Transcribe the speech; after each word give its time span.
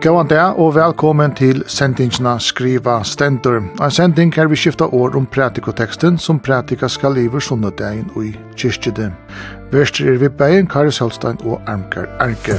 Gåan 0.00 0.28
dag 0.30 0.56
og 0.56 0.70
velkommen 0.74 1.34
til 1.36 1.58
sendingina 1.68 2.38
Skriva 2.40 3.02
Stendur. 3.04 3.58
En 3.84 3.90
sending 3.92 4.30
her 4.32 4.46
vi 4.48 4.56
skifta 4.56 4.86
år 4.96 5.12
om 5.18 5.26
pratikoteksten 5.28 6.16
som 6.16 6.38
pratika 6.40 6.88
skal 6.88 7.12
liver 7.18 7.42
sunnudegin 7.44 8.06
og 8.14 8.24
i 8.24 8.30
kyrkjede. 8.56 9.10
Verster 9.72 10.08
er 10.08 10.16
vi 10.22 10.30
bægen 10.32 10.70
Karis 10.72 11.02
Selstein 11.02 11.36
og 11.44 11.60
Armkar 11.68 12.08
Arke. 12.16 12.56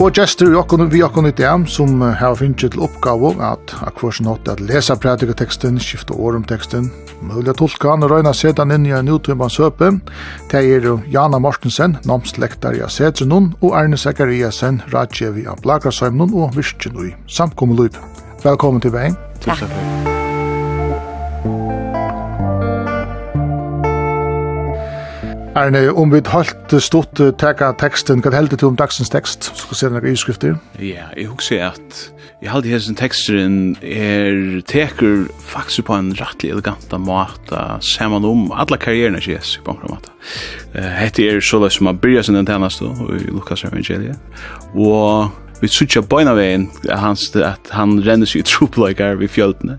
Og 0.00 0.10
gestur 0.16 0.50
jokkun 0.56 0.90
vi 0.90 1.04
jokkun 1.04 1.30
i 1.30 1.36
dem 1.38 1.68
som 1.70 2.00
har 2.02 2.34
finnst 2.34 2.66
til 2.66 2.82
oppgave 2.82 3.36
at 3.52 3.76
akkurat 3.86 4.20
nått 4.26 4.48
at 4.48 4.60
lesa 4.60 4.98
pratikoteksten, 4.98 5.78
skifta 5.78 6.18
år 6.18 6.40
om 6.40 6.44
teksten, 6.50 6.90
Mulig 7.20 7.54
tolka 7.60 7.92
han 7.92 8.04
og 8.06 8.14
røyna 8.14 8.32
sedan 8.36 8.72
inn 8.74 8.86
i 8.88 8.94
en 8.96 9.10
utvimmans 9.12 9.58
søpe. 9.60 9.92
Det 10.50 10.62
er 10.64 10.88
Jana 11.12 11.38
Mortensen, 11.38 11.98
namslektar 12.08 12.78
i 12.78 12.84
Asetrenun, 12.86 13.52
og 13.60 13.76
Arne 13.76 14.00
Sekariasen, 14.00 14.82
Radjevi 14.94 15.46
av 15.50 15.60
Blagrasheimnun 15.64 16.32
og 16.34 16.56
Virkinui, 16.56 17.12
samt 17.28 17.58
kommelup. 17.60 17.98
Velkommen 18.44 18.80
til 18.80 18.96
veien. 18.96 19.18
Takk. 19.44 19.66
Takk. 19.66 20.09
Arne, 25.58 25.88
om 25.98 26.12
vi 26.12 26.20
holdt 26.30 26.76
stort 26.78 27.18
teka 27.42 27.72
teksten, 27.80 28.20
hva 28.22 28.30
heldur 28.30 28.58
du 28.60 28.68
om 28.68 28.76
dagsens 28.78 29.10
tekst? 29.10 29.48
Skal 29.58 29.78
se 29.78 29.88
noen 29.90 30.06
utskrifter. 30.12 30.52
Ja, 30.78 31.08
jeg 31.18 31.26
husker 31.26 31.64
at 31.72 32.02
jeg 32.38 32.52
heldur 32.52 32.70
hessen 32.70 32.98
teksten 32.98 33.56
er 33.82 34.60
teker 34.70 35.26
faktisk 35.42 35.88
på 35.88 35.96
en 35.98 36.12
rettelig 36.20 36.54
elegant 36.54 36.94
måte 37.02 37.64
saman 37.82 38.28
om 38.28 38.46
alla 38.54 38.78
karrieren 38.78 39.18
er 39.18 39.26
kjes 39.26 39.56
på 39.66 39.74
en 39.74 39.90
måte. 39.90 40.14
Hette 40.78 41.26
er 41.26 41.42
så 41.42 41.58
løs 41.58 41.80
som 41.80 41.90
man 41.90 41.98
byrja 41.98 42.28
sin 42.28 42.38
tjeneste 42.38 42.86
i 43.18 43.26
Lukas 43.34 43.66
evangeliet. 43.66 44.22
Og 44.78 45.34
vi 45.60 45.68
sucha 45.68 46.00
beina 46.00 46.32
at 46.32 46.98
han 46.98 47.16
at 47.44 47.70
han 47.70 47.98
renner 48.06 48.26
sig 48.26 48.44
tropløkar 48.48 49.18
vi 49.20 49.28
fjøltene 49.28 49.78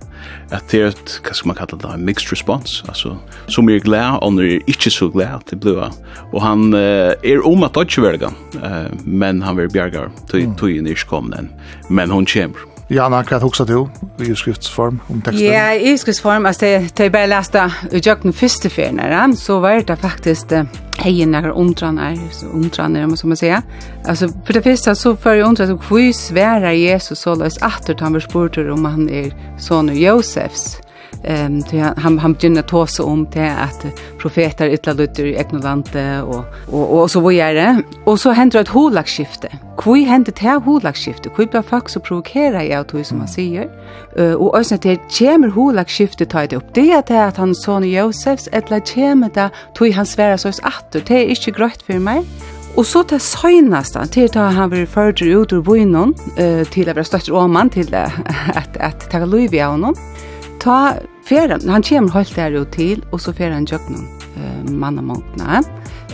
at 0.51 0.67
det 0.71 0.81
er 0.81 0.91
et, 0.91 1.13
hva 1.23 1.33
skal 1.33 1.47
man 1.47 1.57
kalla 1.57 1.77
det, 1.79 1.89
en 1.95 2.05
mixed 2.05 2.31
response, 2.31 2.83
altså, 2.88 3.15
som 3.47 3.69
er 3.69 3.79
glad, 3.79 4.19
og 4.21 4.33
når 4.33 4.43
er 4.57 4.67
ikke 4.67 4.91
så 4.91 5.07
glad 5.09 5.47
til 5.47 5.57
blua 5.57 5.89
og 6.31 6.41
han 6.43 6.73
uh, 6.73 7.13
er 7.23 7.45
om 7.47 7.63
at 7.63 7.75
dodge 7.75 8.03
verga, 8.03 8.31
uh, 8.59 8.91
men 9.05 9.41
han 9.41 9.57
vil 9.57 9.71
bjergar, 9.71 10.11
tøyen 10.29 10.88
er 10.88 10.91
ikke 10.95 11.09
kom 11.09 11.31
den 11.31 11.49
men 11.89 12.11
hon 12.11 12.25
kommer. 12.25 12.70
Jana, 12.92 13.22
hva 13.23 13.38
er 13.38 13.44
hoksa 13.45 13.64
du 13.64 13.86
i 14.20 14.34
utskriftsform 14.34 14.97
om 15.08 15.22
teksten? 15.23 15.45
Ja, 15.45 15.70
i 15.72 15.94
utskriftsform, 15.94 16.45
altså, 16.50 16.73
da 16.92 17.06
jeg 17.08 17.14
bare 17.14 17.30
leste 17.31 17.64
i 17.88 18.02
jøkken 18.03 18.36
første 18.36 18.67
ferien, 18.70 19.36
så 19.39 19.61
var 19.64 19.80
det 19.88 19.95
faktisk 20.02 20.52
heien 21.00 21.31
nære 21.31 21.53
omdraner, 21.56 22.19
omdraner, 22.52 23.08
om 23.08 23.16
man 23.16 23.39
sier. 23.39 23.64
Altså, 24.03 24.28
for 24.44 24.58
det 24.58 24.66
første 24.66 24.95
så 25.00 25.16
får 25.16 25.39
jeg 25.39 25.45
omdraner, 25.47 25.80
hvor 25.88 26.12
svære 26.17 26.75
Jesus 26.75 27.23
så 27.23 27.38
løs 27.39 27.62
atter, 27.64 27.95
han 28.03 28.14
var 28.14 28.28
spurt 28.28 28.59
om 28.59 28.84
han 28.86 29.08
er 29.08 29.31
sånn 29.62 29.94
Josefs, 29.95 30.80
Ehm 31.23 31.63
um, 31.73 31.93
han 31.97 32.19
han 32.19 32.33
begynner 32.33 32.61
ta 32.61 32.87
så 32.87 33.03
om 33.05 33.25
till 33.25 33.41
att 33.41 33.85
profeter 34.17 34.69
ytla 34.69 34.93
lutter 34.93 35.25
i 35.25 35.35
egna 35.35 35.83
och 36.23 36.45
och 36.67 37.01
och 37.01 37.11
så 37.11 37.19
vad 37.19 37.33
gör 37.33 37.53
det? 37.53 37.83
Och 38.05 38.19
så 38.19 38.31
händer 38.31 38.59
ett 38.59 38.67
holakskifte. 38.67 39.49
Kvui 39.77 40.03
händer 40.03 40.33
det 40.41 40.63
holakskifte. 40.65 41.29
Kvui 41.29 41.45
blir 41.45 41.61
folk 41.61 41.89
så 41.89 41.99
provokera 41.99 42.63
i 42.63 42.73
att 42.73 42.91
som 43.03 43.17
man 43.17 43.27
säger. 43.27 43.69
Eh 44.17 44.33
och 44.33 44.57
ösna 44.57 44.77
det 44.77 44.99
kommer 45.19 45.47
holakskifte 45.47 46.25
ta 46.25 46.47
det 46.47 46.55
upp. 46.55 46.73
Det 46.73 46.91
är 46.91 47.27
att 47.27 47.37
han 47.37 47.55
son 47.55 47.83
Josefs 47.83 48.50
etla 48.51 48.79
kommer 48.79 49.29
det 49.33 49.50
tog 49.73 49.91
han 49.91 50.05
svära 50.05 50.38
så 50.38 50.47
att 50.47 50.91
det 50.91 51.11
är 51.11 51.29
inte 51.29 51.51
gröt 51.51 51.81
för 51.81 52.00
mig. 52.00 52.25
Og 52.77 52.85
så 52.85 53.03
til 53.03 53.19
søgnasta, 53.19 54.05
til 54.07 54.29
da 54.31 54.47
han 54.55 54.71
var 54.71 54.85
ført 54.88 55.21
ut 55.21 55.51
ur 55.51 55.61
boinon, 55.61 56.13
uh, 56.39 56.63
til 56.71 56.88
å 56.88 56.95
være 56.95 57.03
støtter 57.03 57.35
åman, 57.35 57.69
til 57.69 57.91
at, 57.95 58.16
at, 58.55 58.77
at 58.79 59.07
takk 59.11 59.27
løyvi 59.27 59.59
av 59.59 59.75
honom, 59.75 59.97
ta 60.61 60.95
feran, 61.25 61.69
han 61.69 61.83
kommer 61.83 62.13
helt 62.13 62.35
der 62.35 62.61
ut 62.61 62.72
til, 62.77 63.03
og 63.11 63.22
så 63.22 63.33
feran 63.33 63.66
jøgnen 63.66 64.07
uh, 64.38 64.72
mann 64.72 64.99
og 65.09 65.23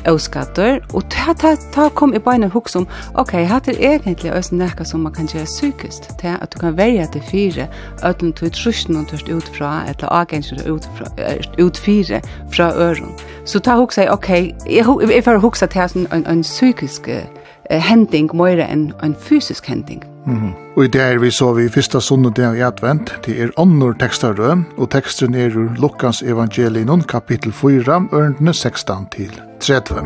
og 0.07 1.03
ta, 1.09 1.33
ta, 1.33 1.55
ta 1.73 1.89
kom 1.89 2.13
i 2.15 2.19
beina 2.19 2.47
hukk 2.47 2.69
som, 2.69 2.87
ok, 3.19 3.33
hatt 3.49 3.67
er 3.67 3.79
egentlig 3.81 4.31
også 4.31 4.55
nekka 4.55 4.85
som 4.87 5.03
man 5.03 5.13
kan 5.13 5.27
gjøre 5.27 5.45
sykest, 5.51 6.09
til 6.21 6.37
at 6.39 6.53
du 6.53 6.59
kan 6.59 6.77
velja 6.77 7.09
til 7.11 7.21
fire, 7.21 7.67
ødlen 8.05 8.33
til 8.33 8.51
trusjen 8.51 8.95
og 8.95 9.09
tørst 9.11 9.27
utfra, 9.29 9.83
eller 9.89 10.07
agensjer 10.13 10.63
utfra, 10.71 11.11
ut 11.59 11.77
fire 11.77 12.21
fra 12.53 12.71
øren. 12.71 13.11
Så 13.45 13.59
ta 13.59 13.75
huksa, 13.75 14.07
ok, 14.13 14.29
jeg, 14.29 14.85
jeg 15.11 15.23
får 15.23 15.37
huksa 15.43 15.65
til 15.65 15.81
en, 15.81 16.07
en, 16.13 16.27
en 16.27 16.41
psykisk 16.41 17.09
uh, 17.11 17.81
hending, 17.89 18.31
mer 18.35 18.63
enn 18.63 18.93
en 19.03 19.15
fysisk 19.15 19.67
hending. 19.67 20.05
Mm. 20.27 20.51
Og 20.75 20.83
i 20.83 20.89
det 20.91 21.01
er 21.01 21.19
vi 21.23 21.29
så 21.31 21.53
vi 21.55 21.69
fyrsta 21.71 22.01
sundag 22.03 22.57
i 22.59 22.63
advent, 22.65 23.13
det 23.23 23.37
er 23.39 23.53
ånder 23.55 23.95
tekstarø, 23.95 24.57
og 24.75 24.89
teksten 24.91 25.35
er 25.39 25.55
ur 25.55 25.69
Lukkans 25.79 26.19
evangelion, 26.21 27.05
kapittel 27.07 27.53
4, 27.55 28.01
ørndene 28.11 28.53
16 28.53 29.07
til 29.15 29.31
30. 29.63 30.03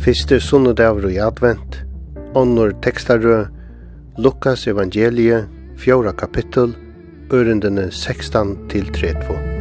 Fyrste 0.00 0.38
sunnudavr 0.40 1.10
i 1.10 1.18
advent, 1.20 1.82
ånder 2.34 2.72
tekstarø, 2.80 3.44
Lukas 4.16 4.64
evangelie, 4.70 5.42
fjora 5.76 6.14
kapittel, 6.16 6.72
ørendene 7.34 7.90
16 7.92 8.56
til 8.72 8.88
32. 8.96 9.55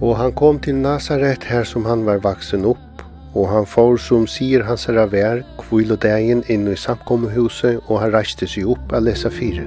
Og 0.00 0.16
han 0.16 0.32
kom 0.32 0.58
til 0.64 0.78
Nazaret 0.80 1.44
her 1.44 1.64
som 1.68 1.84
han 1.84 2.06
var 2.06 2.22
vaksen 2.24 2.64
opp, 2.64 3.02
og 3.36 3.50
han 3.52 3.66
får 3.68 3.98
som 4.00 4.24
sier 4.26 4.64
hans 4.64 4.86
herra 4.88 5.04
vær, 5.12 5.42
kvile 5.60 5.98
dagen 6.00 6.40
inn 6.48 6.64
i 6.72 6.76
samkommehuset, 6.76 7.82
og 7.86 8.00
han 8.00 8.14
reiste 8.14 8.48
seg 8.48 8.70
opp 8.72 8.94
av 8.96 9.04
lesa 9.04 9.30
fire. 9.30 9.66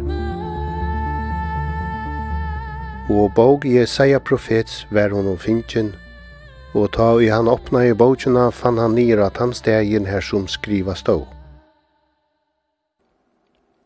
Og 3.14 3.30
bog 3.38 3.68
Jesaja 3.68 4.18
profets 4.20 4.88
vær 4.90 5.14
hon 5.14 5.30
om 5.30 5.38
finchen, 5.38 5.94
og 6.74 6.90
ta 6.98 7.12
i 7.22 7.30
han 7.30 7.48
åpna 7.48 7.86
i 7.86 7.94
bogena 7.94 8.50
fann 8.50 8.82
han 8.82 8.98
nir 8.98 9.22
at 9.22 9.38
hans 9.38 9.62
dagen 9.62 10.10
her 10.10 10.26
som 10.26 10.50
skriva 10.50 10.98
stå. 10.98 11.20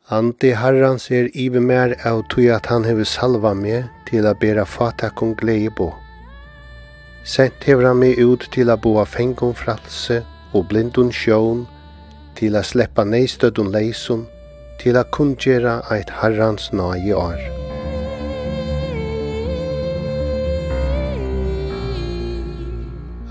Ante 0.08 0.54
herrans 0.56 1.10
er 1.12 1.28
ive 1.36 1.60
mer 1.60 1.98
av 2.08 2.24
tog 2.32 2.48
at 2.56 2.72
han 2.72 2.88
hever 2.88 3.04
salva 3.04 3.52
med 3.52 3.92
til 4.08 4.24
a 4.24 4.32
bera 4.32 4.64
fatakon 4.64 5.36
gleibog 5.36 6.07
Sett 7.28 7.66
hever 7.68 7.90
han 7.90 7.98
meg 8.00 8.22
ut 8.24 8.46
til 8.56 8.70
a 8.72 8.78
boa 8.80 9.04
fengon 9.04 9.52
fralse 9.52 10.22
og 10.56 10.70
blindun 10.70 11.10
sjån, 11.12 11.66
til 12.40 12.56
a 12.56 12.62
sleppa 12.64 13.04
neistødun 13.04 13.68
leisun, 13.74 14.22
til 14.80 14.96
a 14.96 15.04
kundgjera 15.04 15.82
eit 15.92 16.14
herrans 16.22 16.70
nai 16.72 17.12
år. 17.12 17.36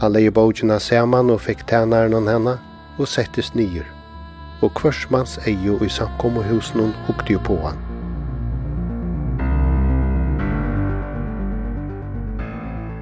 Han 0.02 0.12
leie 0.12 0.30
bogina 0.30 0.76
saman 0.76 1.32
og 1.32 1.40
fikk 1.48 1.64
tænaren 1.72 2.20
an 2.20 2.28
henne 2.34 2.59
og 3.00 3.09
settes 3.09 3.54
nyer, 3.56 3.88
og 4.60 4.76
kvörsmans 4.76 5.41
eio 5.48 5.80
i 5.80 5.88
samkommuhusen 5.88 6.92
hukte 7.09 7.32
jo 7.32 7.41
på 7.48 7.56
han. 7.65 7.85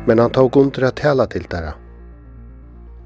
men 0.07 0.19
han 0.19 0.31
tog 0.31 0.57
under 0.57 0.89
at 0.89 0.97
tala 1.01 1.27
til 1.27 1.47
dara. 1.51 1.75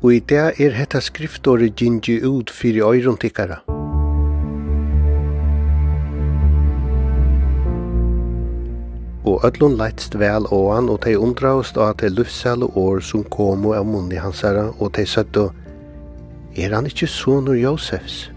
Og 0.02 0.14
i 0.14 0.20
det 0.20 0.60
er 0.62 0.76
hetta 0.78 1.00
skriftåret 1.02 1.76
gingi 1.76 2.20
ut 2.22 2.50
fyrir 2.50 2.86
øyron 2.86 3.18
tikkara. 3.18 3.60
Og 9.28 9.44
öllun 9.44 9.76
leitst 9.76 10.14
vel 10.18 10.46
åan 10.54 10.88
og 10.88 11.02
tei 11.04 11.16
undraust 11.16 11.76
av 11.76 11.92
at 11.92 11.98
tei 12.02 12.08
luftsæle 12.08 12.70
år 12.78 13.02
som 13.04 13.24
komu 13.24 13.74
av 13.76 13.86
munni 13.86 14.16
hansara 14.16 14.70
og 14.78 14.94
tei 14.94 15.04
søttu 15.06 15.50
Er 16.56 16.72
han 16.74 16.86
ikkje 16.86 17.06
sonur 17.06 17.54
Josefs? 17.54 18.30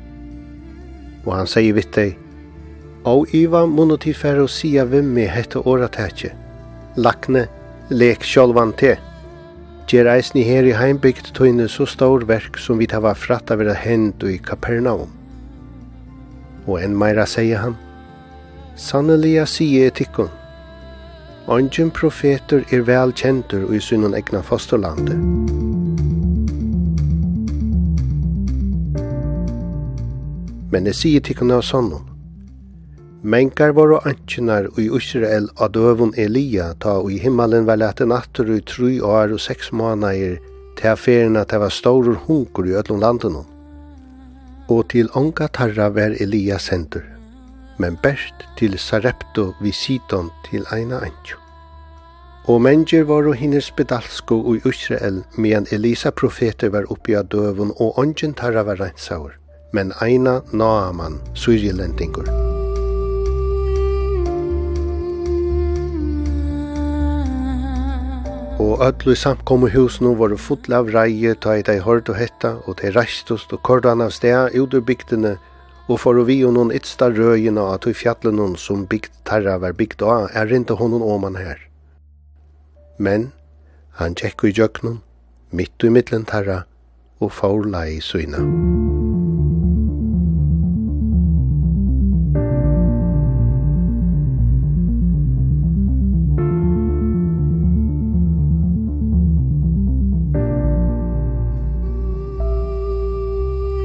Og 1.26 1.34
han 1.34 1.48
sier 1.48 1.74
vitt 1.74 1.94
dei 1.96 2.12
Au 3.06 3.24
Iva 3.34 3.64
munno 3.66 3.96
tid 3.98 4.18
færre 4.18 4.44
å 4.46 4.50
sia 4.52 4.84
vimmi 4.86 5.24
hette 5.26 5.58
åratætje. 5.66 6.30
Lakne 6.98 7.48
lek 7.92 8.24
sjálvan 8.24 8.72
te. 8.80 8.96
Gjer 9.92 10.08
eisen 10.08 10.40
i 10.40 10.44
her 10.48 10.64
i 10.64 10.72
heimbygd 10.72 11.34
tøyne 11.36 11.68
så 11.68 11.84
stor 11.90 12.24
verk 12.30 12.56
som 12.56 12.80
vi 12.80 12.88
tava 12.88 13.12
fratt 13.18 13.52
av 13.52 13.60
vera 13.60 13.76
hend 13.76 14.24
i 14.24 14.38
Kapernaum. 14.40 15.12
Og 16.68 16.78
enn 16.80 16.96
meira 16.96 17.26
sier 17.28 17.60
han, 17.60 17.76
Sanneliga 18.80 19.44
sige 19.46 19.90
etikkun, 19.90 20.32
Ongen 21.52 21.90
profeter 21.92 22.62
er 22.72 22.86
vel 22.88 23.12
kjentur 23.18 23.74
i 23.76 23.80
sunnun 23.82 24.16
egna 24.16 24.40
fosterlandet. 24.46 25.18
Men 30.72 30.88
det 30.88 30.96
sier 30.96 31.20
tikkene 31.26 31.58
av 31.60 31.66
sånn, 31.68 31.92
Menkar 33.24 33.70
voru 33.70 34.00
antjinar 34.02 34.66
i 34.82 34.88
Israel 34.98 35.46
av 35.62 35.76
døvun 35.76 36.10
Elia 36.18 36.72
ta 36.82 36.96
og 37.04 37.12
i 37.14 37.20
himmelen 37.22 37.68
var 37.68 37.78
lete 37.78 38.08
natter 38.10 38.48
i 38.50 38.62
tru 38.66 38.96
år 39.06 39.36
og 39.36 39.42
seks 39.44 39.70
måneder 39.72 40.40
til 40.80 40.90
affæren 40.90 41.38
at 41.38 41.52
det 41.54 41.60
var 41.62 41.70
stor 41.70 42.10
hunkur 42.26 42.66
i 42.66 42.74
ødlom 42.74 43.00
landen. 43.00 43.36
Og 44.74 44.90
til 44.90 45.10
onga 45.14 45.48
tarra 45.54 45.92
var 45.94 46.18
Elia 46.18 46.58
sendur, 46.58 47.06
men 47.78 48.00
best 48.02 48.34
til 48.58 48.80
Sarepto 48.80 49.52
vi 49.62 49.72
Sidon 49.72 50.32
til 50.50 50.66
eina 50.74 51.04
antjo. 51.06 51.38
Og 52.50 52.62
mennger 52.62 53.06
og 53.06 53.36
hinnes 53.36 53.70
bedalsko 53.72 54.56
i 54.56 54.62
Israel 54.66 55.22
medan 55.38 55.68
Elisa 55.72 56.10
profeter 56.10 56.70
var 56.70 56.90
oppi 56.90 57.14
av 57.14 57.30
døvun 57.30 57.76
og 57.78 58.00
ongen 58.00 58.34
tarra 58.34 58.64
var 58.64 58.82
reinsaur, 58.82 59.38
men 59.74 59.94
eina 60.02 60.42
Naaman, 60.54 61.22
syrjelendingur. 61.36 62.51
og 68.62 68.82
öll 68.86 69.14
i 69.14 69.16
samkommu 69.16 69.70
husnu 69.74 70.14
var 70.16 70.36
full 70.38 70.74
av 70.74 70.90
reie 70.94 71.34
ta 71.36 71.56
i 71.58 71.64
dei 71.66 71.80
hård 71.82 72.10
og 72.10 72.18
hetta, 72.20 72.52
og 72.68 72.78
dei 72.82 72.92
reistust 72.94 73.54
og 73.54 73.64
kordan 73.66 74.04
av 74.06 74.14
sted 74.14 74.54
ut 74.56 74.74
ur 74.74 74.86
bygdene, 74.86 75.38
og 75.90 76.00
for 76.00 76.20
å 76.20 76.26
vi 76.28 76.38
og 76.46 76.54
noen 76.56 76.74
ytsta 76.76 77.10
røyina 77.10 77.74
at 77.74 77.88
i 77.88 77.96
noen 78.32 78.56
som 78.56 78.86
bygd 78.86 79.12
tarra 79.26 79.58
var 79.58 79.74
bygd 79.74 80.02
av, 80.02 80.30
er 80.34 80.54
inte 80.54 80.74
honom 80.74 81.02
åman 81.02 81.36
her. 81.36 81.60
Men, 82.98 83.32
han 83.98 84.16
tjekk 84.16 84.44
i 84.44 84.54
jøknum, 84.54 85.02
mitt 85.52 85.84
i 85.84 85.90
mittlen 85.90 86.26
tarra, 86.26 86.66
og 87.20 87.32
faur 87.32 87.66
lai 87.66 87.98
i 87.98 88.02
syna. 88.02 89.01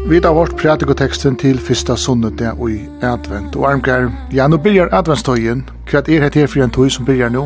Vi 0.07 0.21
tar 0.23 0.37
vårt 0.39 0.53
pratikoteksten 0.55 1.35
til 1.35 1.57
fyrsta 1.59 1.97
sunnudet 1.99 2.53
og 2.53 2.69
i 2.71 2.77
advent. 3.03 3.57
Og 3.59 3.65
Armgar, 3.67 4.05
ja, 4.31 4.45
nå 4.47 4.61
byrjar 4.63 4.93
adventstøyen. 4.95 5.65
Hva 5.91 5.99
er 5.99 6.29
det 6.31 6.45
her 6.45 6.47
for 6.53 6.63
en 6.63 6.71
tøy 6.71 6.87
som 6.95 7.09
byrjar 7.09 7.33
nå? 7.35 7.43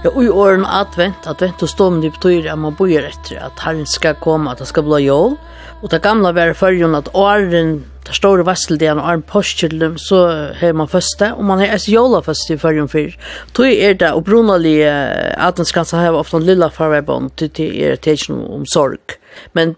Ja, 0.00 0.08
og 0.08 0.22
i 0.24 0.30
åren 0.32 0.64
advent, 0.64 1.28
advent 1.28 1.60
og 1.60 1.68
stående 1.68 2.08
betyr 2.14 2.48
at 2.48 2.56
man 2.62 2.78
bøyer 2.78 3.10
etter 3.10 3.44
at 3.44 3.60
Herren 3.60 3.84
skal 3.84 4.16
komme, 4.24 4.48
at 4.48 4.64
det 4.64 4.70
skal 4.72 4.88
bli 4.88 5.02
jól. 5.04 5.36
Og 5.82 5.92
det 5.92 6.00
gamla 6.00 6.32
var 6.32 6.54
i 6.54 6.56
førjen 6.56 6.96
at 6.96 7.12
åren, 7.12 7.82
det 8.08 8.16
store 8.16 8.48
vasseldean 8.48 8.96
og 8.96 9.10
åren 9.12 9.28
postkjølen, 9.28 10.00
så 10.00 10.24
har 10.64 10.72
man 10.72 10.88
første, 10.88 11.34
og 11.36 11.44
man 11.44 11.60
har 11.60 11.76
et 11.76 11.92
jola 11.92 12.24
første 12.24 12.56
i 12.56 12.62
førjen 12.62 12.88
fyr. 12.88 13.12
Tøy 13.52 13.68
er 13.76 14.00
det 14.00 14.14
opprunalige 14.16 14.88
adventskanser 15.36 16.06
har 16.06 16.16
ofte 16.16 16.40
en 16.40 16.48
lilla 16.48 16.72
farvebånd 16.72 17.36
til 17.36 17.52
det 17.60 17.74
er 17.84 18.00
tekjen 18.00 18.40
om 18.48 18.64
sorg. 18.64 19.20
Men 19.52 19.74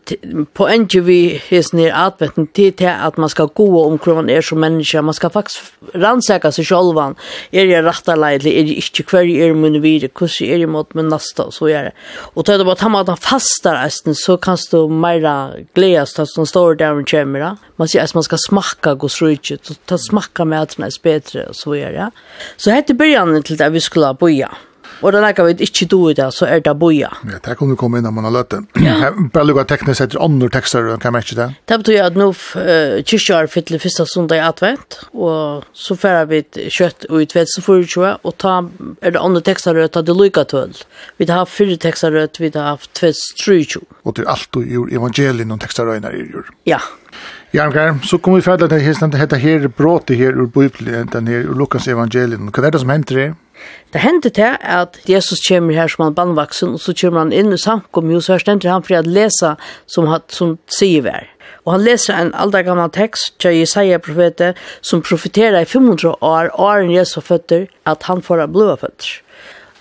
på 0.52 0.68
en 0.68 0.88
vi 0.92 1.42
hes 1.48 1.72
ner 1.72 1.92
adventen 1.94 2.46
till 2.46 2.72
till 2.72 2.88
att 2.88 3.16
man 3.16 3.28
ska 3.28 3.44
gå 3.44 3.84
om 3.84 3.98
hur 4.04 4.14
man 4.14 4.30
är 4.30 4.40
som 4.40 4.60
människa. 4.60 5.02
Man 5.02 5.14
ska 5.14 5.30
faktiskt 5.30 5.72
rannsaka 5.94 6.52
sig 6.52 6.64
själva. 6.64 7.14
Är 7.50 7.64
jag 7.64 7.84
rätta 7.84 8.16
lejdlig? 8.16 8.52
Är 8.52 8.62
jag 8.62 8.68
inte 8.68 9.02
kvar? 9.02 9.20
Är 9.20 9.48
er 9.48 9.54
min 9.54 9.80
vid? 9.80 10.10
Hur 10.18 10.42
är 10.42 10.58
jag 10.58 10.68
mot 10.68 10.94
min 10.94 11.08
nästa? 11.08 11.50
Så 11.50 11.68
är 11.68 11.82
det. 11.82 11.92
Och 12.34 12.44
tar 12.44 12.58
du 12.58 12.64
bara 12.64 12.74
tamma 12.74 13.00
att 13.00 13.08
han 13.08 13.16
fastar 13.16 13.86
ästen 13.86 14.14
så 14.14 14.36
kan 14.36 14.56
du 14.70 14.88
mera 14.88 15.50
glädjas 15.74 16.18
att 16.18 16.28
de 16.36 16.46
står 16.46 16.74
där 16.74 17.00
och 17.00 17.08
kämmer. 17.08 17.56
Man 17.76 17.88
säger 17.88 18.04
att 18.04 18.14
man 18.14 18.22
ska 18.22 18.36
smaka 18.38 18.94
gos 18.94 19.22
rydget. 19.22 19.66
Så 19.66 19.74
ta 19.74 19.98
smaka 19.98 20.44
med 20.44 20.62
att 20.62 20.76
den 20.76 20.86
är 20.86 21.02
bättre. 21.02 21.48
Så 21.52 21.74
är 21.74 21.92
det. 21.92 22.10
Så 22.56 22.70
här 22.70 22.82
till 22.82 22.96
början 22.96 23.42
till 23.42 23.56
där 23.56 23.70
vi 23.70 23.80
skulle 23.80 24.14
boja. 24.14 24.50
Og 25.04 25.12
det 25.12 25.20
leker 25.20 25.48
vi 25.50 25.66
ikke 25.66 25.86
do 25.92 26.00
i 26.08 26.16
det, 26.16 26.30
så 26.32 26.48
er 26.48 26.62
det 26.64 26.72
boja. 26.80 27.10
Ja, 27.28 27.40
det 27.44 27.56
kan 27.60 27.68
du 27.68 27.76
komme 27.76 28.00
inn 28.00 28.08
om 28.08 28.16
man 28.16 28.24
har 28.24 28.32
løtt 28.38 28.54
det. 28.54 28.62
Ja. 28.80 29.10
Bare 29.34 29.44
lukket 29.44 29.68
teknisk 29.74 30.06
etter 30.06 30.22
andre 30.24 30.48
tekster, 30.52 30.88
kan 31.02 31.12
man 31.12 31.24
ikke 31.24 31.36
det? 31.38 31.48
Det 31.68 31.78
betyr 31.82 32.06
at 32.06 32.16
nå 32.18 32.30
uh, 32.32 32.96
kyrkjør 33.04 33.50
fyller 33.52 33.82
første 33.82 34.06
sondag 34.08 34.40
i 34.40 34.44
advent, 34.46 34.98
og 35.12 35.68
så 35.76 35.96
færer 36.00 36.30
vi 36.32 36.42
kjøtt 36.72 37.08
og 37.10 37.20
utvedt 37.26 37.52
så 37.52 37.64
for 37.64 37.84
20, 37.84 38.24
og 38.24 38.36
ta, 38.40 38.56
er 39.04 39.14
det 39.16 39.22
andre 39.22 39.44
tekster 39.44 39.76
rødt, 39.76 40.00
det 40.08 40.16
lukket 40.16 40.54
til. 40.54 40.74
Vi 41.20 41.28
har 41.28 41.44
fire 41.50 41.76
tekster 41.80 42.14
rødt, 42.14 42.40
vi 42.40 42.52
har 42.54 42.72
haft 42.74 42.94
tvets 42.96 43.26
23. 43.44 43.84
Og 44.04 44.16
til 44.16 44.28
alt 44.30 44.50
du 44.56 44.62
gjør 44.64 44.92
evangelien 45.00 45.52
og 45.52 45.60
tekster 45.60 45.88
røyner 45.88 46.16
i 46.16 46.24
gjør. 46.32 46.52
Ja. 46.68 46.80
Ja, 47.54 47.68
okay. 47.68 47.92
så 48.02 48.18
kommer 48.18 48.40
vi 48.40 48.42
ferdig 48.48 48.66
til 48.68 49.04
at 49.04 49.12
det 49.12 49.20
heter 49.20 49.38
her 49.38 49.68
bråte 49.68 50.16
her 50.18 50.34
ur 50.34 50.48
Bibelen, 50.50 51.08
den 51.12 51.28
her 51.28 51.46
ur 51.46 51.54
Lukas 51.54 51.86
evangelien. 51.88 52.50
Hva 52.50 52.66
er 52.66 52.74
det 52.74 52.80
som 52.82 52.90
henter 52.90 53.20
det? 53.20 53.28
Det 53.94 54.02
hendte 54.02 54.30
til 54.34 54.56
at 54.58 54.96
Jesus 55.06 55.44
kommer 55.46 55.76
her 55.76 55.90
som 55.90 56.08
han 56.08 56.16
bandvaksen, 56.16 56.74
og 56.74 56.82
så 56.82 56.94
kommer 56.98 57.22
han 57.22 57.32
inn 57.32 57.54
i 57.54 57.60
samkommet, 57.60 58.18
og 58.18 58.24
så 58.26 58.40
stemte 58.42 58.70
han 58.70 58.82
for 58.82 58.98
å 58.98 59.04
lese 59.06 59.54
som, 59.86 60.08
som 60.34 60.56
sier 60.66 61.04
vær. 61.06 61.28
Og 61.64 61.76
han 61.76 61.84
leser 61.86 62.16
en 62.18 62.32
aldri 62.36 62.64
gammel 62.66 62.90
tekst 62.92 63.36
til 63.40 63.56
Jesaja 63.60 64.00
profetet, 64.02 64.58
som 64.84 65.02
profeterer 65.04 65.62
i 65.62 65.68
500 65.68 66.16
år, 66.20 66.50
åren 66.60 66.90
Jesu 66.92 67.20
føtter, 67.24 67.68
at 67.88 68.08
han 68.10 68.24
får 68.24 68.44
av 68.44 68.56
blåa 68.56 68.76
føtter. 68.82 69.20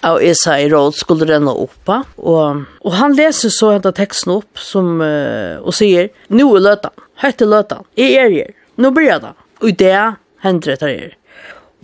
Og 0.08 0.22
Jesaja 0.24 0.68
råd 0.72 0.96
skulle 1.00 1.28
renne 1.28 1.52
opp. 1.52 1.90
og, 2.18 2.64
og 2.84 2.96
han 3.00 3.16
leser 3.18 3.52
så 3.52 3.74
hentet 3.74 3.98
teksten 4.00 4.36
opp, 4.38 4.60
som, 4.60 5.00
og 5.02 5.74
sier, 5.76 6.12
«Nå 6.30 6.52
er 6.60 6.68
løtan, 6.70 6.96
høyt 7.24 7.42
er 7.42 7.52
løtan, 7.52 7.90
jeg 8.00 8.16
er 8.20 8.32
her, 8.38 8.56
nå 8.78 8.94
blir 8.96 9.20
det, 9.24 9.36
og 9.64 9.76
det 9.80 9.98
hender 10.46 10.78
det 10.78 10.94
her.» 10.94 11.20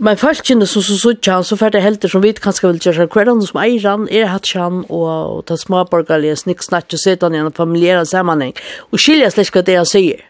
Men 0.00 0.16
folkene 0.16 0.64
som 0.64 0.80
så 0.80 0.94
suttja 0.96 1.34
han, 1.36 1.44
så 1.44 1.58
fer 1.60 1.74
det 1.74 1.82
helter 1.84 2.08
som 2.08 2.22
vi 2.24 2.30
kanskje 2.32 2.70
vil 2.70 2.78
gjøre 2.80 3.04
seg 3.04 3.48
som 3.50 3.58
eier 3.60 3.84
han, 3.84 4.06
er 4.08 4.30
hatt 4.32 4.48
han, 4.56 4.78
og 4.88 5.44
ta 5.44 5.58
småborgerlige 5.60 6.38
snikksnatje 6.40 6.96
og 6.96 7.02
sitte 7.02 7.28
han 7.28 7.36
i 7.36 7.42
en 7.42 7.52
familjär 7.52 8.00
sammanheng, 8.08 8.54
og 8.88 8.96
skilja 8.96 9.28
slik 9.28 9.52
hva 9.52 9.62
det 9.66 9.76
han 9.76 9.84
sier. 9.84 10.22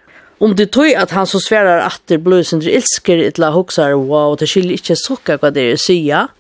Om 0.43 0.57
det 0.59 0.73
tog 0.75 0.91
at 0.91 1.15
han 1.15 1.27
så 1.27 1.39
sverar 1.39 1.85
at 1.87 2.03
det 2.11 2.19
blod 2.25 2.49
sin 2.49 2.65
ilsker 2.67 3.23
etla 3.29 3.53
hoksar, 3.55 3.95
wow, 3.95 4.35
det 4.35 4.49
skilja 4.51 4.75
ikke 4.75 4.99
sukka 4.99 5.39
hva 5.39 5.53
det 5.55 5.69
er 5.77 5.79
sier, 5.79 6.35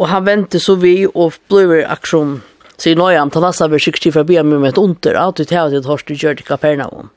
og 0.00 0.08
han 0.08 0.24
venter 0.24 0.62
så 0.62 0.78
vi 0.80 1.04
og 1.04 1.36
blir 1.52 1.84
aktion. 1.84 2.40
Så 2.80 2.94
i 2.94 2.96
nøye 2.96 3.20
om 3.20 3.28
Talassa 3.28 3.66
var 3.68 3.82
sikkert 3.82 4.14
for 4.14 4.24
å 4.24 4.28
be 4.28 4.40
med 4.46 4.70
et 4.70 4.78
under, 4.80 5.16
at 5.20 5.36
det 5.36 5.52
har 5.52 5.68
det 5.68 5.84
hørste 5.84 6.16
gjør 6.16 6.40
i 6.40 6.46
Kapernaum. 6.46 7.10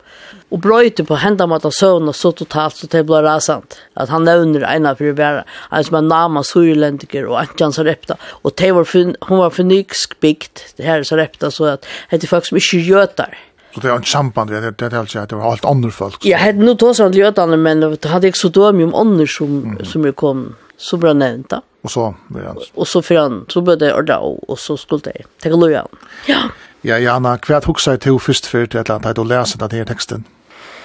Og 0.51 0.60
brøyte 0.62 1.05
på 1.08 1.15
hendene 1.22 1.48
mot 1.53 1.63
av 1.65 1.72
søvn 1.74 2.12
og 2.12 2.17
så 2.20 2.34
totalt 2.36 2.82
så 2.82 2.89
det 2.91 3.05
ble 3.08 3.22
rasant. 3.24 3.77
At 3.96 4.12
han 4.12 4.27
nevner 4.27 4.65
en 4.67 4.89
av 4.89 5.00
å 5.00 5.13
være, 5.15 5.46
en 5.72 5.88
som 5.88 5.98
er 6.01 6.10
nama 6.10 6.43
surlendiker 6.43 7.29
og 7.29 7.39
antjan 7.46 7.74
sarepta. 7.74 8.20
Og 8.43 8.58
det 8.60 8.74
var, 8.75 8.91
hun 8.91 9.15
var 9.39 9.55
fornyksk 9.55 10.20
bygd, 10.20 10.67
det 10.77 10.86
her 10.89 11.08
sarepta, 11.08 11.48
så 11.48 11.72
at 11.77 11.88
det 12.12 12.25
er 12.25 12.34
folk 12.36 12.51
som 12.51 12.60
ikke 12.60 12.84
gjøter. 12.84 13.39
Så 13.74 13.79
det 13.79 13.89
är 13.89 13.96
en 13.96 14.03
samband 14.03 14.50
det 14.50 14.58
er 14.58 14.89
det 14.89 14.93
alltså 14.93 15.25
det 15.25 15.36
var 15.36 15.51
allt 15.51 15.65
andra 15.65 15.91
folk. 15.91 16.25
Jag 16.25 16.38
hade 16.38 16.60
nog 16.60 16.77
då 16.77 16.93
sånt 16.93 17.15
lötande 17.15 17.58
men 17.58 17.79
det 17.79 18.05
hade 18.05 18.27
jag 18.27 18.38
så 18.38 18.48
döm 18.48 18.84
om 18.84 18.96
andre 18.96 19.27
som 19.27 19.79
som 19.84 20.05
jag 20.05 20.15
kom 20.15 20.55
så 20.77 20.98
bra 20.98 21.13
nämnt. 21.13 21.53
Og 21.84 21.92
så 21.92 22.13
blir 22.32 22.48
han. 22.48 22.62
Og 22.80 22.88
så 22.88 23.02
fyrir 23.04 23.25
han, 23.25 23.42
så 23.52 23.63
ble 23.66 23.75
det 23.80 23.92
ordet, 23.96 24.20
og 24.24 24.60
så 24.60 24.78
skulle 24.80 25.04
det. 25.10 25.25
Tenk 25.44 25.58
å 25.58 25.66
løye 25.66 25.84
han. 25.84 26.06
Ja. 26.30 26.46
Ja, 26.84 26.98
Jana, 27.00 27.38
hva 27.40 27.60
er 27.60 27.68
huksa 27.68 27.96
i 27.96 28.00
til 28.04 28.18
først 28.20 28.48
for 28.52 28.68
til 28.68 28.82
et 28.82 28.90
eller 28.90 29.00
annet, 29.00 29.20
og 29.20 29.30
lese 29.30 29.60
den 29.60 29.75
her 29.78 29.86
teksten? 29.88 30.25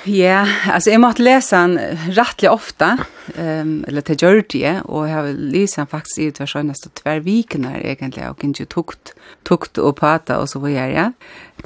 Ja, 0.06 0.44
altså 0.70 0.92
jeg 0.92 1.00
måtte 1.02 1.24
lese 1.26 1.58
den 1.58 1.96
rettelig 2.14 2.52
ofta, 2.52 2.92
um, 3.34 3.72
eller 3.88 4.04
til 4.06 4.20
Gjørdige, 4.22 4.76
og 4.86 5.08
jeg 5.08 5.14
har 5.16 5.32
lese 5.34 5.80
den 5.80 5.90
faktisk 5.90 6.20
i 6.22 6.28
hver 6.30 6.50
skjønneste 6.52 6.92
tvervikene 7.00 7.74
egentlig, 7.80 8.28
og 8.30 8.46
ikke 8.46 8.68
tukt, 8.70 9.12
tukt 9.44 9.78
og 9.82 9.96
pata 9.98 10.38
og 10.38 10.46
så 10.48 10.62
videre. 10.62 10.86
Ja. 10.94 11.08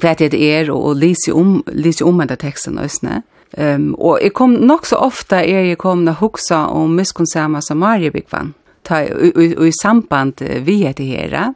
Hva 0.01 0.15
er 0.15 0.33
det 0.33 0.41
er, 0.41 0.73
og, 0.73 0.81
og 0.81 1.37
om, 1.37 1.61
läsa 1.69 2.05
om 2.05 2.25
den 2.25 2.37
teksten 2.37 2.77
også, 2.81 3.21
Um, 3.53 3.91
og 4.01 4.17
jeg 4.17 4.33
kom 4.33 4.55
nok 4.65 4.87
så 4.89 4.97
ofta 4.97 5.43
er 5.45 5.67
jeg 5.67 5.77
kom 5.77 6.07
til 6.07 6.15
å 6.15 6.17
huksa 6.23 6.63
om 6.73 6.95
miskunnsamma 6.97 7.59
Samarie-byggvann 7.61 8.55
ta, 8.83 9.01
i, 9.03 9.55
i, 9.67 9.71
samband 9.71 10.41
vi 10.41 10.83
heter 10.83 11.03
hera. 11.03 11.53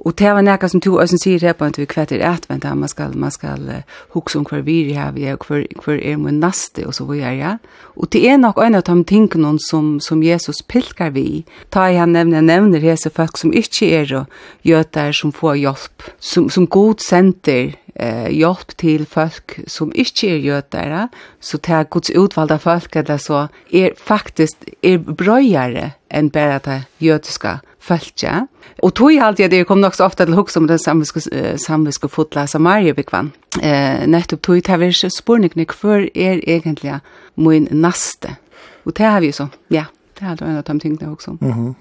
Og 0.00 0.14
det 0.16 0.30
var 0.32 0.40
nekka 0.44 0.68
som 0.72 0.80
to 0.80 0.94
oss 0.96 1.12
en 1.12 1.20
sier 1.20 1.40
her 1.44 1.52
på 1.52 1.64
att 1.64 1.78
vi 1.78 1.86
kvätter 1.86 2.74
man 2.74 2.88
skal, 2.88 3.14
man 3.14 3.30
skal 3.30 3.68
uh, 3.68 3.82
huxa 4.08 4.38
om 4.38 4.44
kvar 4.44 4.62
vir 4.62 4.94
här 4.94 5.12
vi 5.12 5.32
og 5.32 5.44
hver, 5.46 5.66
hver 5.84 6.00
er 6.00 6.16
min 6.16 6.40
naste 6.40 6.86
og 6.86 6.94
så 6.94 7.04
vad 7.04 7.18
er, 7.18 7.32
ja. 7.32 7.58
Og 7.96 8.08
det 8.12 8.28
er 8.28 8.38
nok 8.38 8.58
en 8.58 8.74
av 8.74 8.82
de 8.82 9.04
tingene 9.04 9.58
som 9.58 10.00
som 10.00 10.22
Jesus 10.22 10.62
pilkar 10.62 11.10
vi. 11.10 11.44
Ta 11.70 11.90
i 11.90 11.96
han 11.96 12.12
nevner, 12.12 12.40
nevner 12.40 12.80
hese 12.80 13.10
folk 13.10 13.36
som 13.36 13.52
ikke 13.52 13.90
er 13.92 14.16
og 14.16 14.26
gjøter 14.64 15.12
som 15.12 15.32
får 15.32 15.54
hjelp, 15.54 16.02
som 16.18 16.48
som 16.48 16.66
god 16.66 17.00
senter, 17.00 17.76
eh, 18.00 18.30
hjelp 18.32 18.74
til 18.80 19.06
folk 19.06 19.58
som 19.68 19.92
ikke 19.94 20.32
er 20.34 20.44
jötare 20.44 21.08
så 21.40 21.58
det 21.60 21.74
er 21.76 21.88
Guds 21.90 22.10
utvalgte 22.10 22.58
folk, 22.58 22.96
eller 22.96 23.16
så 23.16 23.46
er 23.72 23.96
faktisk 23.96 24.64
er 24.82 24.98
brøyere 24.98 25.92
enn 26.10 26.30
bare 26.30 26.60
det 26.64 26.82
jødiske 27.00 27.58
folket. 27.80 28.48
Och 28.82 28.94
tog 28.94 29.12
jag 29.12 29.26
alltid 29.26 29.44
att 29.44 29.50
det 29.50 29.64
kom 29.64 29.84
också 29.84 30.04
ofta 30.04 30.24
till 30.24 30.34
hux 30.34 30.56
om 30.56 30.66
den 30.66 30.78
samviske, 30.78 31.20
samviske 31.58 32.08
fotla 32.08 32.46
Samaria 32.46 32.94
bekvann. 32.94 33.32
Eh, 33.62 34.06
nettopp 34.06 34.42
tog 34.42 34.56
jag 34.56 34.64
till 34.64 34.74
her 34.74 35.08
spørningene, 35.08 35.66
för 35.72 36.08
er 36.14 36.40
egentligen 36.46 37.00
min 37.34 37.68
naste? 37.70 38.36
Och 38.84 38.92
det 38.92 39.04
har 39.04 39.20
vi 39.20 39.32
så, 39.32 39.48
ja, 39.68 39.84
det 40.18 40.24
har 40.24 40.36
du 40.36 40.44
en 40.44 40.56
av 40.56 40.64
de 40.64 40.80
tingene 40.80 41.16
Mhm. 41.40 41.50
Mm. 41.50 41.74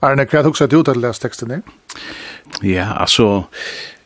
Arne, 0.00 0.26
hva 0.26 0.40
er 0.40 0.44
det 0.44 0.52
husker 0.52 0.70
du 0.70 0.80
til 0.82 0.96
å 0.96 1.02
lese 1.06 1.22
teksten? 1.22 1.60
Ja, 2.66 2.90
altså, 3.00 3.46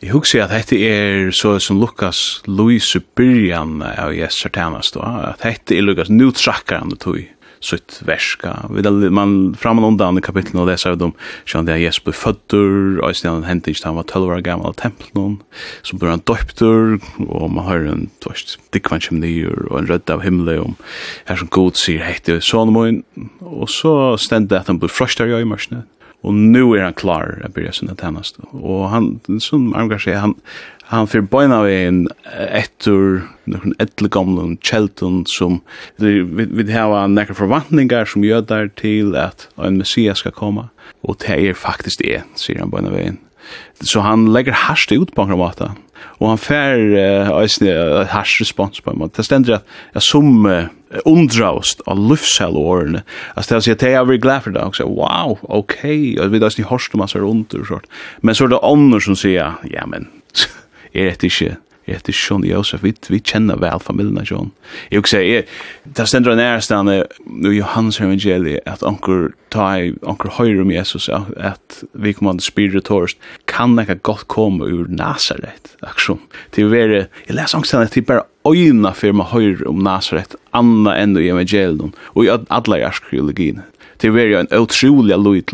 jeg 0.03 0.13
husker 0.13 0.45
at 0.45 0.53
dette 0.53 0.77
er 0.85 1.31
så 1.35 1.55
som 1.63 1.79
Lukas 1.81 2.41
Louise 2.47 3.01
Byrjan 3.17 3.81
av 3.85 4.13
Jesser 4.15 4.53
Tamas, 4.53 4.93
at 4.95 5.43
dette 5.43 5.77
er 5.77 5.85
Lukas, 5.85 6.11
nu 6.13 6.29
trakker 6.35 6.83
han 6.83 6.93
det 6.93 7.01
tog 7.03 7.21
sitt 7.65 7.99
verska. 8.05 8.53
Man 8.69 9.55
fram 9.59 9.81
og 9.81 9.93
undan 9.93 10.19
i 10.19 10.23
kapitlet 10.23 10.59
og 10.61 10.69
leser 10.69 10.95
om 11.01 11.15
sjøen 11.47 11.67
det 11.67 11.75
er 11.75 11.83
Jesu 11.83 12.03
ble 12.05 12.15
fødder, 12.15 13.01
og 13.01 13.09
i 13.09 13.17
stedet 13.17 13.33
han 13.33 13.47
hentet 13.49 13.73
ikke 13.73 13.89
han 13.89 13.99
var 13.99 14.07
12 14.07 14.35
år 14.37 14.45
gammel 14.45 14.69
av 14.71 14.77
tempelen, 14.79 15.39
så 15.85 15.97
ble 15.99 16.13
han 16.13 16.23
døpter, 16.27 16.97
og 17.25 17.49
man 17.51 17.67
hører 17.67 17.91
en 17.93 18.05
tvørst 18.23 18.57
dikvann 18.75 19.03
kjem 19.03 19.21
nyer, 19.23 19.67
og 19.71 19.81
en 19.81 19.89
rødd 19.91 20.13
av 20.13 20.23
himmelen 20.25 20.71
om 20.71 20.77
her 21.29 21.41
som 21.41 21.51
god 21.53 21.79
sier 21.79 22.05
hette 22.05 22.39
sånn 22.45 22.73
min, 22.75 23.03
og 23.41 23.67
så 23.71 24.15
stendet 24.21 24.61
at 24.61 24.71
han 24.71 24.81
ble 24.81 24.91
frøst 24.91 25.21
av 25.23 25.33
i 25.33 25.47
mørsene, 25.47 25.85
Og 26.25 26.33
nu 26.33 26.73
er 26.73 26.87
han 26.87 26.97
klar 26.97 27.37
å 27.45 27.51
börja 27.53 27.73
sina 27.75 27.93
tjänst. 27.93 28.39
Og 28.53 28.89
han 28.89 29.19
som 29.43 29.73
Armgar 29.77 30.01
sier, 30.01 30.23
han 30.23 30.39
han 30.87 31.07
för 31.07 31.21
bojna 31.21 31.63
vi 31.63 31.75
en 31.87 32.03
etter 32.53 33.23
noen 33.49 33.73
äldre 33.81 34.09
gamle 34.13 34.43
Chelton 34.61 35.23
som 35.25 35.61
vi 35.97 36.21
vi 36.21 36.71
har 36.71 37.07
några 37.07 37.33
förväntningar 37.33 38.05
som 38.05 38.23
gjør 38.23 38.45
der 38.45 38.69
til 38.77 39.15
at 39.15 39.47
en 39.57 39.77
messias 39.77 40.21
skal 40.21 40.31
komme. 40.31 40.69
Og 41.01 41.17
det 41.25 41.39
er 41.49 41.57
faktisk 41.57 42.03
det 42.03 42.21
sier 42.35 42.61
han 42.61 42.69
bojna 42.69 42.93
vi. 42.93 43.17
Så 43.81 44.01
han 44.05 44.29
legger 44.33 44.53
hastigt 44.53 45.01
ut 45.01 45.15
på 45.15 45.25
en 45.25 45.37
måte 45.37 45.71
og 46.19 46.31
han 46.31 46.41
fær 46.41 46.81
eisne 47.39 47.75
uh, 47.75 48.01
hars 48.11 48.35
respons 48.41 48.81
på 48.83 48.95
meg. 48.95 49.13
Det 49.15 49.25
stender 49.27 49.59
at 49.59 49.77
jeg 49.95 50.05
som 50.07 50.47
uh, 50.47 50.67
undraust 51.09 51.81
av 51.89 51.99
livshell 51.99 52.57
og 52.59 52.71
årene. 52.75 53.03
Altså 53.35 53.49
det 53.49 53.55
er 53.55 53.63
å 53.63 53.65
si 53.65 53.75
at 53.75 53.85
jeg 53.85 53.97
er 53.99 54.07
veldig 54.07 54.23
glad 54.23 54.45
for 54.45 54.55
det. 54.55 54.63
Og 54.63 54.77
sier, 54.77 54.91
wow, 54.91 55.37
ok, 55.59 55.81
og 56.21 56.31
vi 56.33 56.41
da 56.41 56.49
er 56.49 56.55
sin 56.55 56.69
hørste 56.69 56.99
masse 57.01 57.19
runder 57.19 57.63
og 57.63 57.71
sånt. 57.71 57.91
Men 58.21 58.37
så 58.37 58.47
er 58.47 58.55
det 58.55 58.63
ånder 58.65 59.03
som 59.03 59.19
sier, 59.19 59.59
ja, 59.71 59.87
men 59.89 60.09
er 60.93 61.17
det 61.19 61.31
ikke 61.31 61.55
Jeg 61.85 61.99
heter 61.99 62.15
Sean 62.17 62.45
Josef, 62.47 62.81
vi, 62.81 62.95
vi 63.13 63.19
kjenner 63.21 63.59
vel 63.61 63.81
familien 63.83 64.17
av 64.17 64.25
Sean. 64.25 64.51
Jeg 64.89 65.03
vil 65.03 65.11
si, 65.11 65.57
det 65.97 66.07
stender 66.09 66.33
en 66.33 66.41
ærestande 66.41 66.95
i 67.05 67.53
Johannes 67.59 67.99
evangelie, 68.01 68.63
at 68.65 68.81
anker, 68.85 69.35
ta, 69.53 69.67
anker 70.09 70.33
høyre 70.39 70.63
om 70.65 70.73
Jesus, 70.73 71.09
at 71.09 71.83
vi 71.93 72.15
kommer 72.17 72.39
til 72.39 72.49
spyrir 72.49 72.85
torst 72.85 73.21
kan 73.51 73.77
ikke 73.81 73.99
godt 74.01 74.25
komme 74.33 74.65
ur 74.65 74.89
Nazaret, 74.89 75.75
aksjon. 75.85 76.23
Til 76.55 76.67
å 76.67 76.73
være, 76.73 77.05
jeg 77.27 77.37
leser 77.37 77.61
angstande, 77.61 77.93
til 77.93 78.07
bare 78.09 78.25
øyna 78.49 78.91
for 78.97 79.15
meg 79.17 79.29
høyre 79.33 79.69
om 79.69 79.85
Nazaret, 79.85 80.33
anna 80.57 80.97
enn 80.97 81.13
i 81.21 81.29
evangelion, 81.29 81.93
og 82.15 82.25
i 82.25 82.33
alle 82.33 82.81
jærskriologien 82.81 83.61
det 83.97 84.09
var 84.09 84.19
ju 84.19 84.39
en 84.39 84.47
otrolig 84.51 85.17
lojt 85.17 85.51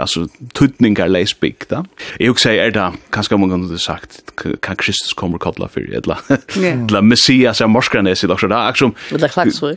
alltså 0.00 0.28
tutningar 0.52 1.08
läsbik 1.08 1.68
där. 1.68 1.84
Jag 2.18 2.30
också 2.30 2.50
är 2.50 2.70
det 2.70 2.92
kanske 3.10 3.36
man 3.36 3.50
kunde 3.50 3.78
sagt 3.78 4.22
kan 4.60 4.76
Kristus 4.76 5.12
kommer 5.12 5.38
kolla 5.38 5.68
för 5.68 5.80
det 5.80 6.06
la. 6.06 6.18
La 6.90 7.02
Messias 7.02 7.60
är 7.60 7.66
morskane 7.66 8.16
sig 8.16 8.30
också 8.30 8.48
där 8.48 8.68
också. 8.70 8.90
Det 9.10 9.28
klacks 9.28 9.56
så. 9.56 9.74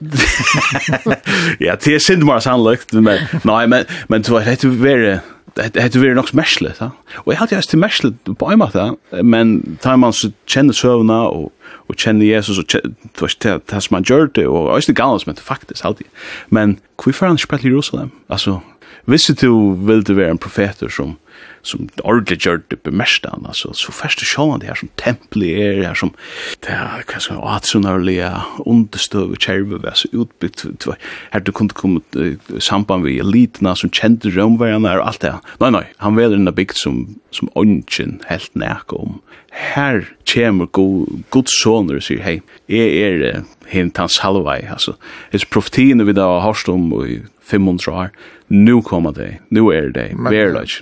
Ja, 1.60 1.78
det 1.84 1.96
är 1.96 2.00
synd 2.00 2.24
mer 2.24 2.40
sannolikt 2.40 2.94
men 2.94 3.20
nej 3.44 3.68
men 3.68 3.86
men 4.08 4.22
det 4.22 4.30
var 4.30 4.42
det 4.42 4.64
var 4.64 5.20
det 5.54 5.82
hade 5.82 6.00
varit 6.00 6.16
något 6.16 6.30
smärsligt 6.30 6.82
va. 6.82 6.92
Och 7.14 7.34
jag 7.34 7.40
hade 7.40 7.56
just 7.56 7.70
till 7.70 7.80
märsligt 7.80 8.38
på 8.38 8.58
mig 8.58 8.70
men 9.24 9.78
tar 9.82 9.98
man 9.98 10.14
så 10.14 10.32
känner 10.46 10.74
sövna 10.74 11.22
och 11.22 11.52
og 11.92 12.00
kjenner 12.00 12.28
Jesus 12.28 12.62
og 12.62 12.68
du 12.72 13.24
vet 13.26 13.40
det, 13.44 13.58
det 13.72 13.84
som 13.86 14.00
han 14.00 14.08
gjør 14.08 14.32
det 14.36 14.48
og 14.48 14.72
også 14.74 14.94
det 14.94 15.00
galt 15.00 15.28
men 15.28 15.40
faktisk 15.40 15.86
alltid 15.86 16.08
men 16.50 16.80
hvorfor 17.02 17.28
han 17.28 17.40
ikke 17.40 17.58
til 17.58 17.72
Jerusalem? 17.72 18.12
Altså 18.30 18.60
hvis 19.10 19.32
du 19.42 19.74
vil 19.88 20.04
det 20.08 20.16
være 20.18 20.38
en 20.38 20.42
profeter 20.42 20.90
som 20.90 21.18
som 21.66 21.86
ordentlig 22.04 22.40
gjør 22.42 22.60
det 22.72 22.80
bemest 22.82 23.26
han 23.30 23.46
altså 23.46 23.72
så 23.78 23.94
først 23.94 24.20
du 24.20 24.26
sjå 24.26 24.46
det 24.58 24.70
her 24.70 24.78
som 24.78 24.90
tempel 24.98 25.44
er 25.46 25.76
det 25.78 25.86
her 25.86 25.98
som 25.98 26.14
det 26.66 26.74
er 26.74 27.04
hva 27.06 27.22
skal 27.22 27.38
man 27.38 27.56
atsunarlige 27.56 28.30
understøve 28.66 29.38
kjerve 29.38 29.80
altså 29.86 30.10
utbytt 30.14 30.66
her 31.34 31.46
du 31.46 31.52
kunne 31.52 31.78
komme 31.78 32.02
i 32.16 32.60
samband 32.60 33.06
med 33.06 33.22
elitene 33.22 33.76
som 33.78 33.94
kjente 33.94 34.34
romverjene 34.34 34.96
og 34.98 35.08
alt 35.08 35.22
det 35.22 35.36
nei 35.62 35.72
nei 35.78 35.86
han 36.02 36.18
var 36.18 36.38
en 36.38 36.54
bygd 36.56 36.82
som 36.82 37.04
som 37.32 37.50
ånden 37.56 38.22
helt 38.28 38.56
nek 38.56 38.94
om 38.94 39.22
her 39.52 40.06
kommer 40.34 40.66
god, 40.72 41.24
god 41.30 41.52
soner 41.52 42.00
og 42.00 42.06
sier, 42.06 42.22
hei, 42.24 42.38
jeg 42.72 43.02
er 43.04 43.42
hent 43.72 44.00
hans 44.00 44.20
halvvei, 44.24 44.62
altså. 44.72 44.96
Ets 45.36 45.48
profetiene 45.48 46.08
vi 46.08 46.16
da 46.16 46.28
har 46.38 46.46
hørt 46.48 46.72
om 46.72 46.88
i 47.04 47.20
500 47.52 47.92
år, 47.92 48.14
nu 48.52 48.82
kommer 48.82 49.12
det, 49.16 49.42
nu 49.50 49.70
er 49.72 49.92
det, 49.92 50.12
verlag. 50.16 50.80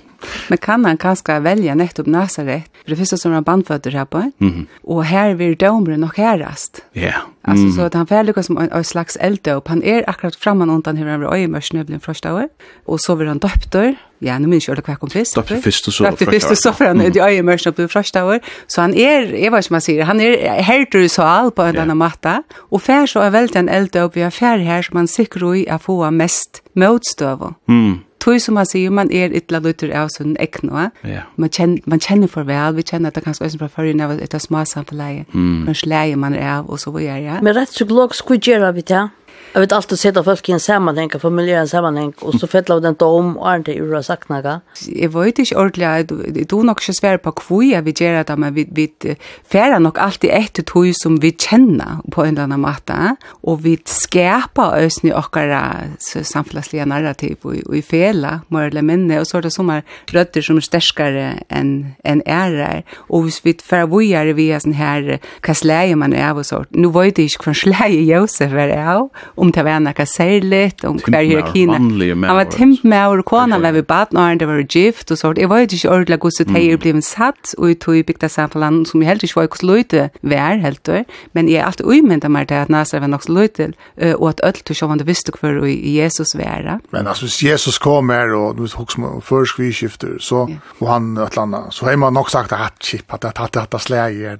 Men 0.50 0.58
kan 0.58 0.84
han 0.84 0.98
kanskje 1.00 1.38
velge 1.42 1.74
nettopp 1.74 2.08
Nazaret, 2.10 2.66
for 2.82 2.92
det 2.92 2.98
første 3.00 3.18
som 3.18 3.34
er 3.34 3.46
bandføtter 3.46 3.96
her 3.96 4.04
på, 4.04 4.22
mm 4.38 4.50
-hmm. 4.50 4.66
og 4.84 5.04
her 5.04 5.34
vil 5.34 5.54
domere 5.54 5.96
nok 5.96 6.16
herast. 6.16 6.84
Ja, 6.94 7.00
yeah. 7.00 7.22
Alltså 7.42 7.62
mm. 7.62 7.76
så 7.76 7.82
att 7.82 7.94
han 7.94 8.06
färdig 8.06 8.44
som 8.44 8.58
en, 8.58 8.72
en 8.72 8.84
slags 8.84 9.16
elddop. 9.16 9.68
Han 9.68 9.82
är 9.82 10.10
akkurat 10.10 10.36
framman 10.36 10.70
undan 10.70 10.96
hur 10.96 11.06
han 11.06 11.20
var 11.20 11.36
i 11.36 11.46
mörsnövlen 11.46 12.00
första 12.00 12.34
år. 12.34 12.48
Och 12.84 13.00
så 13.00 13.14
var 13.14 13.24
han 13.24 13.38
döptor. 13.38 13.94
Ja, 14.18 14.38
nu 14.38 14.46
minns 14.46 14.68
jag 14.68 14.76
det 14.76 14.82
kvar 14.82 14.94
kom 14.94 15.10
först. 15.10 15.34
Döpt 15.34 15.62
först 15.62 15.88
och 15.88 15.94
så. 15.94 16.04
Döpt 16.04 16.24
först 16.24 16.50
och 16.50 16.58
så 16.58 16.72
för 16.72 16.84
han 16.84 17.00
är 17.00 17.28
i 17.28 17.42
mörsnövlen 17.42 17.88
första 17.88 18.24
år. 18.24 18.40
Så 18.66 18.80
han 18.80 18.94
är, 18.94 19.20
jag 19.20 19.50
vet 19.50 19.58
inte 19.58 19.72
man 19.72 19.80
säger, 19.80 20.04
han 20.04 20.20
är 20.20 20.62
herter 20.62 21.08
så 21.08 21.22
all 21.22 21.50
på 21.50 21.62
en 21.62 21.74
yeah. 21.74 21.82
annan 21.82 21.96
matta. 21.96 22.42
Och 22.56 22.82
fär 22.82 23.06
så 23.06 23.20
är 23.20 23.30
väldigt 23.30 23.56
en 23.56 23.68
elddop. 23.68 24.16
Vi 24.16 24.22
har 24.22 24.30
färg 24.30 24.64
här 24.64 24.82
som 24.82 24.94
man 24.94 25.08
sikrar 25.08 25.54
i 25.54 25.68
att 25.68 25.82
få 25.82 26.10
mest 26.10 26.62
motstövå. 26.72 27.54
Mm 27.68 27.98
tog 28.20 28.40
som 28.40 28.56
man 28.58 28.68
sier, 28.68 28.92
man 28.94 29.10
er 29.12 29.34
ytla 29.36 29.60
lutter 29.64 29.92
av 29.96 30.10
sånn 30.14 30.36
ekna. 30.42 30.90
Ja. 31.06 31.24
Man, 31.40 31.52
kjenner, 31.52 31.84
man 31.90 32.02
kjenner 32.02 32.30
for 32.30 32.48
vel, 32.48 32.76
vi 32.76 32.86
kjenner 32.86 33.10
at 33.12 33.18
det 33.18 33.24
kanskje 33.26 33.48
også 33.48 33.62
fra 33.62 33.70
førre 33.72 33.96
av 34.04 34.16
et 34.18 34.36
av 34.36 34.42
små 34.44 34.64
samfunnet, 34.68 35.30
mm. 35.32 35.64
kanskje 35.68 35.90
leie 35.92 36.20
man 36.20 36.36
er 36.36 36.48
av, 36.58 36.70
og 36.70 36.80
så 36.82 36.92
videre. 36.94 37.40
Men 37.44 37.56
rett 37.56 37.72
psykolog, 37.72 38.14
hva 38.14 38.38
gjør 38.40 38.70
vi 38.76 38.86
til? 38.92 39.10
Jag 39.52 39.60
vet 39.60 39.72
alltid 39.72 39.98
sätta 39.98 40.24
folk 40.24 40.48
i 40.48 40.52
en 40.52 40.60
sammanhang, 40.60 41.10
familjär 41.10 41.66
sammanhang, 41.66 42.12
och 42.20 42.34
så 42.34 42.46
fettlar 42.46 42.76
vi 42.76 42.82
den 42.82 42.94
dom 42.94 43.36
och 43.38 43.54
inte 43.54 43.72
ur 43.72 43.94
att 43.94 44.06
sagt 44.06 44.28
något. 44.28 44.62
Jag 44.86 45.08
vet 45.08 45.38
inte 45.38 45.56
ordentligt, 45.56 46.08
du 46.48 46.56
är 46.58 46.62
nog 46.62 46.78
inte 46.80 46.92
svär 46.92 47.18
på 47.18 47.32
kvöja 47.32 47.80
vill 47.80 48.02
göra 48.02 48.24
det, 48.24 48.36
men 48.36 48.54
vi, 48.54 48.68
vi 48.72 49.16
färdar 49.48 49.80
nog 49.80 49.98
alltid 49.98 50.30
ett 50.30 50.66
tog 50.66 50.96
som 50.96 51.20
vi 51.20 51.32
känner 51.32 52.10
på 52.10 52.24
en 52.24 52.28
eller 52.28 52.42
annan 52.42 52.60
måte, 52.60 53.16
och 53.26 53.66
vi 53.66 53.78
skapar 53.84 54.86
oss 54.86 55.04
i 55.04 55.12
åkara 55.12 55.76
samfälliga 56.22 56.86
narrativ 56.86 57.36
och 57.42 57.54
och 57.66 57.76
i 57.76 57.82
fela, 57.82 58.40
mer 58.48 58.62
eller 58.62 58.82
mindre, 58.82 59.20
och 59.20 59.26
så 59.26 59.38
är 59.38 59.42
det 59.42 59.50
som 59.50 59.70
är 59.70 59.82
rötter 60.06 60.42
som 60.42 60.56
är 60.56 60.60
stärskare 60.60 61.34
än, 61.48 61.92
än 62.04 62.22
ärar. 62.26 62.82
Och 62.96 63.24
hvis 63.24 63.40
vi 63.46 63.54
färdar 63.54 64.24
vi 64.24 64.32
via 64.32 64.60
sån 64.60 64.72
här, 64.72 65.18
vad 65.46 65.56
släger 65.56 65.96
man 65.96 66.12
är 66.12 66.30
av 66.30 66.38
och 66.38 66.46
så, 66.46 66.64
Nu 66.68 66.88
vet 66.88 67.18
jag 67.18 67.24
inte 67.24 67.38
vad 67.46 67.56
släger 67.56 68.00
Josef 68.00 68.52
är 68.52 68.94
av, 68.94 69.08
om 69.40 69.52
det 69.52 69.64
var 69.64 69.80
noe 69.80 70.06
særlig, 70.06 70.72
om 70.84 70.98
hver 71.00 71.24
hierarkina. 71.24 71.78
Han 71.80 72.36
var 72.36 72.48
timt 72.52 72.84
med 72.84 73.06
over 73.06 73.22
kona, 73.26 73.58
men 73.58 73.74
vi 73.74 73.82
bad 73.82 74.12
når 74.12 74.38
det 74.40 74.48
var 74.48 74.60
gift 74.68 75.10
og 75.10 75.18
sånt. 75.18 75.38
Jeg 75.40 75.48
var 75.50 75.64
ikke 75.64 75.90
ordentlig 75.90 76.18
god 76.20 76.36
så 76.36 76.44
det 76.44 76.62
er 76.72 76.76
blevet 76.80 77.04
satt, 77.04 77.54
og 77.58 77.72
tog 77.80 77.96
i 77.96 78.02
bygda 78.06 78.28
samfunnet, 78.28 78.88
som 78.88 79.02
jeg 79.02 79.08
helt 79.08 79.24
ikke 79.26 79.40
var 79.40 79.48
hos 79.50 79.62
løyte 79.66 80.08
vær, 80.22 80.60
helt 80.62 80.88
og. 80.92 81.04
Men 81.32 81.48
jeg 81.48 81.60
er 81.60 81.66
alltid 81.70 81.88
umynda 81.88 82.28
meg 82.28 82.48
til 82.50 82.60
at 82.60 82.70
Nazar 82.72 83.00
var 83.00 83.10
nok 83.12 83.24
så 83.24 83.32
løyte, 83.32 83.70
og 84.18 84.26
at 84.28 84.40
ødelt 84.44 84.70
og 84.70 84.76
sjåvande 84.76 85.06
visste 85.08 85.32
hver 85.40 85.64
i 85.64 85.96
Jesus 85.98 86.34
vær. 86.38 86.80
Men 86.92 87.06
altså, 87.06 87.28
hvis 87.28 87.42
Jesus 87.42 87.78
kom 87.78 88.10
her, 88.10 88.34
og 88.36 88.56
du 88.58 88.62
vet, 88.66 88.76
hos 88.76 88.96
før 89.24 89.44
skviskifter, 89.48 90.18
så, 90.20 90.46
og 90.80 90.86
han 90.92 91.16
et 91.16 91.32
eller 91.32 91.42
annet, 91.46 91.74
så 91.74 91.86
har 91.86 91.96
man 91.96 92.12
nok 92.12 92.30
sagt 92.30 92.52
at 92.52 92.58
hatt 92.58 92.78
chip, 92.84 93.06
at 93.14 93.22
det 93.22 93.32
hatt 93.38 93.56
hatt 93.56 93.80
slag 93.80 94.16
her. 94.18 94.36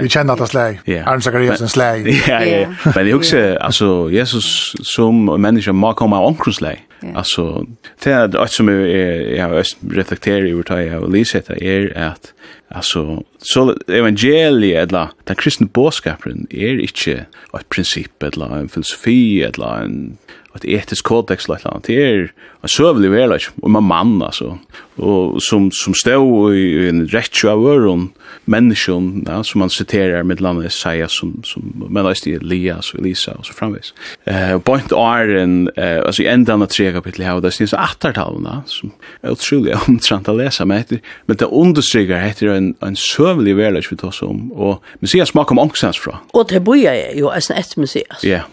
Vi 0.00 0.08
kjenner 0.08 0.32
at 0.32 0.44
det 0.44 0.48
slag. 0.52 0.80
Arne 1.04 1.22
Zakariasen 1.22 1.68
slag. 1.68 2.06
Ja, 2.06 2.38
ja, 2.40 2.60
ja. 2.60 2.68
Men 2.94 3.06
jeg 3.06 3.14
husker, 3.18 3.58
altså, 3.58 4.08
Jesus 4.12 4.29
Jesus 4.34 4.74
som 4.82 5.24
människa 5.24 5.72
må 5.72 5.94
komma 5.94 6.18
av 6.18 6.24
omkronslag. 6.24 6.86
Yeah. 7.02 7.16
Alltså, 7.16 7.66
det 8.04 8.10
är 8.10 8.44
ett 8.44 8.50
som 8.50 8.68
jag, 8.68 8.88
jag 9.36 9.64
reflekterar 9.90 10.46
över 10.46 10.62
det 10.62 10.84
jag 10.84 11.00
har 11.00 11.08
läst 11.08 11.32
det 11.46 11.62
är 11.62 11.98
att 11.98 12.32
alltså, 12.68 13.22
så 13.38 13.76
evangeliet 13.88 14.88
eller 14.88 15.08
den 15.24 15.36
kristna 15.36 15.68
bådskapen 15.72 16.46
är 16.50 16.80
inte 16.80 17.26
ett 17.54 17.68
princip 17.68 18.22
eller 18.22 18.56
en 18.56 18.68
filosofi 18.68 19.42
eller 19.42 19.82
en 19.84 20.18
ett 20.54 20.64
etiskt 20.64 21.02
kodex 21.02 21.48
eller 21.48 21.70
något. 21.70 21.84
Det 21.84 22.02
är 22.02 22.32
en 22.60 22.68
sövlig 22.68 23.10
väl 23.10 23.38
och 23.60 23.70
man 23.70 23.84
man 23.84 24.22
alltså 24.22 24.58
och 24.96 25.42
som 25.42 25.70
som 25.72 25.94
står 25.94 26.54
i 26.54 26.88
en 26.88 27.06
rätt 27.06 27.44
av 27.44 27.66
öron 27.66 28.08
människan 28.44 29.24
ja, 29.28 29.44
som 29.44 29.58
man 29.58 29.70
citerar 29.70 30.22
med 30.22 30.40
landet 30.40 30.66
Isaiah 30.72 31.08
som 31.08 31.42
som 31.44 31.86
men 31.88 32.04
det 32.04 32.26
är 32.26 32.36
Elias 32.36 32.94
och 32.94 33.00
Elisa 33.00 33.32
och 33.32 33.46
så 33.46 33.52
framvis. 33.52 33.94
Eh 34.24 34.58
point 34.58 34.92
är 34.92 35.28
en 35.28 35.70
eh, 35.76 36.02
alltså 36.06 36.22
i 36.22 36.26
ändan 36.26 36.62
av 36.62 36.66
tre 36.66 36.92
kapitel 36.92 37.24
här 37.24 37.40
det 37.40 37.50
syns 37.50 37.72
åttartalen 37.72 38.48
som 38.66 38.90
är 39.20 39.30
otroligt 39.30 39.76
omtrant 39.88 40.28
att 40.28 40.36
läsa 40.36 40.64
men, 40.64 40.78
heter, 40.78 41.00
men 41.26 41.36
det 41.36 41.44
understryker 41.44 42.20
heter 42.20 42.46
en 42.46 42.74
en 42.80 42.96
sövlig 42.96 43.56
väl 43.56 43.74
liksom 43.74 43.96
vi 43.96 44.00
tar 44.00 44.10
som 44.10 44.52
och 44.52 44.84
Messias 44.98 45.28
smakar 45.28 45.50
om 45.50 45.58
ångstens 45.58 45.98
från. 45.98 46.16
Och 46.30 46.46
det 46.48 46.60
bojar 46.60 46.94
ju 47.14 47.28
alltså 47.28 47.52
ett 47.52 47.76
Messias. 47.76 48.24
Ja. 48.24 48.28
Yeah. 48.28 48.44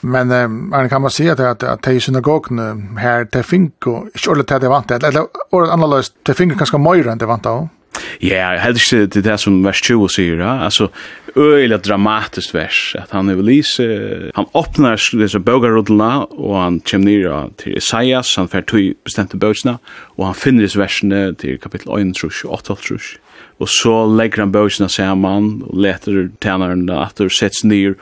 Men 0.00 0.30
eh, 0.30 0.88
kan 0.88 1.02
man 1.02 1.10
säga 1.10 1.32
att 1.32 1.62
att 1.62 1.82
det 1.82 1.90
är 1.90 2.00
synagogen 2.00 2.96
här 2.96 3.24
till 3.24 3.44
och 3.86 4.06
inte 4.14 4.28
ordet 4.28 4.48
det 4.48 4.68
vant 4.68 4.90
eller 4.90 5.26
ordet 5.50 5.70
annorlunda 5.70 6.02
till 6.22 6.34
fink 6.34 6.58
kanske 6.58 6.78
mer 6.78 7.08
än 7.08 7.18
det 7.18 7.26
vant 7.26 7.42
då. 7.42 7.68
Ja, 8.18 8.36
jag 8.36 8.58
hade 8.58 8.78
inte 8.92 9.20
det 9.20 9.30
där 9.30 9.36
som 9.36 9.62
vers 9.62 9.84
20 9.84 10.08
säger, 10.08 10.36
ja. 10.36 10.60
Alltså 10.60 10.88
öliga 11.36 11.78
dramatiskt 11.78 12.54
vers 12.54 12.96
att 12.98 13.10
han 13.10 13.36
vill 13.36 13.44
läsa 13.56 13.82
han 14.34 14.46
öppnar 14.54 15.18
dessa 15.18 15.38
bogarrodlarna 15.38 16.24
och 16.24 16.56
han 16.56 16.80
kommer 16.80 17.04
ner 17.04 17.50
till 17.56 17.76
Isaias, 17.76 18.36
han 18.36 18.48
får 18.48 18.62
två 18.62 18.78
bestämda 19.04 19.36
bögarna 19.38 19.78
och 20.16 20.26
han 20.26 20.34
finner 20.34 20.62
dessa 20.62 20.78
verserna 20.78 21.34
till 21.34 21.58
kapitel 21.58 22.08
1 22.08 22.14
tror 22.14 22.32
jag, 22.44 22.52
8 22.52 22.74
tror 22.74 22.78
jag. 22.90 23.20
Och 23.58 23.68
så 23.68 24.06
lägger 24.06 24.38
han 24.38 24.52
bögarna 24.52 24.88
samman 24.88 25.62
och 25.62 25.78
letar 25.78 26.30
tjänaren 26.42 26.90
att 26.90 27.16
det 27.16 27.30
sätts 27.30 27.64
ner 27.64 27.94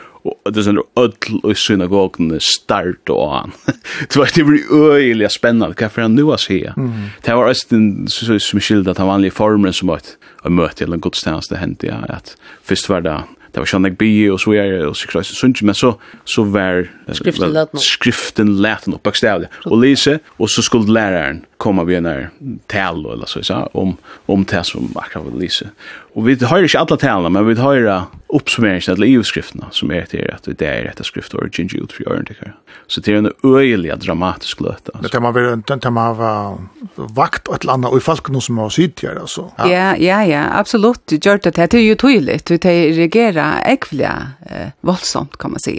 og 0.45 0.55
det 0.55 0.67
er 0.67 0.83
öll 0.97 1.41
og 1.43 1.57
synagogen 1.57 2.33
start 2.41 3.11
og 3.11 3.37
an. 3.43 3.53
det 4.09 4.17
var 4.17 4.33
det 4.35 4.47
blir 4.47 4.73
øyelig 4.73 5.31
spennende, 5.31 5.75
hva 5.75 5.89
for 5.89 6.03
han 6.03 6.17
nu 6.17 6.29
har 6.31 6.43
sier. 6.43 6.77
Det 7.25 7.35
var 7.35 7.49
også 7.49 7.67
den 7.71 8.09
som 8.09 8.61
skilda 8.61 8.91
at 8.91 8.99
han 8.99 9.09
vanlige 9.09 9.37
formen 9.37 9.73
som 9.73 9.89
var 9.89 10.03
et 10.05 10.17
møte 10.49 10.85
eller 10.85 10.99
en 10.99 11.05
godstjeneste 11.05 11.59
det 11.81 11.91
ja 11.91 12.03
at 12.09 12.37
først 12.63 12.89
var 12.89 13.01
det 13.01 13.19
det 13.55 13.61
var 13.63 13.67
sjöndag 13.67 13.97
bi 13.99 14.29
og 14.31 14.41
så 14.41 14.53
er 14.53 14.63
är 14.63 14.87
och 14.87 14.97
så 14.97 15.23
sunt 15.23 15.63
men 15.63 15.75
så 15.75 15.95
så 16.25 16.45
var 16.45 16.89
skriften 17.13 17.53
läten 17.53 17.79
skriften 17.79 18.63
läten 18.63 18.95
upp 18.95 19.03
bokstavligt 19.03 19.53
och 19.65 19.81
lise, 19.81 20.19
och 20.37 20.51
så 20.51 20.63
skulle 20.63 20.93
läraren 20.93 21.45
komma 21.57 21.85
vid 21.85 22.03
när 22.03 22.31
tal 22.67 23.13
eller 23.13 23.27
så 23.27 23.43
så 23.43 23.69
om 23.73 23.97
om 24.27 24.45
det 24.45 24.65
som 24.65 24.93
akkurat 24.97 25.25
var 25.25 25.41
lise. 25.41 25.71
Og 26.17 26.25
vi 26.27 26.39
høyrer 26.41 26.69
ikke 26.69 26.81
alle 26.81 26.97
talene, 27.01 27.31
men 27.35 27.47
vi 27.47 27.61
høyrer 27.61 28.09
oppsummeringen 28.35 28.85
til 28.85 29.05
EU-skrifterna 29.07 29.71
som 29.73 29.93
er 29.95 30.09
til 30.11 30.25
at 30.29 30.45
det 30.45 30.67
er 30.67 30.89
etter 30.91 31.07
skrift 31.07 31.33
og 31.37 31.49
ikke 31.49 31.81
ut 31.81 31.95
for 31.97 32.13
øyne 32.13 32.53
Så 32.87 33.01
det 33.01 33.15
er 33.15 33.19
en 33.19 33.31
øyelig 33.45 33.93
dramatisk 34.01 34.61
løte. 34.61 34.93
Det 35.03 35.11
kan 35.11 35.23
man 35.23 35.35
være 35.35 35.57
den 35.69 35.81
til 35.81 35.93
man 35.93 36.17
har 36.17 36.59
vakt 36.97 37.49
et 37.49 37.61
eller 37.61 37.73
annet, 37.73 37.91
og 37.91 37.97
i 37.97 38.01
folk 38.01 38.29
noe 38.29 38.41
som 38.41 38.59
har 38.59 38.69
sitt 38.69 39.01
her, 39.01 39.21
altså. 39.21 39.49
Ja, 39.59 39.95
ja, 39.97 40.21
ja, 40.25 40.49
absolutt. 40.59 41.11
Det 41.11 41.21
gjør 41.25 41.37
det, 41.37 41.57
det 41.57 41.75
er 41.75 41.85
jo 41.85 41.95
tydelig. 41.95 42.41
Det 42.49 42.65
reagerer 42.65 43.63
ekvelig 43.65 44.09
eh, 44.51 44.71
voldsomt, 44.83 45.39
kan 45.39 45.51
man 45.51 45.61
si. 45.65 45.79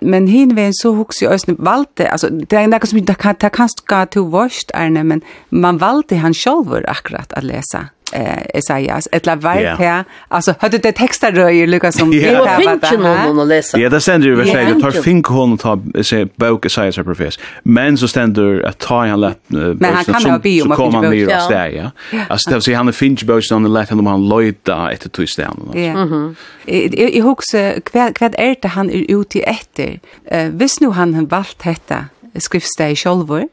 Men 0.00 0.28
hinveien 0.28 0.74
så 0.74 0.94
hos 0.94 1.22
ju 1.22 1.30
Øystein 1.30 1.56
valgte, 1.58 2.10
altså, 2.10 2.28
det 2.30 2.52
er 2.52 2.66
noe 2.66 2.86
som 2.86 3.00
det 3.00 3.18
kan, 3.18 3.36
ta 3.36 3.48
kan 3.48 3.68
skal 3.68 4.06
til 4.06 4.30
vårt, 4.30 4.70
Erne, 4.74 5.04
men 5.04 5.22
man 5.50 5.80
valgte 5.80 6.16
han 6.16 6.34
selv 6.34 6.82
akkurat 6.86 7.32
å 7.36 7.42
lese 7.42 7.88
eh 8.12 8.58
Esaias. 8.58 9.08
Eller 9.12 9.26
la 9.26 9.36
vart 9.36 9.78
här 9.78 10.04
alltså 10.28 10.54
hade 10.58 10.78
det 10.78 10.92
texter 10.92 11.32
rör 11.32 11.66
Lucas 11.66 11.98
som 11.98 12.10
det 12.10 12.38
var 12.38 12.60
fint 12.60 12.92
ju 12.92 12.98
någon 12.98 13.40
att 13.40 13.48
läsa 13.48 13.78
ja 13.78 13.88
det 13.88 14.00
ständer 14.00 14.28
ju 14.28 14.34
verkligen 14.34 14.68
yeah. 14.68 14.80
tar 14.80 14.90
fink 14.90 15.26
hon 15.26 15.58
ta 15.58 15.78
se 16.02 16.24
bok 16.24 16.66
Isaias 16.66 16.98
är 16.98 17.02
profess 17.02 17.38
men 17.62 17.98
så 17.98 18.08
ständer 18.08 18.62
att 18.62 18.78
ta 18.78 19.06
han 19.06 19.20
lätt 19.20 19.40
men 19.48 19.84
han 19.84 20.04
kan 20.04 20.40
ju 20.44 20.62
om 20.62 20.72
att 20.72 20.76
komma 20.76 21.00
ner 21.00 21.26
och 21.26 21.52
där 21.52 21.68
ja. 21.68 21.90
Alltså 22.28 22.50
det 22.50 22.60
så 22.60 22.74
han 22.74 22.88
är 22.88 22.92
finns 22.92 23.24
bok 23.24 23.44
on 23.52 23.64
the 23.64 23.68
lätt 23.68 23.88
han 23.88 24.04
man 24.04 24.28
lojta 24.28 24.90
ett 24.90 25.12
twist 25.12 25.36
där 25.36 25.50
mhm. 26.04 26.36
I 26.66 27.20
huxa 27.20 27.80
kvad 27.80 28.14
kvad 28.14 28.34
är 28.38 28.56
det 28.62 28.68
han 28.68 28.90
är 28.90 29.04
ute 29.08 29.40
efter 29.40 30.00
visst 30.50 30.80
nu 30.80 30.88
han 30.88 31.14
har 31.14 31.22
valt 31.22 31.58
detta 31.64 32.04
skriftstäj 32.38 32.96
självor 32.96 33.48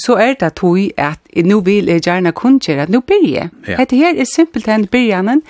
så 0.00 0.16
er 0.22 0.34
det 0.40 0.54
tog 0.56 0.78
at 0.96 1.20
nå 1.44 1.60
vil 1.66 1.90
jeg 1.90 2.04
gjerne 2.06 2.32
kunngjøre 2.32 2.86
at 2.86 2.92
nå 2.92 3.02
byrje. 3.04 3.48
Ja. 3.68 3.76
Hette 3.80 3.98
her 3.98 4.16
er 4.16 4.28
simpelt 4.30 4.68
enn 4.72 4.86
byrjanen, 4.92 5.42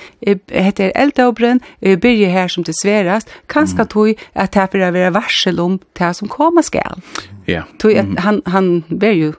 hette 0.50 0.88
er 0.88 0.96
eldåbren, 0.98 1.62
byrje 1.80 2.32
her 2.32 2.50
som 2.50 2.66
det 2.66 2.74
sverast, 2.80 3.30
kanskje 3.52 3.86
mm. 3.86 3.92
tog 3.94 4.26
at 4.34 4.58
det 4.72 4.82
er 4.82 5.14
varsel 5.14 5.60
om 5.62 5.80
det 5.98 6.12
som 6.16 6.28
kommer 6.28 6.66
skal. 6.66 7.02
Ja. 7.46 7.62
Tog 7.78 7.98
att 7.98 8.18
han 8.18 8.42
han 8.44 8.82
ber 8.88 9.12
ju 9.12 9.32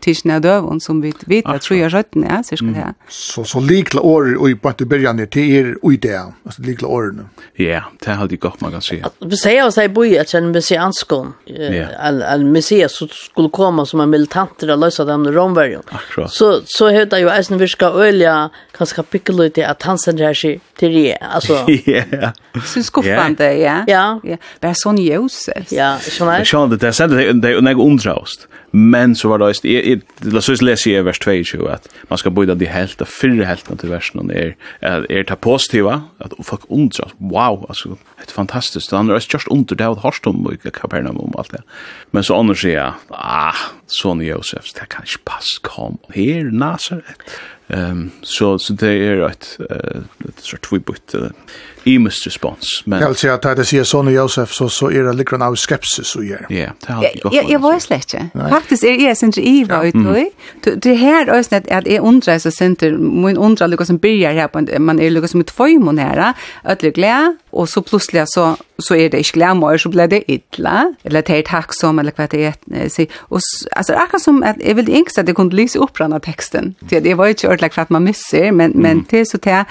tisna 0.00 0.40
dövon 0.40 0.80
som 0.80 1.00
vi 1.00 1.12
vet 1.26 1.46
att 1.46 1.62
tror 1.62 1.80
jag 1.80 1.92
skötten 1.92 2.24
är 2.24 2.42
så 2.42 2.56
ska 2.56 2.66
det. 2.66 2.94
Så 3.08 3.44
så 3.44 3.60
likla 3.60 4.00
år 4.00 4.36
och 4.40 4.50
i 4.50 4.54
på 4.54 4.68
att 4.68 4.78
börja 4.78 5.12
ner 5.12 5.26
till 5.26 5.50
er 5.50 5.76
och 5.82 5.92
i 5.92 5.96
det. 5.96 6.32
Alltså 6.44 6.62
likla 6.62 6.88
år 6.88 7.14
nu. 7.16 7.24
Ja, 7.64 7.84
det 8.04 8.10
hade 8.10 8.32
jag 8.32 8.40
gott 8.40 8.60
man 8.60 8.72
kan 8.72 8.82
se. 8.82 9.04
Vi 9.20 9.36
säger 9.36 9.66
oss 9.66 9.78
att 9.78 9.90
boja 9.90 10.20
att 10.20 10.34
en 10.34 10.50
messianskon 10.50 11.32
all 11.98 12.22
all 12.22 12.44
messias 12.44 12.96
så 12.96 13.08
skulle 13.08 13.48
komma 13.48 13.86
som 13.86 14.00
en 14.00 14.10
militant 14.10 14.62
eller 14.62 14.76
lösa 14.76 15.04
den 15.04 15.26
Akkurat. 15.88 16.32
Så 16.32 16.60
så 16.64 16.88
heter 16.88 17.18
ju 17.18 17.28
Eisen 17.28 17.58
viska 17.58 17.90
kanskje 18.78 19.04
pikkel 19.12 19.40
ut 19.46 19.58
i 19.58 19.64
at 19.66 19.82
han 19.82 19.98
sender 19.98 20.34
sig 20.34 20.60
til 20.78 20.94
det, 20.94 21.16
alltså. 21.20 21.64
Ja. 21.86 22.32
Så 22.64 22.82
skuffande, 22.82 23.44
ja. 23.58 23.84
Ja. 23.88 24.20
Ja, 24.24 24.36
bara 24.60 24.74
sån 24.74 24.98
Josef. 24.98 25.72
Ja, 25.72 25.96
skjønner 26.02 26.40
jeg. 26.40 26.46
Skjønner 26.50 26.76
det, 26.76 26.80
det 26.86 26.94
sender 26.94 27.16
det, 27.16 27.42
det 27.42 27.72
er 27.72 27.82
undrast. 27.82 28.48
Men 28.70 29.14
så 29.16 29.30
var 29.32 29.40
det, 29.40 29.64
jeg, 29.64 30.02
la 30.28 30.42
oss 30.42 30.62
lese 30.62 30.90
i 30.92 31.00
vers 31.04 31.18
22, 31.22 31.62
at 31.72 31.86
man 32.10 32.20
skal 32.20 32.34
bøyda 32.36 32.54
de 32.58 32.68
helt, 32.68 33.00
och 33.00 33.08
fyra 33.08 33.46
helt 33.48 33.64
til 33.80 33.90
versen, 33.90 34.30
er, 34.30 34.54
er 34.82 35.22
ta 35.24 35.34
positiva, 35.34 36.02
at 36.20 36.34
folk 36.44 36.66
undrast, 36.68 37.16
wow, 37.20 37.64
alltså 37.68 37.96
det 38.18 38.32
fantastiskt 38.32 38.90
fantastisk, 38.90 38.92
han 38.92 39.08
just 39.32 39.48
under 39.48 39.74
det, 39.74 39.86
og 39.86 40.02
hørst 40.02 40.26
om, 40.26 40.46
og 40.46 40.58
Kapernaum, 40.72 41.16
og 41.16 41.38
allt 41.38 41.52
det. 41.52 41.62
Men 42.12 42.22
så 42.22 42.36
annars 42.36 42.60
sier, 42.60 42.98
ah, 43.10 43.56
son 43.86 44.20
Josef, 44.20 44.72
det 44.74 44.88
kan 44.90 45.04
inte 45.04 45.24
pass 45.24 45.58
kom, 45.62 45.98
her, 46.14 46.50
Nazaret. 46.52 47.16
Ehm 47.68 48.10
så 48.22 48.58
så 48.58 48.72
det 48.72 48.88
är 48.88 49.26
ett 49.26 49.60
ett 50.28 50.40
sorts 50.40 50.68
tvåbutt 50.68 51.14
imus 51.84 52.26
respons. 52.26 52.82
Men... 52.84 53.00
Jag 53.00 53.08
vill 53.08 53.16
säga 53.16 53.34
att 53.34 53.42
det 53.42 53.64
säger 53.64 53.84
Sonny 53.84 54.12
Josef 54.12 54.52
så, 54.52 54.68
så 54.68 54.90
är 54.90 55.02
det 55.02 55.12
likadant 55.12 55.48
av 55.50 55.56
skepsis 55.56 56.16
och 56.16 56.24
gör. 56.24 56.46
Ja, 56.48 56.66
det 56.86 56.92
har 56.92 57.02
jag 57.02 57.12
gott. 57.22 57.50
Jag 57.50 57.58
var 57.58 57.78
slett 57.78 58.14
inte. 58.14 58.48
Faktiskt 58.50 58.84
är 58.84 59.08
jag 59.08 59.16
sin 59.16 59.66
var 59.68 59.84
ut 59.84 59.94
då. 59.94 60.30
Det 60.76 60.94
här 60.94 61.26
är 61.26 61.42
snett 61.42 61.70
att 61.70 61.86
jag 61.86 62.04
undrar 62.04 62.38
så 62.38 62.50
center 62.50 62.92
min 62.92 63.36
undrar 63.36 63.68
Lucas 63.68 63.86
som 63.86 63.98
börjar 63.98 64.32
här 64.32 64.48
på 64.48 64.80
man 64.80 65.00
är 65.00 65.10
Lucas 65.10 65.30
som 65.30 65.40
ett 65.40 65.50
förmon 65.50 65.98
här 65.98 66.32
att 66.62 66.82
lyckliga 66.82 67.36
och 67.50 67.68
så 67.68 67.82
plötsligt 67.82 68.30
så 68.30 68.56
så 68.78 68.94
är 68.94 69.10
det 69.10 69.18
inte 69.18 69.54
mer 69.54 69.78
så 69.78 69.88
blir 69.88 70.06
det 70.06 70.32
illa 70.32 70.94
eller 71.02 71.22
det 71.22 71.38
är 71.38 71.42
tacksam 71.42 71.98
eller 71.98 72.12
vad 72.16 72.30
det 72.30 72.44
är 72.44 72.88
så 72.88 73.06
och 73.18 73.40
alltså 73.76 73.92
akkurat 73.92 74.22
som 74.22 74.42
att 74.42 74.56
jag 74.60 74.74
vill 74.74 74.88
inte 74.88 75.20
att 75.20 75.26
det 75.26 75.34
kunde 75.34 75.56
läsa 75.56 75.78
upp 75.78 75.98
den 75.98 76.12
här 76.12 76.20
texten. 76.20 76.74
Det 76.80 77.14
var 77.14 77.24
ju 77.24 77.30
inte 77.30 77.46
ordentligt 77.46 77.74
för 77.74 77.82
att 77.82 77.90
man 77.90 78.04
missar 78.04 78.52
men 78.52 78.72
men 78.74 79.04
det 79.10 79.18
är 79.18 79.24
så 79.24 79.38
det 79.38 79.64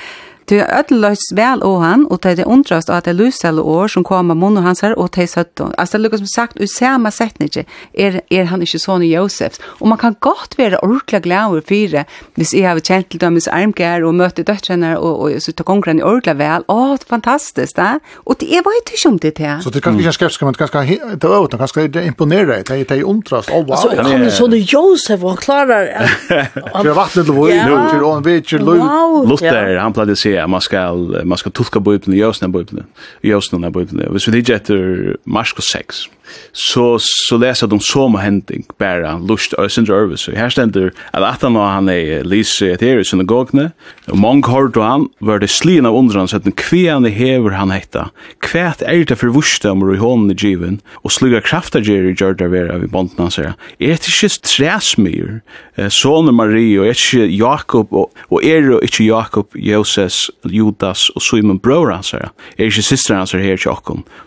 Det 0.48 0.62
er 0.64 0.80
ødeløst 0.80 1.34
vel 1.36 1.60
og 1.68 1.82
han, 1.84 2.06
og 2.08 2.22
det 2.24 2.40
er 2.40 2.48
undrast 2.48 2.90
at 2.90 3.04
det 3.04 3.12
er 3.12 3.18
luselle 3.20 3.62
år 3.62 3.90
som 3.92 4.04
kommer 4.08 4.36
munn 4.38 4.56
og 4.56 4.64
hans 4.64 4.80
her, 4.80 4.94
og 4.96 5.10
det 5.16 5.26
er 5.26 5.28
søtten. 5.28 5.74
Altså, 5.78 5.98
det 5.98 6.00
er 6.00 6.04
lukket 6.06 6.22
som 6.22 6.30
sagt, 6.32 6.62
og 6.62 6.70
samme 6.72 7.12
sett 7.12 7.36
er, 7.44 8.22
er 8.32 8.46
han 8.48 8.62
ikke 8.64 8.80
sånn 8.80 9.04
i 9.04 9.12
Josefs. 9.12 9.60
Og 9.82 9.90
man 9.92 10.00
kan 10.00 10.16
godt 10.24 10.56
være 10.58 10.80
ordentlig 10.80 11.22
glad 11.26 11.52
over 11.52 11.62
fire, 11.68 12.06
hvis 12.40 12.54
jeg 12.56 12.64
har 12.64 12.80
kjent 12.80 13.10
til 13.12 13.20
dømmes 13.20 13.48
armgær, 13.52 14.06
og 14.08 14.16
møte 14.16 14.46
døtrene, 14.48 14.94
og, 14.96 15.20
og, 15.20 15.36
og 15.36 15.42
så 15.44 15.52
tar 15.52 15.68
kongren 15.68 16.00
i 16.00 16.06
ordentlig 16.06 16.38
vel. 16.40 16.64
Å, 16.72 16.80
det 16.96 17.04
er 17.04 17.12
fantastisk, 17.12 17.76
det. 17.76 18.00
Og 18.24 18.40
det 18.40 18.48
er 18.56 18.64
bare 18.64 18.80
ikke 18.86 19.12
om 19.12 19.20
det 19.20 19.34
til. 19.42 19.60
Så 19.64 19.74
det 19.74 19.82
er 19.82 19.88
kanskje 19.90 20.06
ikke 20.06 20.16
skeptisk, 20.16 20.48
men 20.48 20.56
det 20.56 20.64
er 20.64 20.74
kanskje 20.78 21.12
det 21.18 21.28
er 21.28 21.38
åten, 21.42 21.60
kanskje 21.60 21.88
det 21.92 22.06
imponerer 22.08 22.64
deg, 22.64 22.88
det 22.88 22.96
är 22.96 23.04
undrast, 23.04 23.52
og 23.52 23.68
wow. 23.68 23.76
Altså, 23.76 24.02
han 24.02 24.24
är 24.24 24.30
sånn 24.32 24.56
i 24.56 24.64
Josef, 24.64 25.24
och 25.24 25.30
han 25.30 25.38
klarer... 25.44 25.92
Vattnet, 26.32 26.56
det 26.84 26.90
er 26.90 26.96
vattnet, 26.96 27.28
det 27.28 27.36
er 27.36 27.36
vattnet, 27.36 28.24
det 28.24 28.48
er 28.48 29.84
vattnet, 29.84 30.08
det 30.08 30.16
er 30.16 30.37
ja, 30.38 30.48
man 30.48 30.62
ska 30.62 30.86
man 31.26 31.38
ska 31.38 31.50
tolka 31.50 31.80
bibeln 31.80 31.98
bøyblene, 31.98 32.20
jøsne 32.20 32.52
bøyblene, 32.52 32.86
jøsne 33.24 33.72
bøyblene. 33.72 34.10
Hvis 34.12 34.28
vi 34.28 34.42
ikke 34.42 34.56
etter 34.56 35.16
Marskos 35.26 35.72
6, 35.74 36.08
så 36.52 36.98
så 37.02 37.38
läser 37.38 37.68
de 37.68 37.80
som 37.80 38.16
händing 38.16 38.66
bara 38.78 39.20
lust 39.20 39.54
ösen 39.54 39.86
service 39.86 40.22
så 40.22 40.32
här 40.32 40.50
ständer 40.50 40.94
att 41.12 41.24
att 41.24 41.42
han 41.42 41.56
han 41.56 41.90
är 41.90 42.24
Lise 42.24 42.78
här 42.82 43.00
i 43.00 43.06
synagogne 43.06 43.72
och 44.08 44.18
många 44.18 44.48
har 44.48 44.68
då 44.68 44.82
han 44.82 45.10
var 45.20 45.40
det 45.40 45.48
slina 45.48 45.90
undran 45.90 46.28
så 46.28 46.38
att 46.38 46.44
den 46.44 46.52
kvene 46.52 47.10
hever 47.10 47.50
han 47.50 47.72
hetta 47.72 48.10
kvärt 48.40 48.82
är 48.82 49.06
det 49.06 49.16
för 49.16 49.28
vusta 49.28 49.72
om 49.72 49.94
i 49.94 49.98
hon 49.98 50.32
i 50.32 50.36
given 50.38 50.80
och 50.94 51.12
sluga 51.12 51.42
krafta 51.42 51.80
Jerry 51.80 52.16
Jordan 52.18 52.52
vara 52.52 52.78
vi 52.78 52.88
bonden 52.88 53.32
så 53.32 53.42
är 53.42 53.54
det 53.78 53.86
inte 53.86 54.30
träsmyr 54.58 55.42
sonen 55.90 56.36
Maria 56.36 56.82
och 56.82 56.88
inte 56.88 57.18
Jakob 57.18 57.94
och 58.20 58.44
är 58.44 58.62
det 58.62 58.82
inte 58.82 59.04
Jakob 59.04 59.48
Joses 59.54 60.16
Judas 60.44 61.10
och 61.10 61.22
Simon 61.22 61.58
bror 61.58 61.92
han 61.92 62.04
så 62.04 62.18
är 62.18 62.30
det 62.58 62.72
systrarna 62.72 63.26
så 63.26 63.38
här 63.38 63.54
i 63.54 63.58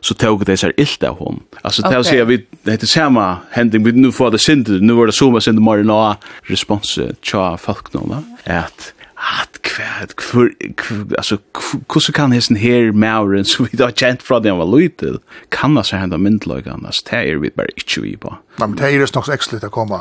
så 0.00 0.14
tog 0.14 0.44
det 0.44 0.56
så 0.56 0.70
ilt 0.76 1.02
av 1.02 1.18
hon 1.18 1.40
alltså 1.62 1.82
Okay. 1.90 1.96
Det 1.96 1.96
vill 1.96 2.04
säga 2.04 2.24
vi 2.24 2.46
det 2.62 2.70
heter 2.70 2.86
samma 2.86 3.36
händing 3.50 3.84
vi 3.84 3.92
nu 3.92 4.12
får 4.12 4.30
det 4.30 4.38
synd 4.38 4.82
nu 4.82 4.92
var 4.92 5.06
det 5.06 5.12
så 5.12 5.30
mycket 5.30 5.44
synd 5.44 5.60
mer 5.60 5.82
nå 5.82 6.16
respons 6.42 6.98
tja 7.22 7.56
folk 7.56 7.92
nå, 7.92 8.00
va. 8.00 8.22
Att 8.44 8.92
at 9.20 9.60
kvæð 9.62 10.14
kvør 10.16 10.48
altså 11.18 11.36
kussu 11.88 12.12
kan 12.12 12.32
hesen 12.32 12.56
her 12.56 12.92
mauren 12.92 13.44
so 13.44 13.66
við 13.68 13.82
har 13.84 13.92
kjent 13.92 14.24
frá 14.24 14.40
dem 14.42 14.58
var 14.58 14.70
lutil 14.70 15.20
kan 15.52 15.74
man 15.76 15.84
seg 15.84 16.00
henda 16.00 16.16
myndløgan? 16.16 16.86
As 16.88 17.02
tær 17.04 17.40
við 17.42 17.52
bara 17.56 17.74
ikki 17.76 18.04
við 18.06 18.16
på 18.24 18.34
men 18.60 18.76
tær 18.76 18.92
er 18.92 19.12
nokk 19.14 19.28
ekstra 19.32 19.60
at 19.60 19.72
koma 19.72 20.00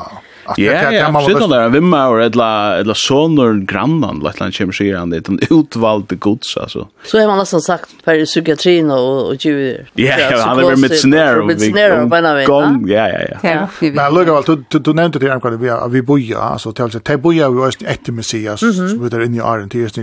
at 0.50 0.58
ja 0.58 0.90
ja 0.92 1.08
sidan 1.26 1.50
där 1.52 1.70
við 1.74 1.84
maur 1.92 2.20
eller 2.20 2.80
eller 2.80 2.94
sonor 2.94 3.60
grannan 3.72 4.20
latlan 4.24 4.52
kemur 4.52 4.72
sig 4.72 4.94
an 4.94 5.10
det 5.10 5.28
utvalde 5.50 6.16
gods 6.16 6.56
alltså 6.56 6.88
så 7.04 7.20
har 7.20 7.26
man 7.26 7.38
nästan 7.38 7.60
sagt 7.60 7.90
för 8.04 8.24
psykiatrin 8.24 8.90
och 8.90 9.28
och 9.28 9.44
ju 9.46 9.76
ja 9.94 10.18
ja 10.18 10.42
han 10.46 10.58
är 10.58 10.76
med 10.76 10.96
snare 10.98 11.44
med 11.44 11.60
snär 11.60 12.08
på 12.08 12.20
när 12.20 12.34
vi 12.36 12.94
ja 12.94 13.08
ja 13.08 13.38
ja 13.42 13.68
men 13.80 14.14
lugga 14.14 14.32
väl 14.32 14.44
du 14.68 14.78
du 14.78 14.92
nämnde 14.92 15.18
det 15.18 15.28
här 15.28 15.56
vi 15.56 15.70
vi 15.90 16.02
boja 16.02 16.38
alltså 16.38 16.72
till 16.72 16.90
sig 16.90 17.00
te 17.00 17.16
boja 17.16 17.50
vi 17.50 17.62
är 17.62 17.92
ett 17.92 18.08
messias 18.08 18.62
der 19.10 19.24
inne 19.24 19.36
i 19.36 19.40
æren 19.40 19.68
til 19.68 19.80
Jesu 19.80 20.02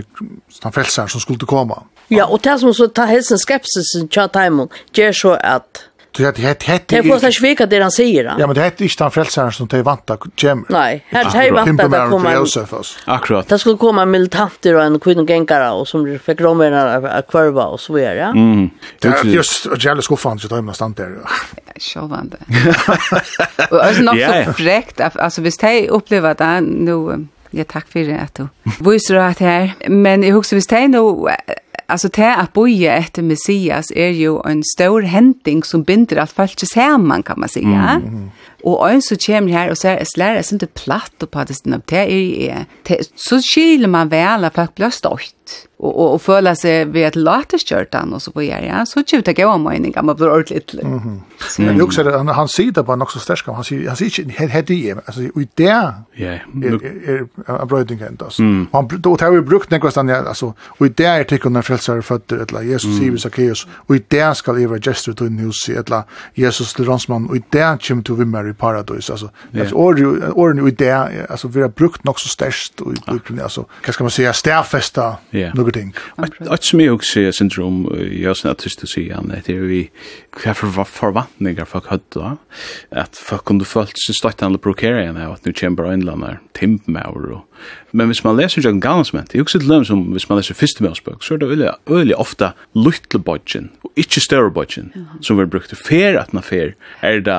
den 0.62 0.72
frelseren 0.72 1.08
som 1.08 1.20
skulle 1.20 1.46
komme. 1.46 1.74
Ja, 2.10 2.24
og 2.24 2.44
det 2.44 2.60
som 2.60 2.72
så 2.72 2.86
tar 2.86 3.06
helsen 3.06 3.38
skepsisen 3.38 4.08
til 4.08 4.28
Taimon, 4.32 4.68
gjør 4.92 5.12
så 5.12 5.38
at 5.40 5.88
Det 6.18 6.24
är 6.24 6.32
det 6.32 6.66
det 6.66 6.88
det 6.88 7.06
får 7.06 7.18
sig 7.18 7.32
svika 7.32 7.66
det 7.66 7.82
han 7.82 7.90
säger. 7.90 8.34
Ja, 8.38 8.46
men 8.46 8.56
det 8.56 8.62
heter 8.62 8.82
inte 8.84 9.04
han 9.04 9.10
frälsaren 9.10 9.52
som 9.52 9.66
det 9.66 9.82
vanta 9.82 10.16
gem. 10.36 10.64
Nej, 10.68 11.04
här 11.08 11.24
här 11.24 11.52
vanta 11.52 11.88
det 11.88 12.08
kommer 12.10 12.34
Josef. 12.34 12.74
Akkurat. 13.04 13.48
Det 13.48 13.58
skulle 13.58 13.78
komma 13.78 14.04
militanter 14.04 14.74
och 14.74 14.82
en 14.82 15.00
kvinna 15.00 15.22
gängare 15.22 15.70
och 15.70 15.88
som 15.88 16.18
fick 16.18 16.40
romerna 16.40 17.08
att 17.08 17.28
kvarva 17.28 17.64
och 17.64 17.80
så 17.80 17.92
vidare. 17.92 18.22
Mm. 18.22 18.70
Det 18.98 19.08
är 19.08 19.24
just 19.24 19.66
att 19.66 19.84
jävla 19.84 20.02
skuffan 20.02 20.38
så 20.38 20.48
tajmna 20.48 20.74
stant 20.74 20.96
där. 20.96 21.18
Sjovande. 21.80 22.36
Och 23.70 23.84
alltså 23.84 24.02
något 24.02 24.46
så 24.46 24.52
fräckt 24.52 25.00
alltså 25.00 25.42
visst 25.42 25.62
hej 25.62 25.88
uppleva 25.88 26.34
det 26.34 26.60
nu 26.60 27.26
Ja, 27.56 27.64
takk 27.64 27.88
for 27.88 28.12
at 28.12 28.36
du 28.38 28.48
viser 28.84 29.20
at 29.22 29.40
her. 29.42 29.74
Men 29.88 30.24
jeg 30.26 30.36
husker 30.36 30.58
hvis 30.58 30.68
det 30.70 30.82
er 30.82 30.90
noe, 30.92 31.36
altså 31.88 32.10
det 32.12 32.28
at 32.28 32.52
boje 32.56 32.92
etter 32.92 33.24
Messias 33.24 33.92
er 33.96 34.12
jo 34.16 34.38
en 34.48 34.62
stor 34.66 35.06
hending 35.08 35.64
som 35.66 35.84
binder 35.88 36.20
alt 36.22 36.34
folk 36.34 36.56
til 36.60 36.68
sammen, 36.68 37.24
kan 37.24 37.40
man 37.40 37.52
si. 37.52 37.64
Ja? 37.64 37.98
Mm, 37.98 38.26
mm. 38.26 38.28
Og 38.68 38.82
en 38.90 39.02
så 39.04 39.16
kommer 39.22 39.54
her 39.54 39.70
og 39.70 39.78
så 39.78 39.94
er 39.94 40.12
lærer 40.18 40.42
sin 40.42 40.58
til 40.58 40.70
platt 40.74 41.22
og 41.22 41.30
på 41.30 41.44
det 41.48 41.56
stedet. 41.56 41.84
Det 41.88 42.04
er, 42.50 43.06
så 43.16 43.40
skiler 43.44 43.88
man 43.88 44.10
vel 44.10 44.44
at 44.44 44.58
folk 44.58 44.74
blir 44.74 44.92
stort 44.94 45.67
och 45.78 46.00
och, 46.00 46.14
och 46.14 46.22
föla 46.22 46.56
sig 46.56 46.84
vid 46.84 47.06
ett 47.06 47.16
laterskörtan 47.16 48.12
och 48.12 48.22
så 48.22 48.30
på 48.30 48.42
gör 48.42 48.60
ja 48.60 48.86
så 48.86 49.04
tjuta 49.04 49.32
gå 49.32 49.46
om 49.46 49.66
en 49.66 49.92
man 50.04 50.16
blir 50.16 50.32
ordligt. 50.32 50.74
Mhm. 50.82 51.20
Men 51.58 51.82
också 51.82 52.02
det 52.02 52.16
han 52.16 52.28
han 52.28 52.48
ser 52.48 52.72
det 52.72 52.82
bara 52.82 53.02
också 53.02 53.18
starkt 53.18 53.46
han 53.46 53.64
ser 53.64 53.86
han 53.86 53.96
säger 53.96 54.20
inte 54.20 54.34
helt 54.34 54.66
det 54.66 54.92
alltså 55.06 55.20
i 55.22 55.48
där. 55.54 55.92
Ja. 56.12 56.28
Är 57.46 57.66
bröding 57.66 57.98
kan 57.98 58.30
så. 58.30 58.42
Han 58.72 58.88
då 58.98 59.16
tar 59.16 59.30
vi 59.30 59.40
brukt 59.40 59.70
något 59.70 59.94
sånt 59.94 60.10
alltså 60.10 60.54
och 60.60 60.86
i 60.86 60.88
där 60.88 61.24
tycker 61.24 61.50
när 61.50 61.62
frälsare 61.62 62.02
fötter 62.02 62.36
eller 62.36 62.62
Jesus 62.62 62.98
Sivus 62.98 63.22
Zacchaeus 63.22 63.66
och 63.70 63.96
i 63.96 64.04
där 64.08 64.34
ska 64.34 64.52
det 64.52 64.66
vara 64.66 64.78
gesture 64.78 65.16
to 65.16 65.24
news 65.24 65.68
eller 65.68 66.02
Jesus 66.34 66.74
till 66.74 66.84
ransman 66.84 67.26
och 67.28 67.36
i 67.36 67.42
där 67.50 67.76
kommer 67.76 68.02
till 68.02 68.14
vi 68.14 68.24
Mary 68.24 68.52
paradise 68.52 69.12
alltså. 69.12 69.30
Alltså 69.60 69.74
or 69.74 69.94
or 70.34 70.68
i 70.68 70.70
där 70.70 71.26
alltså 71.30 71.48
vi 71.48 71.62
har 71.62 71.68
brukt 71.68 72.04
något 72.04 72.18
så 72.18 72.28
starkt 72.28 72.80
och 72.80 72.92
alltså 73.42 73.64
vad 73.86 73.94
ska 73.94 74.04
man 74.04 74.10
säga 74.10 74.32
stärfesta. 74.32 75.16
Ja 75.30 75.52
og 75.68 75.74
ting. 75.74 75.94
Att 76.50 76.64
som 76.64 76.80
jag 76.80 76.94
också 76.94 77.12
sier 77.12 77.32
syndrom, 77.32 77.86
jag 77.94 78.30
er 78.30 78.34
sånn 78.38 78.50
at 78.50 78.62
tyst 78.62 78.84
å 78.84 78.88
si, 78.88 79.08
det 79.08 79.48
är 79.48 79.66
vi 79.68 79.90
hva 80.38 80.54
for 80.54 80.84
forvantninger 80.84 81.66
folk 81.68 81.88
hadde, 81.92 82.36
at 82.92 83.16
folk 83.16 83.44
kunne 83.44 83.64
følt 83.64 83.98
sin 83.98 84.14
støttende 84.14 84.58
blokkeringen 84.58 85.16
av 85.16 85.38
at 85.38 85.46
nu 85.46 85.52
kommer 85.52 85.82
bare 85.82 85.94
innlander, 85.98 86.40
timpmauer 86.54 87.32
og 87.32 87.44
Men 87.90 88.10
hvis 88.10 88.20
man 88.24 88.36
leser 88.36 88.62
Jack 88.62 88.80
Gansman, 88.84 89.24
det 89.26 89.34
er 89.34 89.40
jo 89.40 89.46
ikke 89.46 89.66
løm 89.66 89.84
som 89.88 90.02
hvis 90.12 90.28
man 90.28 90.38
leser 90.38 90.54
første 90.54 90.84
Mosbøk, 90.84 91.22
så 91.24 91.34
er 91.34 91.40
det 91.42 91.48
veldig, 91.48 91.70
veldig 91.88 92.16
ofte 92.20 92.52
lytle 92.76 93.20
bodgen, 93.24 93.70
og 93.82 93.92
ikke 93.96 94.20
større 94.20 94.52
bodgen, 94.54 94.92
som 95.24 95.40
vi 95.40 95.48
brukte 95.48 95.78
fer 95.78 96.18
at 96.20 96.34
man 96.36 96.44
fer, 96.44 96.74
er 97.02 97.22
det 97.24 97.38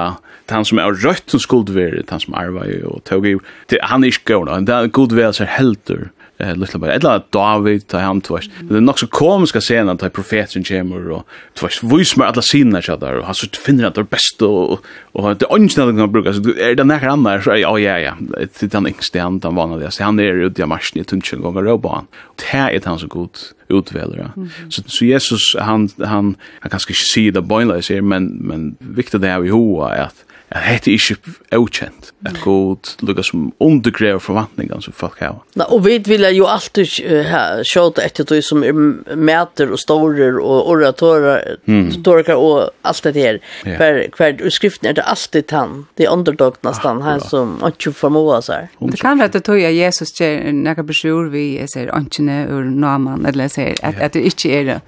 han 0.49 0.65
som 0.65 0.81
er 0.81 0.89
rødt 0.89 1.29
som 1.29 1.39
skuld 1.39 1.69
være, 1.75 2.03
han 2.09 2.23
som 2.23 2.33
arver, 2.33 2.81
og 2.89 3.03
tog 3.05 3.27
i, 3.29 3.35
han 3.81 4.03
er 4.03 4.11
ikke 4.11 4.33
gøy, 4.33 4.49
det 4.65 4.75
er 4.75 4.89
god 4.97 5.13
vel, 5.15 5.33
så 5.37 5.45
helter, 5.45 6.09
eh 6.39 6.55
lilla 6.55 6.79
bara 6.79 6.93
ella 6.93 7.23
David 7.29 7.87
ta 7.87 7.99
han 7.99 8.21
tvås 8.21 8.49
det 8.61 8.75
är 8.75 8.81
nog 8.81 8.99
så 8.99 9.07
komiska 9.07 9.61
scener 9.61 10.05
att 10.05 10.13
profeten 10.13 10.63
kommer 10.63 11.11
och 11.11 11.27
tvås 11.53 11.83
voice 11.83 12.17
med 12.17 12.27
alla 12.27 12.41
scener 12.41 12.77
each 12.77 12.89
other 12.89 13.13
och 13.13 13.25
han 13.25 13.35
så 13.35 13.47
finner 13.65 13.85
att 13.85 13.95
det 13.95 14.01
är 14.01 14.03
bäst 14.03 14.41
och 14.41 14.85
och 15.11 15.37
det 15.37 15.45
anställda 15.49 16.01
kan 16.01 16.11
bruka 16.11 16.33
så 16.33 16.39
är 16.39 16.75
det 16.75 16.83
när 16.83 17.07
annars 17.07 17.43
så 17.43 17.49
ja 17.49 17.79
ja 17.79 17.99
ja. 17.99 18.13
Det 18.59 18.73
han 18.73 18.87
inte 18.87 19.19
han 19.19 19.39
han 19.43 19.55
vanliga. 19.55 19.79
Det 19.79 19.91
så 19.91 20.03
han 20.03 20.19
är 20.19 20.33
ute 20.33 20.61
i 20.61 20.65
marschen 20.65 21.01
i 21.01 21.03
tunchen 21.03 21.41
gånger 21.41 21.61
roban. 21.61 22.07
bara 22.35 22.71
det 22.71 22.75
är 22.75 22.89
han 22.89 22.99
så 22.99 23.07
god 23.07 23.37
utvälare 23.67 24.31
så 24.69 24.81
så 24.85 25.05
Jesus 25.05 25.55
han 25.59 25.89
han 25.97 26.35
han 26.59 26.69
kanske 26.69 26.93
se 26.93 27.31
the 27.31 27.31
det 27.31 27.41
boiler 27.41 28.01
men 28.01 28.25
men 28.25 28.75
viktigt 28.79 29.21
det 29.21 29.27
är 29.27 29.43
ju 29.43 29.51
att 29.81 30.25
at 30.49 30.65
heter 30.65 30.95
ikkje 30.95 31.15
avkjent, 31.53 32.09
at 32.25 32.39
god 32.41 32.89
lukka 33.05 33.23
som 33.25 33.51
undergrever 33.61 34.19
forvantningar 34.23 34.81
som 34.81 34.93
folk 34.97 35.19
har. 35.21 35.37
Na, 35.59 35.67
og 35.69 35.83
vi 35.85 35.99
vil 36.05 36.25
jo 36.33 36.47
alltid 36.49 36.95
uh, 37.05 37.61
sjåta 37.67 38.01
etter 38.05 38.25
du 38.25 38.39
som 38.41 38.63
er 38.65 38.73
meter 39.13 39.69
og 39.69 39.79
storer 39.81 40.39
og 40.41 40.71
oratorer 40.73 41.59
mm. 41.69 41.91
og 42.33 42.71
alt 42.83 43.03
det 43.03 43.13
her. 43.15 43.39
Yeah. 43.67 43.77
Hver, 43.77 43.99
hver 44.17 44.41
utskriften 44.45 44.89
er 44.89 44.97
det 44.97 45.05
alltid 45.05 45.53
han, 45.53 45.85
det 45.97 46.07
er 46.07 46.13
underdog 46.13 46.57
nesten, 46.65 47.01
han 47.05 47.21
som 47.21 47.57
ikke 47.65 47.93
formåa 47.93 48.41
seg. 48.41 48.73
Det 48.79 48.99
kan 49.01 49.19
være 49.21 49.29
at 49.29 49.37
det 49.37 49.43
tog 49.45 49.61
jeg 49.61 49.77
Jesus 49.77 50.15
gjør 50.17 50.49
nekka 50.55 50.83
besjur 50.87 51.29
vi 51.29 51.45
ser 51.69 51.93
antjene 51.93 52.41
ur 52.49 52.65
naman, 52.65 53.25
eller 53.29 53.51
ser 53.53 53.77
at, 53.83 54.01
at 54.01 54.17
det 54.17 54.25
ikke 54.31 54.53
er 54.55 54.67
det. 54.69 54.79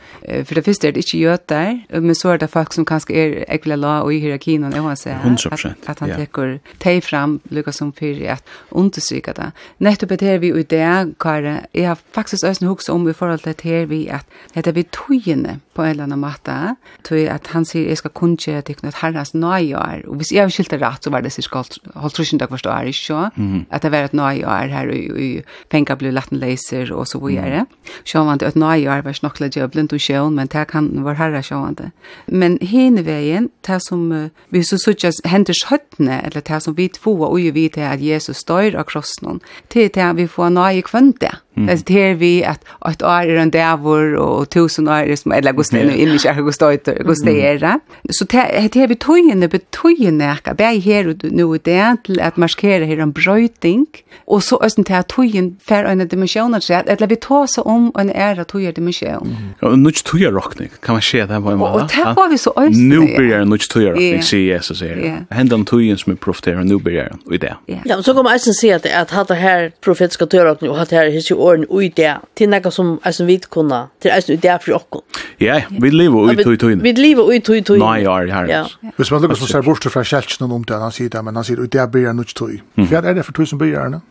For 0.47 0.58
det 0.58 0.65
første 0.65 0.88
er 0.88 0.97
det 0.97 1.06
ikke 1.06 1.21
gjøter, 1.21 1.78
men 2.02 2.17
så 2.17 2.34
er 2.34 2.41
det 2.41 2.50
folk 2.50 2.74
som 2.74 2.88
kanskje 2.88 3.13
er 3.13 3.38
ekvile 3.52 3.78
la 3.78 4.00
og 4.02 4.13
i 4.15 4.21
hierarkinen, 4.24 4.74
og 4.74 4.89
han 4.89 4.97
ser. 4.97 5.21
100%. 5.51 5.67
At, 5.67 5.89
at 5.89 5.99
han 5.99 6.09
yeah. 6.09 6.19
tekur 6.19 7.01
fram, 7.01 7.39
lukka 7.49 7.71
som 7.71 7.93
fyrir, 7.93 8.37
at 8.37 8.43
understryka 8.71 9.33
det. 9.37 9.51
Nettopp 9.79 10.11
et 10.11 10.21
her 10.21 10.39
vi 10.39 10.51
i 10.51 10.63
det, 10.63 11.15
Kare, 11.19 11.65
jeg 11.73 11.87
har 11.87 11.99
faktisk 12.13 12.45
også 12.47 12.67
hukse 12.67 12.91
om 12.91 13.07
i 13.09 13.13
forhold 13.13 13.39
til 13.39 13.51
et 13.51 13.89
vi, 13.89 14.07
at 14.07 14.25
dette 14.55 14.73
vi 14.75 14.83
tøyene 14.83 15.59
på 15.75 15.83
en 15.83 15.89
eller 15.89 16.03
annen 16.03 16.19
måte, 16.19 16.75
tøy 17.07 17.25
at 17.31 17.47
han 17.53 17.65
sier, 17.65 17.87
jeg 17.87 17.97
skal 18.01 18.11
kun 18.15 18.35
kjøre 18.37 18.61
til 18.67 18.75
at 18.83 18.99
herrens 19.01 19.33
nøyår, 19.33 20.07
og 20.07 20.15
hvis 20.19 20.31
jeg 20.31 20.43
har 20.43 20.53
skilt 20.53 20.73
rett, 20.73 21.03
så 21.03 21.11
var 21.13 21.23
det 21.23 21.31
cirka 21.31 21.63
holdt 21.95 22.15
trusjen 22.15 22.39
dag 22.41 22.51
forstå 22.51 22.71
er 22.73 22.89
ikke, 22.91 23.21
at 23.69 23.83
det 23.83 23.91
var 23.91 24.09
et 24.09 24.13
nøyår 24.17 24.73
her, 24.73 24.91
og 24.91 25.43
penger 25.69 25.95
ble 25.95 26.11
latten 26.11 26.39
leiser, 26.39 26.91
og 26.93 27.07
så 27.07 27.19
videre. 27.19 27.65
Sjåvande, 28.05 28.47
et 28.47 28.55
nøyår 28.59 29.03
var 29.05 29.13
snakla 29.17 29.49
djøblen, 29.51 29.87
du 29.87 29.97
sjøen, 29.99 30.35
men 30.35 30.47
det 30.51 30.67
kan 30.67 30.89
være 31.05 31.15
herre 31.15 31.43
sjåvande. 31.43 31.91
Men 32.27 32.57
henne 32.61 33.05
veien, 33.05 33.49
det 33.67 33.81
som 33.87 34.07
vi 34.49 34.63
så 34.63 34.77
suttet, 34.81 35.21
hender 35.41 35.58
skjøttene, 35.58 36.21
eller 36.25 36.43
det 36.45 36.62
som 36.62 36.77
vi 36.77 36.88
två 36.93 37.15
og 37.25 37.39
vi 37.56 37.67
til 37.69 37.82
at 37.82 38.01
Jesus 38.01 38.43
dør 38.45 38.77
av 38.77 38.86
krossen, 38.86 39.41
til 39.69 39.89
det 39.89 40.10
vi 40.17 40.27
får 40.27 40.54
nøye 40.54 40.86
kvønte. 40.86 41.34
Mm. 41.62 41.76
Det 41.76 41.93
ser 41.93 42.13
vi 42.13 42.45
att 42.45 42.63
ett 42.89 43.04
år 43.04 43.10
är 43.10 43.36
en 43.36 43.52
dävor 43.52 44.15
och 44.15 44.50
tusen 44.50 44.88
år 44.88 44.93
är 44.93 45.15
som 45.15 45.32
eller 45.32 45.52
augusti 45.52 45.84
nu 45.84 45.95
in 45.95 46.10
i 46.26 46.28
augusti 46.28 46.65
augusti 46.65 47.41
är 47.41 47.80
Så 48.10 48.26
det 48.26 48.76
här 48.76 48.88
vi 48.88 48.95
tog 48.95 49.17
in 49.17 49.39
betyder 49.39 50.12
näka 50.12 50.54
bär 50.54 50.80
här 50.82 51.08
och 51.08 51.15
nu 51.24 51.60
det 51.63 51.95
till 52.04 52.21
att 52.21 52.38
markera 52.38 52.86
här 52.86 52.97
en 52.97 53.12
brötning 53.12 53.86
och 54.26 54.43
så 54.43 54.62
östen 54.63 54.84
till 54.84 54.95
att 54.95 55.08
tog 55.08 55.36
in 55.36 55.58
för 55.63 55.84
en 55.84 56.08
dimension 56.08 56.54
att 56.54 56.69
eller 56.69 57.08
vi 57.08 57.15
tar 57.15 57.47
så 57.47 57.62
om 57.62 57.91
en 58.00 58.10
ära 58.10 58.43
tog 58.43 58.63
er 58.63 58.71
dimension. 58.71 59.36
Och 59.62 59.80
nu 59.80 59.91
tog 59.91 60.19
jag 60.19 60.34
rockning 60.36 60.69
kan 60.80 60.93
man 60.93 61.02
se 61.02 61.26
det 61.26 61.41
på 61.41 61.50
en 61.50 61.58
mål. 61.58 61.82
Och 61.82 61.89
det 61.95 62.13
var 62.15 62.30
vi 62.30 62.38
så 62.38 62.54
östen. 62.56 62.89
Nu 62.89 63.15
börjar 63.17 63.45
nu 63.45 63.58
tog 63.58 63.84
jag 63.84 63.91
rockning 63.91 64.24
se 64.24 64.39
Jesus 64.39 64.80
så 64.80 64.86
här. 64.86 65.26
Händan 65.30 65.65
tog 65.65 65.84
in 65.84 65.97
som 65.97 66.12
är 66.12 66.17
profeter 66.17 66.56
nu 66.56 66.78
börjar 66.78 67.13
och 67.26 67.39
det. 67.39 67.56
Ja, 67.84 68.04
så 68.04 68.13
kommer 68.13 68.32
jag 68.32 68.41
sen 68.41 68.54
se 68.54 68.74
att 68.74 68.86
att 68.95 69.12
hade 69.12 69.34
här 69.34 69.71
profetiska 69.82 70.26
tog 70.26 70.45
rockning 70.45 70.71
och 70.71 70.78
hade 70.78 70.95
här 70.95 71.10
his 71.10 71.32
åren 71.51 71.67
ui 71.69 71.89
det, 71.95 72.13
til 72.37 72.49
nekka 72.51 72.71
som 72.73 72.95
er 73.05 73.15
som 73.15 73.29
vidt 73.29 73.49
kunna, 73.53 73.83
til 74.01 74.13
er 74.13 74.23
som 74.23 74.35
ui 74.35 74.41
det 74.41 74.57
for 74.63 74.79
okko. 74.79 75.03
Ja, 75.41 75.61
vi 75.71 75.89
lever 75.93 76.31
ui 76.31 76.35
tui 76.39 76.57
tui. 76.61 76.75
Vi 76.81 76.93
lever 76.97 77.27
ui 77.27 77.39
tui 77.39 77.61
tui. 77.65 77.79
Nei, 77.81 78.01
ja, 78.05 78.17
ja. 78.49 78.63
Hvis 78.97 79.11
man 79.11 79.23
lukkar 79.23 79.39
som 79.39 79.49
ser 79.49 79.65
bort 79.65 79.85
fra 79.91 80.03
kjeltsen 80.05 80.45
om 80.47 80.65
det, 80.67 80.77
han 80.81 80.93
sier 80.93 81.11
det, 81.11 81.23
men 81.25 81.37
han 81.39 81.47
sier 81.47 81.61
ui 81.61 81.69
det 81.71 81.87
blir 81.93 82.13
nukt 82.15 82.35
tui. 82.37 82.61
Hva 82.77 83.01
er 83.01 83.17
det 83.17 83.25
for 83.27 83.35
tui 83.37 83.47
som 83.49 83.61
blir 83.61 83.77
erne? 83.79 84.01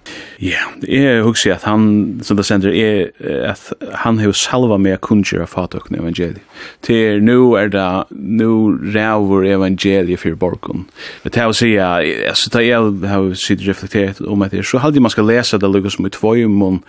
Ja, 0.43 0.67
jeg 0.87 1.23
husker 1.27 1.55
at 1.57 1.67
han, 1.69 2.21
som 2.27 2.39
det 2.39 2.47
sender, 2.49 2.75
er 2.75 3.51
at 3.51 3.73
han 4.05 4.19
har 4.21 4.35
salva 4.37 4.79
med 4.81 5.01
kunnskjer 5.05 5.45
av 5.45 5.53
fatukne 5.53 6.01
evangeliet. 6.01 6.43
Til 6.87 7.23
nu 7.25 7.55
er 7.59 7.71
det, 7.73 7.87
nu 8.11 8.77
ræver 8.95 9.47
evangeliet 9.55 10.21
for 10.21 10.37
borgon. 10.41 10.87
Men 11.25 11.35
til 11.35 11.53
å 11.53 11.57
si, 11.57 11.73
altså, 11.77 12.51
det 12.55 12.67
jeg 12.67 13.11
har 13.11 13.31
sitt 13.39 13.65
reflekteret 13.67 14.21
om 14.27 14.43
at 14.45 14.55
det, 14.55 14.65
så 14.67 14.81
halde 14.83 15.03
man 15.03 15.13
skal 15.13 15.29
lesa 15.29 15.61
det 15.61 15.71
lukkar 15.71 15.95
som 15.95 16.09
i 16.09 16.13
tvojum, 16.15 16.81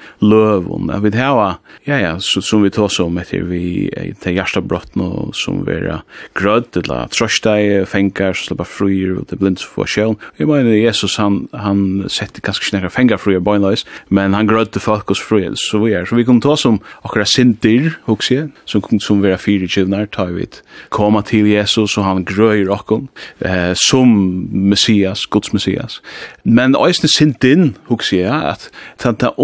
døvun, 0.41 0.91
at 0.93 1.03
vi 1.05 1.13
hava, 1.15 1.55
ja 1.87 1.99
ja, 2.01 2.11
så, 2.19 2.41
som 2.43 2.65
vi 2.65 2.73
tås 2.73 2.99
om 3.03 3.19
etter 3.21 3.45
vi 3.47 3.87
til 4.21 4.35
hjertabrotten 4.37 5.01
nå, 5.01 5.29
som 5.37 5.63
vera 5.67 6.01
grødd, 6.37 6.81
eller 6.83 7.11
trøsteg, 7.13 7.85
fengar, 7.89 8.35
så 8.35 8.51
slipper 8.51 8.69
fruir, 8.69 9.15
og 9.19 9.29
det 9.29 9.39
blindt 9.41 9.63
for 9.63 9.89
sjøen. 9.89 10.17
Jeg 10.39 10.49
mener, 10.49 10.73
Jesus, 10.75 11.17
han, 11.21 11.45
han 11.55 12.09
sette 12.11 12.43
ganske 12.43 12.67
snakka 12.67 12.91
fengar 12.93 13.21
fruir 13.21 13.41
bøgnløys, 13.45 13.85
men 14.09 14.35
han 14.37 14.49
grødde 14.49 14.81
folk 14.83 15.13
hos 15.13 15.21
fruir, 15.23 15.55
så 15.59 15.81
vi 15.83 15.95
er. 15.95 16.07
Så 16.09 16.17
vi 16.19 16.27
kom 16.27 16.41
tås 16.43 16.65
om 16.69 16.81
akkurat 17.05 17.29
sindir, 17.29 17.95
hos 18.09 18.31
jeg, 18.31 18.49
som, 18.69 18.83
som 19.01 19.23
vera 19.23 19.39
fyri 19.41 19.69
kjivnar, 19.71 20.09
tar 20.11 20.33
vi 20.35 20.41
koma 20.89 21.21
til 21.25 21.47
Jesus, 21.49 21.97
og 21.99 22.05
han 22.07 22.25
grøyr 22.25 22.71
okkon, 22.73 23.07
eh, 23.45 23.73
som 23.77 24.09
Messias, 24.51 25.25
Guds 25.29 25.53
Messias. 25.53 25.99
Men 26.43 26.75
òsne 26.77 27.09
sindin, 27.11 27.75
hos 27.89 28.11
jeg, 28.13 28.31
at 28.31 28.69
det 29.03 29.27
er 29.27 29.39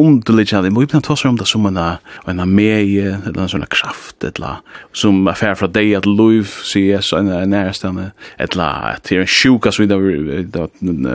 men 0.78 0.86
Bibelen 0.86 1.02
tosar 1.02 1.30
om 1.30 1.38
det 1.38 1.48
som 1.48 1.66
en, 1.66 1.78
en 1.78 2.42
meie, 2.54 3.18
eller 3.26 3.42
en 3.42 3.50
sånn 3.50 3.66
kraft, 3.74 4.22
eller 4.24 4.62
som 4.94 5.26
affær 5.30 5.56
fra 5.58 5.70
deg 5.72 5.96
at 5.98 6.06
liv, 6.06 6.52
sier 6.68 6.98
Jesus, 6.98 7.14
en 7.18 7.50
nærestande, 7.50 8.12
eller 8.38 8.94
at 8.94 9.08
det 9.10 9.18
er 9.18 9.24
en 9.26 9.32
sjuka 9.32 9.72
som 9.74 9.86
vi 9.86 9.90
da 9.90 10.68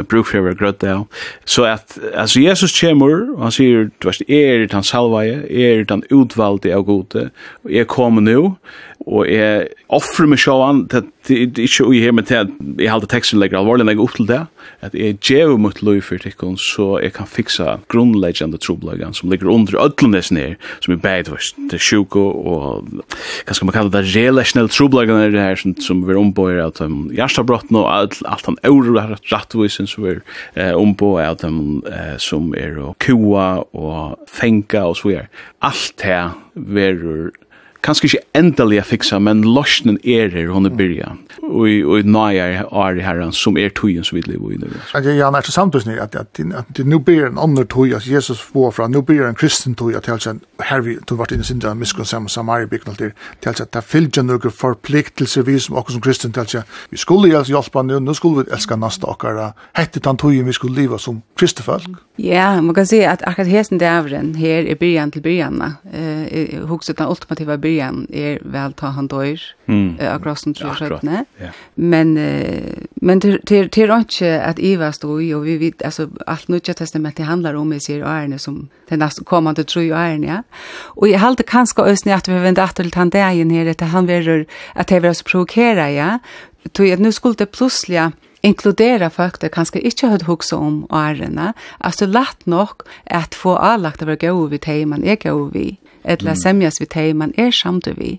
bruk 0.03 0.27
for 0.27 0.41
å 0.41 0.47
være 0.49 0.59
grøtt 0.59 0.81
det. 0.83 0.97
Så 1.47 1.67
at, 1.69 1.95
altså 2.11 2.43
Jesus 2.43 2.75
kommer, 2.75 3.29
og 3.37 3.47
han 3.47 3.55
sier, 3.55 3.91
du 4.03 4.09
vet, 4.09 4.25
er 4.27 4.67
det 4.67 4.75
han 4.75 4.87
salvaje, 4.87 5.43
er 5.47 5.85
det 5.85 5.95
han 5.95 6.07
utvalgte 6.11 6.75
av 6.75 6.87
gode, 6.89 7.29
og 7.63 7.77
jeg 7.77 7.91
kommer 7.93 8.25
nå, 8.25 8.57
og 9.07 9.27
jeg 9.29 9.69
offrer 9.93 10.31
meg 10.31 10.41
sjåan 10.43 10.87
det 10.91 11.03
er 11.31 11.61
ikke 11.63 11.87
ui 11.87 12.01
her, 12.01 12.13
hjemme 12.13 12.25
til 12.27 12.41
at 12.43 12.51
jeg 12.81 12.91
halte 12.91 13.09
teksten 13.11 13.41
legger 13.41 13.61
alvorlig 13.61 13.87
legger 13.87 14.05
opp 14.05 14.17
til 14.17 14.27
det. 14.27 14.41
At 14.83 14.95
jeg 14.99 15.19
djever 15.23 15.59
mot 15.61 15.79
løy 15.85 16.01
for 16.03 16.23
tikkun 16.23 16.57
så 16.61 16.97
jeg 17.03 17.15
kan 17.17 17.29
fiksa 17.31 17.77
grunnleggjande 17.93 18.59
troblagan 18.63 19.15
som 19.15 19.31
ligger 19.31 19.51
under 19.53 19.79
ödlenes 19.83 20.33
ned 20.35 20.59
som 20.83 20.95
er 20.95 21.03
beid, 21.03 21.31
vers 21.33 21.53
til 21.71 21.83
sjuko 21.83 22.25
og 22.43 22.91
hva 22.91 23.55
skal 23.55 23.69
man 23.69 23.77
kalla 23.77 23.93
det 23.95 24.05
relationell 24.11 24.71
troblagan 24.73 25.23
er 25.23 25.35
det 25.35 25.47
her 25.47 25.61
som, 25.63 25.77
som 25.83 26.03
vi 26.07 26.15
er 26.15 26.21
ombøyer 26.21 26.63
av 26.67 26.75
dem 26.81 27.07
hjertabrotten 27.15 27.79
og 27.81 27.89
alt, 27.91 28.19
alt 28.27 28.51
han 28.51 28.59
eur 28.67 28.91
rattvisen 29.31 29.91
som 29.91 30.07
vi 30.07 30.17
er 30.59 30.79
ombøyer 30.79 31.33
av 31.33 31.41
dem 31.43 31.83
som 32.23 32.51
er 32.59 32.79
og 32.83 32.97
kua 33.03 33.63
og 33.73 34.19
fenga 34.31 34.89
og 34.91 34.99
så 34.99 35.15
er 35.23 35.31
alt 35.63 35.95
det 36.03 36.23
verur 36.55 37.31
kanskje 37.83 38.09
ikke 38.09 38.23
endelig 38.39 38.81
å 38.83 38.87
fikse, 38.87 39.19
men 39.19 39.43
løsnen 39.43 39.99
er 40.07 40.31
her, 40.33 40.51
hun 40.55 40.69
er 40.69 40.75
byrja. 40.79 41.13
Og, 41.43 41.67
og 41.91 42.07
nøyer 42.07 42.63
er 42.63 43.01
herren 43.03 43.35
som 43.35 43.59
er 43.59 43.73
tøyen 43.75 44.07
som 44.07 44.17
vi 44.19 44.23
lever 44.27 44.55
i 44.55 44.61
nu. 44.63 44.69
Ja, 44.95 45.27
han 45.27 45.37
er 45.39 45.45
til 45.45 45.55
samtidig 45.55 45.99
at, 46.01 46.15
at, 46.15 46.39
at, 46.39 46.71
at 46.79 46.83
nå 46.87 47.01
blir 47.03 47.27
en 47.27 47.41
annen 47.43 47.67
tøy, 47.67 47.93
at 47.97 48.07
Jesus 48.09 48.41
får 48.41 48.71
fra, 48.77 48.89
nå 48.91 49.03
blir 49.07 49.27
en 49.27 49.39
kristen 49.39 49.75
tøy, 49.79 49.93
at 49.99 50.07
helsen, 50.11 50.41
her 50.63 50.85
vi 50.87 50.97
tog 51.09 51.21
vært 51.21 51.35
i 51.35 51.41
sindra, 51.47 51.75
miskunn 51.79 52.09
sammen, 52.09 52.31
samari 52.33 52.71
byggen 52.71 52.95
alt 52.95 53.03
til 53.43 53.51
at 53.51 53.75
det 53.75 53.85
fylgja 53.87 54.25
noen 54.25 54.55
forpliktelser 54.55 55.47
vi 55.49 55.59
som 55.63 55.77
okker 55.81 55.97
som 55.97 56.05
kristen, 56.05 56.33
til 56.33 56.63
vi 56.93 57.01
skulle 57.01 57.33
helst 57.35 57.51
hjelpa 57.51 57.83
nu, 57.87 57.99
nå 58.01 58.15
skulle 58.17 58.45
vi 58.45 58.55
elska 58.55 58.79
nasta 58.79 59.11
okkar, 59.11 59.43
hette 59.79 60.03
den 60.03 60.21
tøyen 60.21 60.47
vi 60.47 60.57
skulle 60.57 60.79
leva 60.79 61.01
som 61.03 61.23
kristefolk. 61.39 61.91
Ja, 62.23 62.61
man 62.61 62.77
kan 62.77 62.87
si 62.87 63.01
at 63.09 63.25
akkurat 63.27 63.51
hesten 63.51 63.81
dævren 63.81 64.35
her 64.39 64.69
er 64.69 64.79
byrjan 64.79 65.11
til 65.15 65.25
byrjan, 65.25 65.63
eh, 65.91 66.61
hukset 66.69 66.99
den 67.01 67.09
ultimativa 67.11 67.57
byrjan, 67.57 67.72
början 67.73 68.07
är 68.13 68.39
väl 68.45 68.73
ta 68.73 68.87
han 68.87 69.09
døyr 69.09 69.41
mm. 69.67 69.97
uh, 70.01 70.15
akkurat 70.15 70.39
som 70.39 70.55
tror 70.55 70.77
jag 70.81 71.25
ja. 71.39 71.49
men 71.75 72.17
uh, 72.17 72.75
men 73.03 73.21
til 73.21 73.39
til 73.47 73.69
till 73.69 73.91
inte 73.91 74.43
att 74.43 74.59
Eva 74.59 74.93
stod 74.93 75.23
i 75.23 75.35
och 75.35 75.47
vi 75.47 75.57
vet 75.57 75.83
alltså 75.83 76.09
allt 76.27 76.49
nya 76.49 76.75
testamentet 76.75 77.27
handlar 77.27 77.55
om 77.55 77.73
i 77.73 77.81
sig 77.81 78.01
ærene 78.01 78.39
som 78.39 78.69
den 78.89 78.99
neste 78.99 79.25
kommande 79.25 79.65
tror 79.65 79.85
jag 79.85 79.99
ærene 79.99 80.27
ja 80.27 80.43
och 80.97 81.09
jag 81.09 81.19
håller 81.19 81.43
kanske 81.43 81.83
ösn 81.83 82.11
att 82.11 82.29
vi 82.29 82.39
vänder 82.39 82.63
at 82.63 82.77
till 82.77 82.95
han 82.95 83.11
där 83.11 83.31
igen 83.31 83.51
här 83.51 83.67
att 83.67 83.81
han 83.81 84.07
vill 84.07 84.47
att 84.75 84.89
det 84.89 85.01
vil 85.01 85.15
så 85.15 85.25
provokera 85.25 85.91
ja 85.91 86.19
tog 86.73 86.91
at 86.91 86.99
nu 86.99 87.13
skulle 87.13 87.35
det 87.35 87.47
plutselig 87.47 88.13
inkludera 88.43 89.11
folk 89.11 89.41
det 89.41 89.53
kanskje 89.55 89.81
ikke 89.81 90.11
hadde 90.13 90.27
hukse 90.27 90.57
om 90.57 90.87
ærene 90.93 91.53
Altså, 91.81 92.07
lett 92.07 92.47
nok 92.47 92.83
at 93.07 93.35
få 93.35 93.57
avlagt 93.57 94.03
å 94.03 94.07
være 94.07 94.29
gode 94.29 94.51
vid 94.51 94.61
til 94.67 94.89
man 94.89 95.05
er 95.05 95.17
gode 95.17 95.53
vi 95.53 95.79
eller 96.05 96.35
semjas 96.35 96.81
vi 96.81 96.87
teg, 96.87 97.15
man 97.17 97.33
er 97.39 97.51
samt 97.55 97.89
vi. 97.99 98.19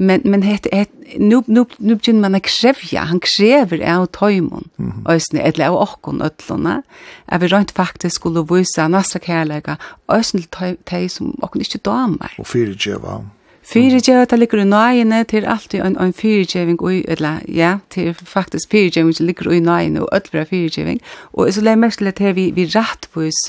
Men, 0.00 0.22
men 0.24 0.42
het, 0.42 0.66
het, 0.72 0.90
nu, 1.18 1.42
nu, 1.46 1.64
nu 1.78 1.96
begynner 1.98 2.22
man 2.22 2.38
å 2.38 2.40
krevja, 2.44 3.02
han 3.10 3.20
krever 3.20 3.82
av 3.84 4.06
tøymon, 4.16 4.70
mm 4.76 4.92
-hmm. 4.92 5.10
øsne, 5.14 5.42
eller 5.42 5.66
av 5.66 5.76
okkon 5.76 6.22
øtlona, 6.22 6.82
at 7.26 7.40
vi 7.42 7.46
rent 7.46 7.72
faktisk 7.76 8.14
skulle 8.14 8.46
vise 8.48 8.88
nasra 8.88 9.20
kærlega, 9.20 9.76
øsne 10.08 10.40
til 10.40 10.78
teg 10.86 11.10
som 11.10 11.34
okkon 11.42 11.60
ikkje 11.60 11.80
damer. 11.84 12.34
Og 12.38 12.46
fyrir 12.46 12.74
djeva. 12.74 13.20
Fyrirgeva, 13.62 14.24
det 14.24 14.38
ligger 14.38 14.62
i 14.62 14.64
nøyene, 14.64 15.24
til 15.28 15.44
alltid 15.44 15.82
en, 15.84 15.96
en 16.00 16.14
fyrirgeving, 16.16 16.80
og, 16.80 17.02
eller, 17.12 17.42
ja, 17.48 17.74
til 17.92 18.14
faktisk 18.14 18.70
fyrirgeving 18.72 19.12
som 19.14 19.26
ligger 19.26 19.50
i 19.52 19.60
nøyene, 19.60 20.00
og 20.02 20.08
ødelbra 20.16 20.46
fyrirgeving. 20.48 21.00
Og 21.32 21.52
så 21.52 21.60
legger 21.60 21.82
mest 21.84 21.98
til 21.98 22.24
at 22.24 22.36
vi, 22.36 22.50
vi 22.56 22.64
rettvis, 22.64 23.42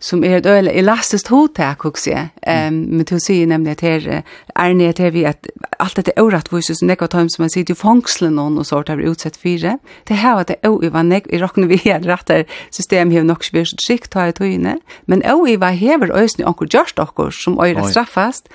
som 0.00 0.24
er 0.24 0.38
et 0.38 0.46
øyne 0.46 0.72
elastisk 0.72 1.28
hotak, 1.28 1.84
også, 1.84 2.10
jeg. 2.10 2.28
Um, 2.48 2.80
men 2.88 3.04
til 3.04 3.20
å 3.20 3.22
si 3.22 3.36
nemlig 3.44 3.76
at 3.76 3.84
her, 3.84 4.08
er 4.56 4.74
nede 4.74 4.96
til 4.96 5.12
vi 5.12 5.26
at 5.28 5.46
alt 5.80 5.96
dette 5.96 6.16
øyrettvis, 6.18 6.72
som 6.78 6.88
nekva 6.88 7.10
tøym 7.12 7.28
som 7.28 7.44
man 7.44 7.52
sitter 7.52 7.76
i 7.76 7.78
fangslen 7.78 8.34
noen, 8.40 8.58
og 8.58 8.66
så 8.66 8.80
har 8.88 8.96
vi 8.96 9.08
utsett 9.10 9.36
fyre. 9.36 9.76
Det 10.08 10.16
her 10.16 10.40
at 10.40 10.48
det 10.48 10.56
øyva 10.66 11.04
nek, 11.04 11.28
i 11.28 11.40
rokken 11.42 11.68
vi 11.68 11.80
er 11.84 12.00
rettar 12.06 12.46
system, 12.72 13.12
hever 13.12 13.28
nok 13.28 13.44
svært 13.44 13.76
skikt, 13.84 14.10
ta 14.16 14.26
i 14.30 14.34
tøyne, 14.36 14.78
men 15.06 15.22
øyva 15.22 15.70
hever 15.76 16.16
øyne, 16.16 16.48
anker 16.48 16.68
gjørst 16.70 17.00
okkur, 17.02 17.30
som 17.34 17.60
øyre 17.60 17.86
straffast, 17.92 18.48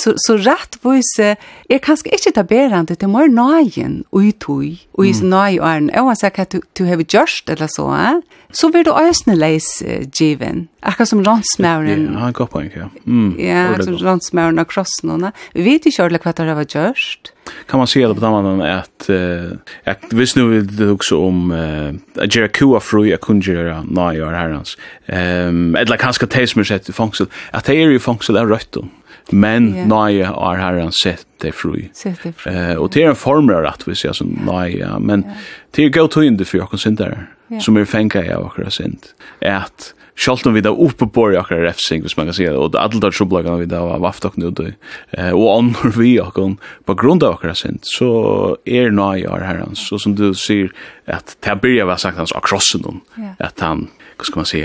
så, 0.00 0.16
så 0.26 0.37
rattvise 0.46 1.34
er 1.70 1.80
kanskje 1.84 2.12
ikke 2.16 2.32
taberende 2.36 2.94
til 2.94 3.10
mer 3.12 3.28
nøyen 3.32 4.02
og 4.12 4.24
i 4.24 4.32
tog, 4.32 4.64
og 4.94 5.06
i 5.06 5.12
nøy 5.12 5.58
og 5.58 5.68
æren. 5.68 5.90
Og 5.94 6.10
han 6.12 6.20
sier 6.20 6.42
at 6.44 6.52
du, 6.52 6.60
du 6.78 6.84
har 6.88 7.02
gjørst 7.02 7.50
eller 7.50 7.70
så, 7.72 7.86
eh? 7.94 8.20
så 8.52 8.70
vil 8.72 8.86
du 8.86 8.92
øsne 8.96 9.36
leis 9.36 9.68
uh, 9.84 10.04
given. 10.08 10.68
Akkurat 10.82 11.08
som 11.08 11.22
rånsmæren. 11.26 12.12
Ja, 12.12 12.18
han 12.18 12.32
går 12.32 12.46
på 12.46 12.60
en, 12.62 12.70
ja. 12.76 12.86
Mm, 13.04 13.34
ja, 13.38 13.74
som 13.82 13.98
rånsmæren 13.98 14.58
og 14.58 14.66
krossen. 14.66 15.10
Og, 15.10 15.32
Vi 15.54 15.64
vet 15.64 15.86
ikke 15.86 16.02
ordentlig 16.02 16.22
hva 16.24 16.32
det 16.32 16.56
var 16.56 16.64
gjørst. 16.64 17.32
Kan 17.68 17.78
man 17.78 17.86
se 17.86 18.00
det 18.00 18.16
på 18.16 18.20
den 18.20 18.30
måten 18.30 18.60
at, 18.62 19.08
uh, 19.08 19.58
at 19.84 20.04
hvis 20.12 20.36
nu 20.36 20.46
vil 20.48 20.68
det 20.78 20.88
også 20.88 21.16
om 21.16 21.50
uh, 21.50 21.92
at 22.16 22.30
gjøre 22.30 22.48
kua 22.48 22.78
fru 22.78 23.04
jag 23.04 23.20
kunne 23.20 23.42
gjøre 23.42 23.84
nøy 23.84 24.20
og 24.20 24.32
herrens, 24.32 24.76
um, 25.08 25.76
eller 25.76 25.96
kanske 25.96 26.26
tesmer 26.26 26.64
sett 26.64 26.88
i 26.88 26.92
fangsel, 26.92 27.26
at 27.52 27.66
det 27.66 27.76
er 27.82 27.90
i 27.90 27.98
fangsel 27.98 28.36
er 28.36 28.46
rött 28.46 28.72
då 28.72 28.84
men 29.32 29.72
yeah. 29.74 29.88
nøye 29.90 30.30
er 30.30 30.62
herren 30.62 30.94
sett 30.94 31.26
det 31.42 31.52
fri. 31.56 31.88
Sett 31.96 32.22
det 32.24 32.34
fri. 32.38 32.52
Eh, 32.52 32.74
og 32.80 32.92
det 32.94 33.04
er 33.04 33.12
en 33.12 33.18
form 33.18 33.50
av 33.52 33.64
rettvis, 33.66 34.06
altså 34.08 34.26
nøye, 34.28 34.94
men 35.00 35.26
yeah. 35.26 35.46
det 35.76 35.84
er 35.84 35.94
gøy 36.00 36.08
tøyende 36.14 36.48
for 36.48 36.64
oss 36.64 36.86
syndere, 36.86 37.26
yeah. 37.50 37.62
som 37.64 37.76
er 37.76 37.88
fengt 37.88 38.16
av 38.18 38.48
oss 38.48 38.80
synd, 38.80 39.12
at 39.44 39.92
Sjalt 40.18 40.46
om 40.50 40.54
vi 40.56 40.62
da 40.64 40.72
oppe 40.74 41.06
på 41.14 41.28
i 41.30 41.36
akkurat 41.38 41.62
refsing, 41.62 42.02
hvis 42.02 42.16
man 42.18 42.26
kan 42.26 42.34
si 42.34 42.46
det, 42.48 42.56
og 42.58 42.74
alle 42.74 42.98
der 42.98 43.14
trubla 43.14 43.54
vi 43.60 43.68
da 43.70 43.84
var 43.86 44.00
vaft 44.02 44.26
okken 44.26 44.48
eh, 44.50 45.30
og 45.30 45.46
annor 45.52 45.94
vi 45.94 46.16
okken 46.18 46.56
på 46.90 46.96
grunn 46.98 47.22
av 47.22 47.36
akkurat 47.36 47.60
sint, 47.60 47.86
så 47.86 48.56
er 48.66 48.90
nøye 48.90 49.28
av 49.30 49.44
herren, 49.46 49.78
så 49.78 49.98
som 50.02 50.16
du 50.18 50.32
sier, 50.34 50.72
at 51.06 51.36
det 51.46 51.54
blir 51.62 51.78
jeg 51.78 51.86
vel 51.86 52.02
sagt 52.02 52.18
hans 52.18 52.34
av 52.34 52.42
krossen, 52.42 53.02
at 53.38 53.62
han, 53.62 53.86
hva 54.18 54.26
skal 54.26 54.42
man 54.42 54.50
si, 54.50 54.64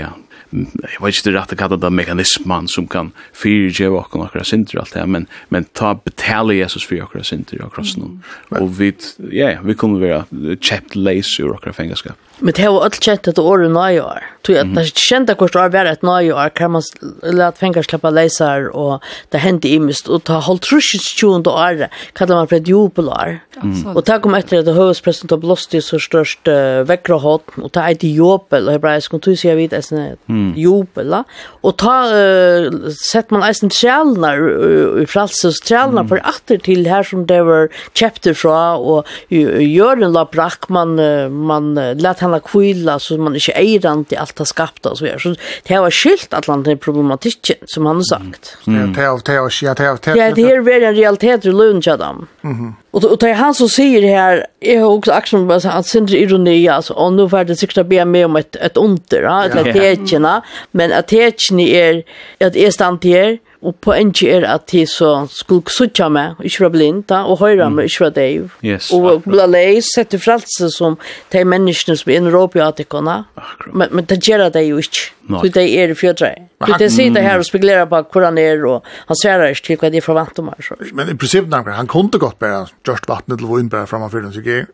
jeg 0.54 1.00
vet 1.02 1.16
ikke 1.16 1.26
det 1.28 1.34
rette 1.34 1.58
kallet 1.58 1.82
det 1.82 1.90
mekanismen 1.90 2.68
som 2.70 2.86
kan 2.90 3.10
fyrtjeve 3.36 3.98
okken 3.98 4.22
akkurat 4.24 4.48
synder 4.48 4.80
alt 4.82 4.94
det, 4.94 5.06
men, 5.10 5.26
men 5.54 5.66
ta 5.74 5.94
betale 5.98 6.56
Jesus 6.60 6.86
for 6.86 7.02
akkurat 7.02 7.26
synder 7.28 7.58
akkurat 7.58 7.74
krossen. 7.74 8.06
Mm. 8.06 8.60
Og 8.60 8.68
vi, 8.78 8.92
ja, 9.34 9.56
vi 9.64 9.74
kunne 9.78 10.00
være 10.02 10.56
kjept 10.62 10.94
leis 10.96 11.32
ur 11.42 11.56
akkurat 11.56 11.76
fengaskap. 11.76 12.20
Men 12.38 12.52
det 12.56 12.62
har 12.62 12.84
alt 12.84 13.02
kjent 13.04 13.28
att 13.28 13.38
året 13.38 13.70
nöje 13.70 14.02
år. 14.02 14.22
Tog 14.42 14.56
att 14.56 14.66
när 14.66 14.82
jag 14.82 14.96
kände 14.96 15.32
att 15.32 15.42
år 15.42 15.68
var 15.68 15.84
et 15.84 16.02
nöje 16.02 16.32
år 16.32 16.48
kan 16.48 16.70
man 16.70 16.82
lade 17.22 17.56
fänga 17.56 17.82
slippe 17.82 18.10
läsar 18.10 18.68
og 18.76 19.02
det 19.30 19.38
hendte 19.38 19.68
i 19.68 19.78
mist 19.78 20.08
och 20.08 20.24
ta 20.24 20.40
holdt 20.40 20.62
trusjens 20.62 21.06
tjugonde 21.16 21.50
år 21.50 21.88
kallar 22.12 22.36
man 22.36 22.48
for 22.48 22.56
et 22.56 22.68
jubelår. 22.68 23.40
Og 23.94 24.02
det 24.04 24.20
kom 24.22 24.34
etter 24.34 24.58
at 24.58 24.66
hövudsprästen 24.66 25.28
tog 25.28 25.40
blåst 25.40 25.74
i 25.74 25.80
så 25.80 25.98
størst 25.98 26.42
störst 26.44 26.88
väckra 26.88 27.18
hot 27.18 27.42
det 27.56 27.80
er 27.80 27.94
et 27.94 28.04
jubel 28.04 28.68
og 28.68 28.72
hebraisk 28.72 29.14
og 29.14 29.22
tog 29.22 29.38
sig 29.38 29.48
jag 29.48 29.56
vid 29.56 29.72
ett 29.72 29.92
jubel. 30.56 31.24
Och 31.62 31.76
ta 31.76 32.04
sett 33.12 33.30
man 33.30 33.42
eisen 33.42 33.70
trälnar 33.70 35.02
i 35.02 35.06
fralses 35.06 35.60
trälnar 35.60 36.08
for 36.08 36.20
atter 36.24 36.58
til 36.58 36.86
her 36.86 37.02
som 37.02 37.26
det 37.26 37.42
var 37.46 37.68
chapter 37.94 38.34
fra 38.34 38.76
og 38.78 39.06
gjør 39.30 40.02
en 40.02 40.12
la 40.12 40.24
brakk, 40.24 40.68
man 40.68 40.98
uh, 40.98 41.30
man 41.30 41.78
uh, 41.78 41.94
kan 42.24 42.40
kvila 42.44 42.98
så 43.02 43.18
man 43.20 43.36
ikke 43.38 43.54
eier 43.58 43.86
an 43.90 44.04
til 44.08 44.20
alt 44.22 44.36
det 44.38 44.46
skapta 44.48 44.92
og 44.92 44.98
så 44.98 45.06
vidare. 45.06 45.20
Så 45.20 45.34
det 45.68 45.80
var 45.84 45.94
skilt 45.94 46.34
at 46.36 46.48
land 46.48 46.68
er 46.70 46.80
problematikken, 46.80 47.66
som 47.70 47.86
han 47.90 48.00
har 48.00 48.08
sagt. 48.08 48.54
Ja, 48.66 48.86
det 48.94 49.04
er 49.04 49.20
det 49.24 49.36
er 49.36 49.60
ja, 49.64 49.74
det 49.74 49.86
er 49.86 50.00
det. 50.00 50.16
Ja, 50.18 50.30
det 50.36 50.46
er 50.50 50.64
veldig 50.64 50.88
en 50.88 50.98
realitet 50.98 51.46
i 51.46 51.54
løn 51.54 51.82
til 51.84 52.00
dem. 52.00 52.24
Og, 52.94 53.04
og 53.04 53.16
det 53.20 53.30
er 53.30 53.40
han 53.40 53.54
som 53.56 53.70
sier 53.70 54.04
her, 54.06 54.44
jeg 54.62 54.80
har 54.80 54.88
også 54.88 55.12
akkurat 55.12 55.46
med 55.48 55.66
at 55.70 55.88
sindre 55.88 56.18
ironi, 56.18 56.66
altså, 56.70 56.94
og 56.94 57.16
nå 57.16 57.26
får 57.28 57.48
det 57.48 57.58
sikkert 57.58 57.88
be 57.90 58.04
med 58.06 58.28
om 58.28 58.38
et, 58.38 58.56
et 58.62 58.76
under, 58.80 59.26
ja, 59.26 59.64
et 59.64 60.12
ja. 60.12 60.38
men 60.72 60.92
at 60.92 61.10
det 61.10 61.50
er, 61.74 62.02
at 62.40 62.56
jeg 62.56 62.72
stand 62.72 63.00
til 63.02 63.10
her, 63.10 63.36
Og 63.64 63.76
poenget 63.80 64.22
er 64.28 64.46
at 64.48 64.66
de 64.72 64.84
så 64.88 65.10
skulle 65.32 65.72
sutja 65.72 66.10
meg, 66.12 66.36
ikke 66.44 66.66
være 66.66 66.74
blind, 66.74 67.02
da, 67.08 67.22
og 67.24 67.40
høyre 67.40 67.70
meg, 67.72 67.88
ikke 67.88 68.04
være 68.06 68.16
deg. 68.18 68.50
Yes, 68.66 68.90
og 68.92 69.24
ble 69.24 69.46
leis, 69.48 69.88
sette 69.96 70.20
frelse 70.20 70.68
som 70.74 70.98
de 71.32 71.44
menneskene 71.48 71.96
som 71.96 72.12
er 72.12 72.20
innråp 72.20 72.58
i 72.58 72.64
atikene. 72.64 73.22
Men, 73.72 73.88
men 73.90 74.08
det 74.10 74.20
gjør 74.24 74.50
det 74.54 74.66
jo 74.68 74.82
ikke. 74.84 75.10
For 75.24 75.48
det 75.48 75.64
er 75.80 75.88
i 75.88 75.96
fjødre. 75.96 76.34
For 76.64 76.80
det 76.80 76.90
sitter 76.92 77.24
her 77.24 77.40
og 77.40 77.46
spekulerer 77.46 77.86
på 77.88 78.00
hvor 78.12 78.24
han 78.26 78.38
er, 78.40 78.60
og 78.68 78.84
han 79.08 79.18
sverer 79.18 79.52
ikke 79.52 79.64
til 79.66 79.78
hva 79.80 79.90
de 79.92 80.00
forventer 80.04 80.44
meg. 80.44 80.60
Så. 80.64 80.76
Men 80.96 81.10
i 81.12 81.16
prinsippet, 81.18 81.70
han 81.76 81.88
kunne 81.90 82.20
godt 82.20 82.38
bare 82.40 82.64
gjørst 82.86 83.08
vattnet 83.08 83.40
til 83.40 83.48
vunnet 83.48 83.72
bare 83.72 83.88
fremme 83.88 84.08
fyren, 84.12 84.32
så 84.34 84.42
ikke? 84.44 84.66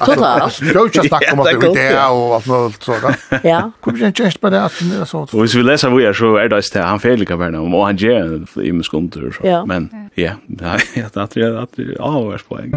Totalt. 0.00 0.60
Du 0.60 0.70
kan 0.70 0.80
jo 0.80 0.86
ikke 0.90 1.06
snakke 1.12 1.32
om 1.32 1.44
at 1.44 1.50
det 1.52 1.70
er 1.70 1.76
det, 1.76 1.98
og 2.00 2.36
alt 2.38 2.48
mulig 2.48 2.80
sånt. 2.80 3.44
Ja. 3.44 3.60
Hvor 3.84 3.96
blir 3.96 4.08
det 4.08 4.12
gjørst 4.20 4.40
bare 4.40 4.56
det? 4.56 5.12
Og 5.12 5.40
hvis 5.42 5.56
vi 5.56 5.64
leser 5.66 5.92
hvor 5.92 6.04
jeg 6.04 6.16
så 6.16 6.32
er 6.40 6.52
det, 6.52 6.62
han 6.80 7.02
feil 7.02 7.26
ikke 7.26 7.38
bare 7.40 7.54
noe, 7.56 7.68
og 7.68 7.86
han 7.90 8.00
gjør 8.06 8.36
en 8.38 8.46
i 8.64 8.72
min 8.72 8.86
skunter. 8.86 9.30
Ja. 9.44 9.64
Men 9.68 9.90
ja, 10.16 10.36
det 10.48 10.78
er 10.96 11.06
det 11.34 11.50
at 11.56 11.76
det 11.76 11.90
er 11.92 12.02
avhørspoeng. 12.02 12.74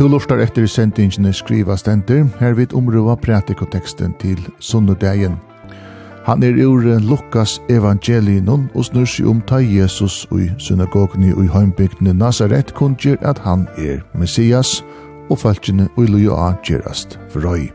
Du 0.00 0.06
lortar 0.08 0.40
etter 0.40 0.64
sendingene 0.64 1.28
skriva 1.36 1.74
stenter, 1.76 2.22
her 2.40 2.54
vid 2.56 2.72
omrøva 2.72 3.18
pratikoteksten 3.20 4.14
til 4.22 4.38
sunnedagen. 4.56 5.34
Han 6.24 6.40
er 6.42 6.56
ur 6.64 6.86
Lukas 7.04 7.58
evangelinon 7.68 8.70
og 8.72 8.84
snur 8.88 9.04
seg 9.04 9.28
om 9.28 9.42
ta 9.44 9.58
Jesus 9.60 10.22
i 10.32 10.48
synagogni 10.56 11.34
og 11.34 11.44
i 11.44 11.52
heimbygdene 11.52 12.14
Nazaret 12.16 12.72
kunngjør 12.76 13.20
at 13.28 13.40
han 13.44 13.66
er 13.76 14.00
Messias, 14.16 14.80
og 14.80 14.99
og 15.30 15.38
falskene 15.38 15.88
og 15.96 16.04
i 16.04 16.10
løy 16.10 16.28
gjerast 16.66 17.18
for 17.30 17.46
røy. 17.46 17.70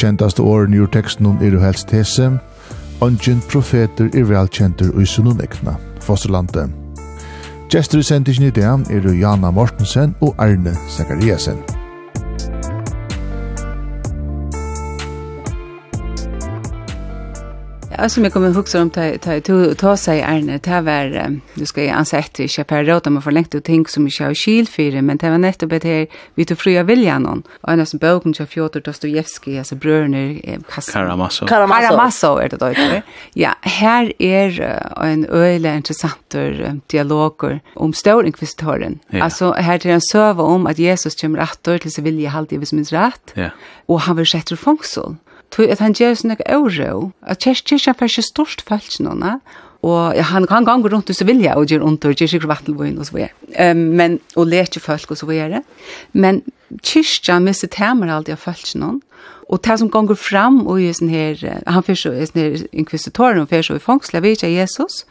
Kjentaste 0.00 0.42
åren 0.42 0.74
i 0.74 0.86
teksten 0.92 1.26
er 1.40 1.52
jo 1.52 1.60
helst 1.60 1.88
tese, 1.88 2.38
Ongen 3.00 3.40
profeter 3.48 4.10
er 4.12 4.26
velkjenter 4.28 4.90
og 4.92 5.00
i 5.00 5.06
sunnun 5.08 5.40
ekna, 5.40 5.78
Fosserlandet. 6.04 6.68
Gjester 7.72 8.02
i 8.02 8.04
sendingen 8.04 8.50
i 8.50 8.54
dag 8.60 8.84
er 8.92 9.12
Jana 9.16 9.50
Mortensen 9.50 10.14
og 10.20 10.34
Arne 10.36 10.76
Zakariasen. 10.90 11.79
Alltså 18.00 18.14
som 18.14 18.24
jag 18.24 18.32
kommer 18.32 18.50
huxa 18.50 18.82
om 18.82 18.90
ta 18.90 19.18
ta 19.18 19.40
ta 19.40 19.74
ta 19.74 19.96
sig 19.96 20.22
Arne. 20.22 20.58
Ta 20.58 20.80
var 20.80 21.40
du 21.54 21.66
ska 21.66 21.82
ju 21.82 21.88
ansa 21.88 22.18
efter 22.18 22.46
köpa 22.46 22.82
råd 22.82 23.06
om 23.06 23.22
för 23.22 23.30
länge 23.30 23.48
och 23.54 23.64
ting 23.64 23.86
som 23.86 24.08
jag 24.18 24.36
skil 24.36 24.68
för 24.68 25.02
men 25.02 25.16
det 25.16 25.30
var 25.30 25.38
netto 25.38 25.66
bet 25.66 25.84
här 25.84 26.06
vi 26.34 26.44
tog 26.44 26.58
fria 26.58 26.82
viljan 26.82 27.22
någon. 27.22 27.42
Och 27.60 27.72
en 27.72 27.86
som 27.86 27.98
boken 27.98 28.32
till 28.32 28.46
Fjodor 28.46 28.80
Dostojevskij 28.80 29.58
alltså 29.58 29.74
bröder 29.74 30.40
Karamazov 30.92 31.46
Karamazov 31.46 32.40
är 32.40 32.48
det 32.48 32.56
då 32.56 32.72
ja 33.32 33.54
här 33.60 34.12
är 34.18 34.60
en 35.02 35.26
öle 35.26 35.76
intressant 35.76 36.34
dialoger 36.86 37.60
om 37.74 37.92
stor 37.92 38.26
inkvisitören 38.26 38.98
alltså 39.20 39.52
här 39.52 39.86
är 39.86 39.90
en 39.90 40.00
server 40.00 40.44
om 40.44 40.66
att 40.66 40.78
Jesus 40.78 41.14
kommer 41.14 41.42
åter 41.42 41.78
till 41.78 41.92
sig 41.92 42.04
vilja 42.04 42.30
halt 42.30 42.52
i 42.52 42.56
vis 42.58 42.72
minst 42.72 42.92
rätt. 42.92 43.32
Ja. 43.34 43.50
Och 43.86 44.00
han 44.00 44.16
vill 44.16 44.26
sätta 44.26 44.56
fångsel 44.56 45.16
tog 45.54 45.72
at 45.72 45.82
han 45.82 45.96
gjør 45.96 46.16
sånn 46.18 46.36
ikke 46.36 46.48
euro. 46.52 47.10
At 47.22 47.42
kyrkjen 47.44 47.80
er 47.90 48.06
ikke 48.06 48.26
størst 48.26 48.64
følt 48.68 49.00
noen, 49.04 49.42
og 49.80 50.16
ja, 50.16 50.26
han 50.28 50.44
kan 50.44 50.66
gange 50.68 50.90
rundt 50.92 51.08
hvis 51.08 51.22
vilja 51.24 51.54
og 51.56 51.70
gjør 51.72 51.86
ondt 51.88 52.04
og 52.04 52.12
gjør 52.12 52.28
sikkert 52.34 52.50
vattelvåin 52.50 52.98
og 53.00 53.08
så 53.08 53.16
videre. 53.16 53.32
Um, 53.56 53.86
men, 53.96 54.18
og 54.36 54.50
leke 54.52 54.82
folk 54.82 55.14
og 55.14 55.20
så 55.22 55.28
videre. 55.28 55.62
Men 56.12 56.42
kyrkja 56.84 57.38
mistet 57.40 57.72
temer 57.78 58.12
aldri 58.12 58.36
av 58.36 58.42
følt 58.44 58.74
noen, 58.76 59.00
Og 59.50 59.58
det 59.66 59.78
som 59.80 59.90
ganger 59.90 60.14
fram 60.14 60.60
og 60.70 60.78
i 60.78 60.92
sånn 60.94 61.10
her, 61.10 61.40
han 61.66 61.82
fyrir 61.82 61.98
så 61.98 62.12
i 62.14 62.26
sånn 62.28 62.38
her 62.38 62.60
inkvisitoren 62.70 63.42
og 63.42 63.50
fyrir 63.50 63.66
så 63.66 63.78
i 63.80 63.82
fangsla, 63.82 64.22
vi 64.22 64.36
Jesus, 64.38 65.02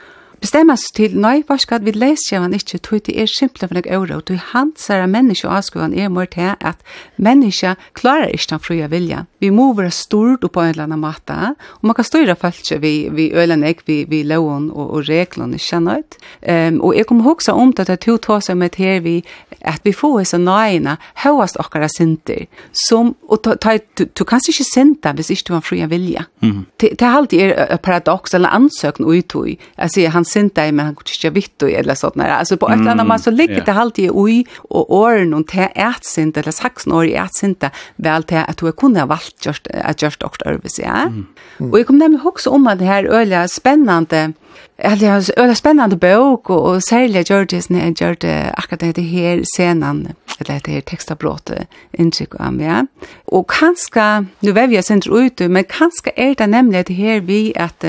bestemmas 0.41 0.86
til, 0.95 1.15
nei, 1.19 1.41
hva 1.47 1.58
skal 1.60 1.84
vi 1.86 1.93
lese 1.95 2.39
han 2.39 2.56
ikke, 2.56 2.80
tog 2.86 3.04
det 3.08 3.15
er 3.19 3.30
simpelthen 3.30 3.69
for 3.69 3.80
noe 3.80 3.97
øre, 3.97 4.19
og 4.19 4.25
tog 4.30 4.41
han 4.54 4.71
sier 4.80 5.04
at 5.04 5.12
menneske 5.12 5.47
og 5.47 5.58
avskuvan 5.58 5.95
er 5.97 6.12
mer 6.13 6.30
til 6.32 6.54
at 6.56 6.80
menneske 7.17 7.75
klarer 7.97 8.32
ikke 8.34 8.54
den 8.54 8.63
frie 8.63 8.89
vilja. 8.91 9.25
Vi 9.39 9.52
må 9.56 9.71
være 9.78 9.91
stort 9.95 10.45
på 10.45 10.63
en 10.63 10.73
eller 10.73 10.88
annen 10.88 11.04
måte, 11.04 11.38
og 11.80 11.89
man 11.89 11.97
kan 11.97 12.08
styre 12.08 12.36
folk 12.39 12.62
vi, 12.82 12.93
vi 13.15 13.30
ølen 13.34 13.63
jeg, 13.63 13.80
vi, 13.88 14.04
vi 14.10 14.21
loven 14.23 14.69
og, 14.71 14.95
og 14.97 15.10
reglene, 15.10 15.60
ikke 15.60 15.65
sant? 15.65 16.19
Um, 16.43 16.80
og 16.82 16.95
jeg 16.95 17.08
kommer 17.10 17.34
også 17.34 17.56
om 17.56 17.73
det 17.75 17.89
at 17.89 18.04
to 18.06 18.17
tar 18.17 18.43
seg 18.43 18.60
med 18.60 18.78
her 18.80 18.99
vi, 19.04 19.19
at 19.60 19.84
vi 19.84 19.93
får 19.95 20.19
disse 20.23 20.39
nøyene, 20.39 20.95
høyest 21.23 21.60
okkara 21.60 21.89
sinter, 21.91 22.47
som, 22.88 23.13
og 23.28 23.43
du 23.43 24.23
kan 24.28 24.41
ikke 24.41 24.67
sinta 24.67 25.13
hvis 25.15 25.32
ikke 25.34 25.49
du 25.49 25.54
har 25.58 25.65
frie 25.65 25.88
vilja. 25.91 26.25
Mm. 26.43 26.65
Det, 26.80 26.93
det 26.99 27.06
er 27.06 27.17
alltid 27.17 27.45
er 27.49 27.82
paradoks, 27.84 28.34
eller 28.38 28.56
ansøkn 28.56 29.08
uttøy, 29.08 29.58
jeg 29.58 29.95
sier 29.95 30.13
han 30.15 30.28
synda 30.30 30.68
i 30.68 30.72
men 30.72 30.86
han 30.86 30.96
kunde 30.96 31.12
inte 31.12 31.30
vitt 31.30 31.62
och 31.62 31.72
eller 31.72 31.96
sånt 31.96 32.13
där. 32.13 32.30
Alltså 32.30 32.58
på 32.58 32.70
ett 32.70 32.80
eller 32.80 32.92
annat 32.92 33.08
man 33.08 33.20
så 33.20 33.32
ligger 33.32 33.65
det 33.65 33.74
alltid 33.74 34.06
i 34.06 34.46
och 34.58 34.96
åren 34.96 35.34
och 35.34 35.48
till 35.48 35.68
ät 35.76 36.06
synd 36.06 36.38
eller 36.38 36.52
saxen 36.52 36.94
år 36.94 37.06
i 37.06 37.13
ät 37.13 37.36
synda 37.36 37.72
väl 37.96 38.24
till 38.24 38.38
att 38.38 38.58
du 38.58 38.72
kunde 38.72 39.00
ha 39.00 39.08
valt 39.08 39.46
just 39.46 39.68
att 39.68 40.02
just 40.02 40.24
också 40.24 40.46
över. 40.46 40.62
Ja? 40.78 41.02
Mm. 41.02 41.26
Och 41.72 41.80
jag 41.80 41.88
kom 41.88 41.98
nämligen 41.98 42.28
också 42.28 42.50
om 42.50 42.68
att 42.68 42.80
det 42.80 42.86
här 42.86 43.04
öliga 43.06 43.48
spännande 43.48 44.34
det 44.80 45.08
er 45.10 45.43
en 45.43 45.56
spennende 45.56 45.98
bok 46.00 46.50
og, 46.50 46.62
og 46.63 46.82
særlig 46.84 47.26
gjør 47.28 47.45
det 47.45 47.65
gjorde 47.67 47.82
det 47.89 48.00
gjør 48.00 48.13
det 48.22 48.38
akkurat 48.58 48.95
det 48.95 49.04
her 49.04 49.43
scenen 49.43 50.08
eller 50.39 50.60
det 50.63 50.74
her 50.74 50.84
textabråtet 50.88 51.67
inntrykk 52.00 52.38
av 52.39 52.54
meg. 52.56 52.88
Og 53.28 53.43
kanskje, 53.52 54.26
nu 54.41 54.52
vi 54.56 54.78
jeg 54.78 54.86
sent 54.88 55.08
ut 55.08 55.41
men 55.50 55.67
kanskje 55.67 56.13
er 56.15 56.34
det 56.39 56.50
nemlig 56.50 56.86
det 56.88 56.95
her 56.95 57.19
vi 57.19 57.52
at 57.56 57.84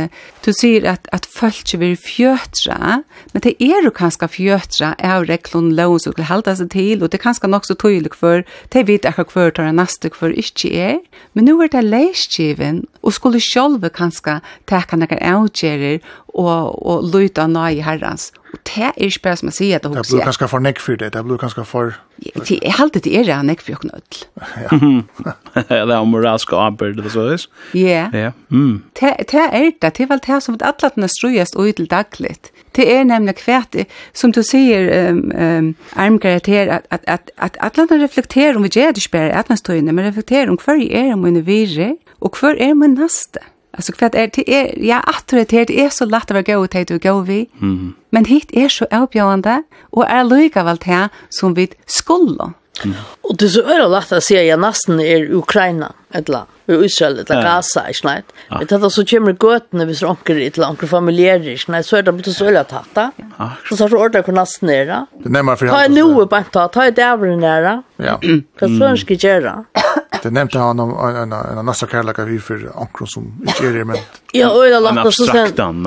du 0.45 0.51
sier 0.53 0.89
at, 0.91 1.07
at 1.13 1.27
folk 1.31 1.61
ikke 1.61 1.79
vil 1.79 1.97
fjøtre, 1.97 3.03
men 3.33 3.43
det 3.45 3.55
er 3.61 3.85
jo 3.85 3.93
kanskje 3.95 4.29
fjøtre 4.29 4.95
av 4.99 5.29
reglon 5.29 5.71
som 6.01 6.15
vil 6.17 6.27
halda 6.27 6.57
seg 6.57 6.71
til, 6.71 7.03
og 7.03 7.13
det 7.13 7.21
er 7.21 7.27
kanskje 7.29 7.51
nok 7.51 7.69
så 7.69 7.75
tydelig 7.75 8.15
for, 8.19 8.43
det 8.73 8.87
vet 8.89 9.05
jag 9.05 9.15
hur 9.15 9.47
er 9.47 9.51
tar 9.51 9.73
nästa 9.73 10.09
kvar 10.09 10.35
ikke 10.35 10.75
er. 10.75 10.99
men 11.35 11.45
nu 11.45 11.61
er 11.63 11.69
det 11.69 11.85
läsgiven 11.85 12.87
og 13.03 13.15
skulle 13.17 13.41
sjálve 13.41 13.91
kanska 13.95 14.41
teka 14.71 14.97
nekar 14.97 15.23
avgjerer 15.25 16.01
og, 16.35 16.77
og 16.83 17.09
luta 17.13 17.47
nøy 17.51 17.81
herrans. 17.85 18.31
Og 18.53 18.59
det 18.67 18.85
er 18.85 18.93
ikke 18.97 19.23
bare 19.23 19.39
som 19.39 19.51
jeg 19.51 19.57
sier 19.57 19.79
at 19.79 19.85
det 19.85 19.91
husker. 19.93 20.03
Det 20.03 20.17
blir 20.17 20.29
ganske 20.31 20.49
for 20.51 20.65
nekk 20.65 20.81
for 20.83 20.99
det, 20.99 21.13
det 21.15 21.23
blir 21.27 21.39
ganske 21.41 21.65
for... 21.69 21.99
Jeg 22.21 22.75
halte 22.77 23.01
det 23.01 23.13
er 23.17 23.27
det 23.29 23.37
nekk 23.49 23.63
for 23.65 23.75
jokken 23.77 23.93
ødel. 23.95 24.25
Ja. 25.71 25.85
Det 25.85 25.95
er 25.95 26.05
moralsk 26.07 26.53
og 26.53 26.63
arbeid, 26.65 26.97
det 26.99 27.07
er 27.09 27.13
så 27.13 27.23
er. 27.29 27.45
Ja. 27.75 28.31
Det 28.99 29.11
er 29.11 29.17
det, 29.81 29.81
det 29.83 30.05
er 30.05 30.09
vel 30.11 30.23
det 30.27 30.41
som 30.43 30.57
at 30.57 30.65
alle 30.65 30.91
tene 30.95 31.09
strøyest 31.11 31.57
og 31.57 31.75
til 31.77 31.89
daglig. 31.91 32.37
Det 32.77 32.87
er 32.93 33.05
nemlig 33.05 33.35
kvært, 33.41 33.77
som 34.15 34.33
du 34.33 34.43
sier, 34.47 35.11
um, 35.11 35.23
um, 35.35 35.71
her, 36.47 36.81
at 36.91 37.05
at, 37.07 37.31
at 37.37 37.57
alle 37.61 37.87
tene 37.89 38.05
reflekterer 38.05 38.57
om 38.57 38.63
vi 38.63 38.73
gjør 38.75 38.93
det 38.93 39.05
ikke 39.05 39.17
bare 39.19 39.31
i 39.31 39.39
atmestøyene, 39.43 39.93
men 39.93 40.07
reflekterer 40.07 40.51
om 40.51 40.59
hver 40.59 40.83
er 40.91 41.17
min 41.17 41.47
virre, 41.47 41.95
og 42.21 42.37
hver 42.41 42.55
er 42.59 42.75
min 42.75 42.95
neste. 42.99 43.41
Ja 43.43 43.60
Alltså 43.73 43.93
för 43.93 44.07
att 44.07 44.15
är 44.15 44.31
det 44.35 44.51
är 44.51 44.85
ja 44.85 45.01
att 45.01 45.27
det 45.27 45.45
det 45.45 45.85
är 45.85 45.89
så 45.89 46.05
lätt 46.05 46.23
att 46.23 46.31
vara 46.31 46.43
god 46.43 46.71
till 46.71 46.95
att 46.95 47.03
gå 47.03 47.21
vi. 47.21 47.49
Mm. 47.61 47.95
Men 48.11 48.25
hit 48.25 48.49
är 48.51 48.69
så 48.69 48.87
avgörande 48.91 49.63
och 49.83 50.09
är 50.09 50.25
lika 50.25 50.65
väl 50.65 50.79
här 50.83 51.09
som 51.29 51.55
vi 51.55 51.69
skulle. 51.87 52.53
Mm. 52.85 52.97
Och 53.21 53.37
det 53.37 53.45
är 53.45 53.49
så 53.49 53.63
är 53.63 53.89
lätt 53.89 54.13
att 54.13 54.25
säga 54.25 54.43
jag 54.43 54.61
nästan 54.61 55.01
är 55.01 55.35
Ukraina 55.35 55.93
ett 56.13 56.29
land. 56.29 56.47
Vi 56.67 56.85
Israel 56.85 57.19
ett 57.19 57.29
Gaza 57.29 57.91
i 57.91 57.95
snätt. 57.95 58.25
Men 58.49 58.67
det 58.67 58.91
så 58.91 59.05
kommer 59.05 59.37
götna 59.43 59.85
vi 59.85 59.95
snackar 59.95 60.35
i 60.35 60.47
ett 60.47 60.57
land 60.57 60.79
och 60.83 60.89
familjärer 60.89 61.57
snätt 61.57 61.87
så 61.87 61.97
är 61.97 62.03
det 62.03 62.11
inte 62.11 62.33
så 62.33 62.45
öliga 62.45 62.65
tatta. 62.65 63.13
Så 63.69 63.77
så 63.77 63.99
ordet 63.99 64.27
kan 64.27 64.35
nästan 64.35 64.67
nära. 64.67 65.07
Det 65.19 65.29
närmar 65.29 65.57
för. 65.57 65.69
Ta 65.69 65.85
en 65.85 65.95
nu 65.95 66.27
på 66.27 66.43
ta 66.53 66.69
ta 66.69 66.91
det 66.91 67.03
över 67.03 67.37
nära. 67.37 67.83
Ja. 67.97 68.21
Kan 68.59 68.79
så 68.79 68.85
önska 68.85 69.15
göra. 69.15 69.65
Det 70.23 70.31
nämnde 70.31 70.59
han 70.59 70.81
om 70.81 70.91
en 71.17 71.33
en 71.33 71.59
en 71.59 71.67
nästa 71.67 71.87
kärleka 71.87 72.25
vi 72.25 72.39
för 72.39 72.71
ankron 72.77 73.09
som 73.09 73.23
inte 73.49 73.67
är 73.67 73.73
det 73.73 73.85
men 73.85 73.97
Ja, 74.33 74.51
och 74.51 74.63
det 74.65 74.81
låter 74.81 75.11
så 75.11 75.27
sen. 75.27 75.37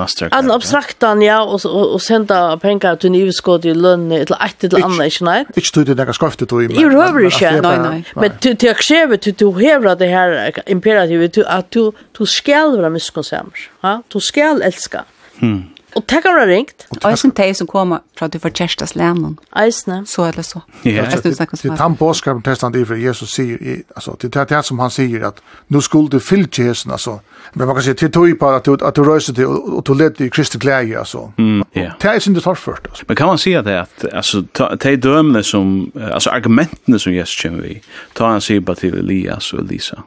Abstraktan, 0.00 0.50
abstraktan. 0.50 1.22
ja, 1.22 1.42
och 1.42 1.92
och 1.94 2.02
sända 2.02 2.56
pengar 2.56 2.96
till 2.96 3.10
nyskott 3.10 3.64
i 3.64 3.74
lön 3.74 4.12
eller 4.12 4.22
ett 4.22 4.60
till 4.60 4.84
annat, 4.84 5.06
inte 5.06 5.24
nej. 5.24 5.44
Inte 5.56 5.70
tog 5.74 5.86
det 5.86 5.94
några 5.94 6.12
skaftet 6.12 6.48
då 6.48 6.62
i. 6.62 6.68
men. 6.68 6.76
Jo, 6.80 6.88
det 6.88 6.96
var 6.96 7.20
inte. 7.20 7.60
Nej, 7.60 7.78
nej. 7.78 8.04
Men 8.14 8.30
du 8.40 8.54
du 8.54 8.74
kräver 8.74 9.18
du 9.22 9.32
du 9.32 9.52
hävdar 9.52 9.96
det 9.96 10.06
här 10.06 10.52
imperativet 10.66 11.38
att 11.46 11.70
du 11.70 11.92
du 12.18 12.26
skall 12.26 12.76
vara 12.76 12.90
miskonsamer, 12.90 13.52
Ja, 13.80 14.02
du 14.08 14.20
skall 14.20 14.62
älska. 14.62 15.04
Mm. 15.42 15.62
Og 15.94 16.02
det 16.10 16.22
kan 16.22 16.34
være 16.34 16.48
ringt. 16.56 16.86
Og 16.90 16.96
jeg 17.04 17.12
Eisen 17.12 17.30
de 17.30 17.54
som 17.54 17.66
kommer 17.66 17.98
fra 18.18 18.26
du 18.26 18.38
får 18.38 18.48
kjærestas 18.48 18.96
lænen. 18.96 19.38
Eisne. 19.56 20.02
Så 20.06 20.24
eller 20.28 20.42
så. 20.42 20.60
Ja, 20.84 21.04
det 21.10 21.40
er 21.40 21.76
den 21.76 21.96
bådskapen 21.96 22.42
testan 22.42 22.74
det 22.74 22.86
for 22.86 22.94
Jesus 22.94 23.30
sier, 23.30 23.56
altså, 23.96 24.16
det 24.22 24.36
er 24.36 24.44
det 24.44 24.64
som 24.64 24.78
han 24.78 24.90
sier, 24.90 25.26
at 25.28 25.38
nå 25.68 25.80
skulle 25.80 26.08
du 26.10 26.18
fylle 26.18 26.46
kjæresten, 26.46 26.90
altså. 26.92 27.18
Men 27.54 27.66
man 27.66 27.76
kan 27.76 27.82
si, 27.82 27.92
det 27.92 28.12
tog 28.12 28.28
på 28.40 28.48
at 28.50 28.66
du, 28.66 28.72
at 28.74 28.96
du 28.96 29.04
røyser 29.04 29.34
til, 29.34 29.46
og 29.46 29.86
du 29.86 29.94
leder 29.94 30.24
i 30.24 30.28
Kristi 30.28 30.58
glæge, 30.58 30.98
altså. 30.98 31.30
Ja. 31.74 31.90
Det 32.02 32.10
er 32.10 32.18
sin 32.18 32.34
det 32.34 32.42
tar 32.42 32.54
først, 32.54 32.86
altså. 32.90 33.04
Men 33.08 33.16
kan 33.16 33.26
man 33.26 33.38
si 33.38 33.52
at 33.52 33.64
det, 33.64 33.72
at, 33.72 34.06
altså, 34.12 34.42
de 34.82 34.96
dømene 34.96 35.42
som, 35.42 35.92
altså, 35.94 36.30
argumentene 36.30 36.98
som 36.98 37.12
Jesus 37.12 37.42
kommer 37.42 37.62
vi, 37.62 37.80
tar 38.14 38.32
han 38.32 38.40
sier 38.40 38.60
bare 38.60 38.76
til 38.76 38.94
Elias 38.98 39.52
og 39.52 39.60
Elisa, 39.60 40.02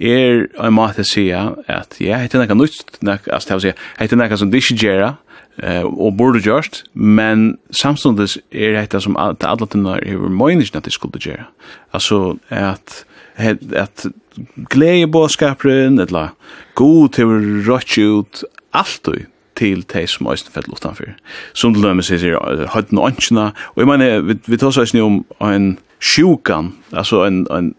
er 0.00 0.46
en 0.64 0.74
måte 0.74 1.02
å 1.02 1.06
si 1.06 1.28
at, 1.30 1.56
ja, 1.68 1.82
det 2.18 2.20
hette 2.22 2.38
nekka 2.38 2.54
nytt, 2.54 2.98
altså, 3.06 3.48
det 3.48 3.54
vil 3.54 3.66
si, 3.68 3.72
hette 3.98 4.16
nekka 4.16 4.36
som 4.36 4.50
de 4.50 4.56
ikke 4.62 4.78
gjør, 4.82 5.08
eh 5.62 5.82
och 5.82 6.12
borde 6.12 6.38
just 6.38 6.84
men 6.92 7.56
samstundes 7.70 8.38
är 8.50 8.70
det 8.72 8.80
detta 8.80 9.00
som 9.00 9.16
att 9.16 9.44
alla 9.44 9.56
den 9.56 9.68
tunnar 9.68 9.98
är 9.98 10.16
meningen 10.16 10.66
att 10.74 10.84
det 10.84 10.90
skulle 10.90 11.12
göra. 11.20 11.44
Alltså 11.90 12.36
att 12.48 13.04
att 13.76 14.06
glädje 14.54 15.06
boskapren 15.06 15.98
eller 15.98 16.28
god 16.74 17.12
till 17.12 17.64
rotch 17.64 17.98
ut 17.98 18.44
allt 18.70 19.08
til 19.58 19.82
de 19.92 20.06
som 20.10 20.30
øyne 20.30 20.54
fett 20.54 20.70
utanfor. 20.70 21.12
Som 21.54 21.74
til 21.74 21.84
dømes 21.84 22.10
sier 22.12 22.38
høyden 22.74 23.02
og 23.02 23.12
ønskene, 23.12 23.50
og 23.74 23.82
jeg 23.82 23.90
mener, 23.90 24.24
vi, 24.26 24.38
vi 24.46 24.56
tar 24.60 24.72
oss 24.72 24.94
om 24.94 25.22
en 25.42 25.76
sjukan, 25.98 26.72
altså 26.92 27.24
en, 27.26 27.40
en 27.50 27.72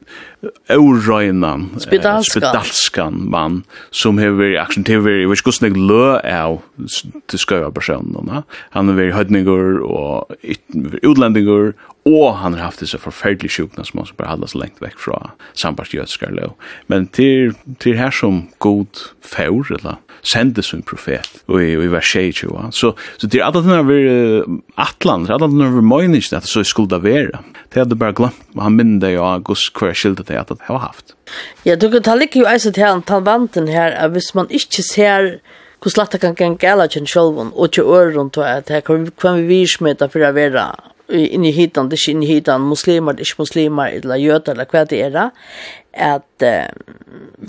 eurøynan, 0.72 1.70
spedalskan. 1.80 2.24
spedalskan 2.42 3.20
mann, 3.32 3.62
som 3.96 4.20
har 4.20 4.36
vært 4.36 4.60
aksentiver, 4.66 5.22
jeg 5.22 5.30
vet 5.32 5.40
ikke 5.40 5.54
hvordan 5.54 5.70
jeg 5.70 5.86
lø 5.92 6.04
av 6.28 6.60
til 7.32 7.40
skøyva 7.40 7.72
personene. 7.76 8.44
Han 8.76 8.92
har 8.92 9.00
vært 9.00 9.16
høydninger 9.16 9.80
og 9.88 10.36
utlendingur, 11.04 11.72
og 12.10 12.28
han 12.42 12.58
har 12.58 12.70
haft 12.70 12.84
disse 12.84 13.00
forferdelige 13.00 13.60
sjukene 13.60 13.88
som 13.88 14.02
han 14.02 14.12
bare 14.18 14.34
halda 14.34 14.52
så 14.52 14.60
lengt 14.62 14.84
vekk 14.84 15.00
fra 15.00 15.34
sambart 15.54 15.94
jødskar 15.96 16.36
lov. 16.36 16.56
Men 16.92 17.08
til, 17.16 17.56
til 17.80 18.00
her 18.00 18.12
som 18.16 18.48
god 18.64 19.08
faur, 19.24 19.68
eller 19.80 20.00
sende 20.26 20.64
som 20.66 20.82
profet 20.86 21.44
og 21.48 21.62
i, 21.64 21.74
i 21.74 21.90
vers 21.92 22.12
22. 22.14 22.52
Så, 22.76 22.94
så 23.18 23.30
det 23.30 23.40
er 23.40 23.48
alle 23.48 23.64
denne 23.66 23.84
vi 23.88 24.00
atlan, 24.80 25.26
det 25.26 25.34
er 25.34 25.38
alle 25.40 25.52
denne 25.52 25.72
vi 25.78 25.86
møyning 25.86 26.26
at 26.34 26.46
det 26.46 26.52
så 26.52 26.64
skulle 26.68 27.02
være. 27.04 27.44
Det 27.70 27.84
hadde 27.84 28.00
bare 28.00 28.16
glemt, 28.18 28.44
han 28.58 28.76
minner 28.78 29.04
deg 29.04 29.20
og 29.22 29.46
gus 29.50 29.68
hver 29.76 29.96
skilde 29.98 30.26
det 30.26 30.40
at 30.40 30.52
det 30.54 30.66
har 30.68 30.84
haft. 30.88 31.16
Ja, 31.68 31.76
du 31.76 31.90
kan 31.94 32.04
ta 32.06 32.18
like 32.18 32.40
jo 32.40 32.50
eisen 32.50 32.74
til 32.74 32.88
han 32.88 33.06
talvanten 33.06 33.70
her, 33.70 33.94
at 33.94 34.16
hvis 34.16 34.34
man 34.38 34.50
ikke 34.50 34.84
ser 34.86 35.40
hvordan 35.80 35.94
slatt 35.96 36.12
det 36.12 36.20
kan 36.20 36.36
gjøre 36.36 36.60
gala 36.60 36.88
kjent 36.92 37.08
sjølven, 37.08 37.54
og 37.56 37.70
ikke 37.70 37.86
øren 37.88 38.32
til 38.36 38.44
at 38.44 38.68
det 38.68 38.84
kan 38.84 39.38
vi 39.40 39.46
virsmøte 39.48 40.10
for 40.12 40.26
å 40.28 40.34
være 40.36 40.66
inn 41.10 41.46
i 41.46 41.52
hitan, 41.52 41.90
det 41.90 41.98
er 41.98 42.04
ikke 42.04 42.16
inn 42.16 42.24
i 42.24 42.30
hitan, 42.30 42.68
muslimer, 42.70 43.16
det 43.16 43.24
er 43.24 43.32
ikke 43.32 43.44
muslimer, 43.44 43.96
eller 44.00 44.22
jøder, 44.22 44.54
eller 44.54 44.70
hva 44.70 44.84
det 44.90 45.00
er, 45.08 45.18
at 45.94 46.46
uh, 46.46 46.68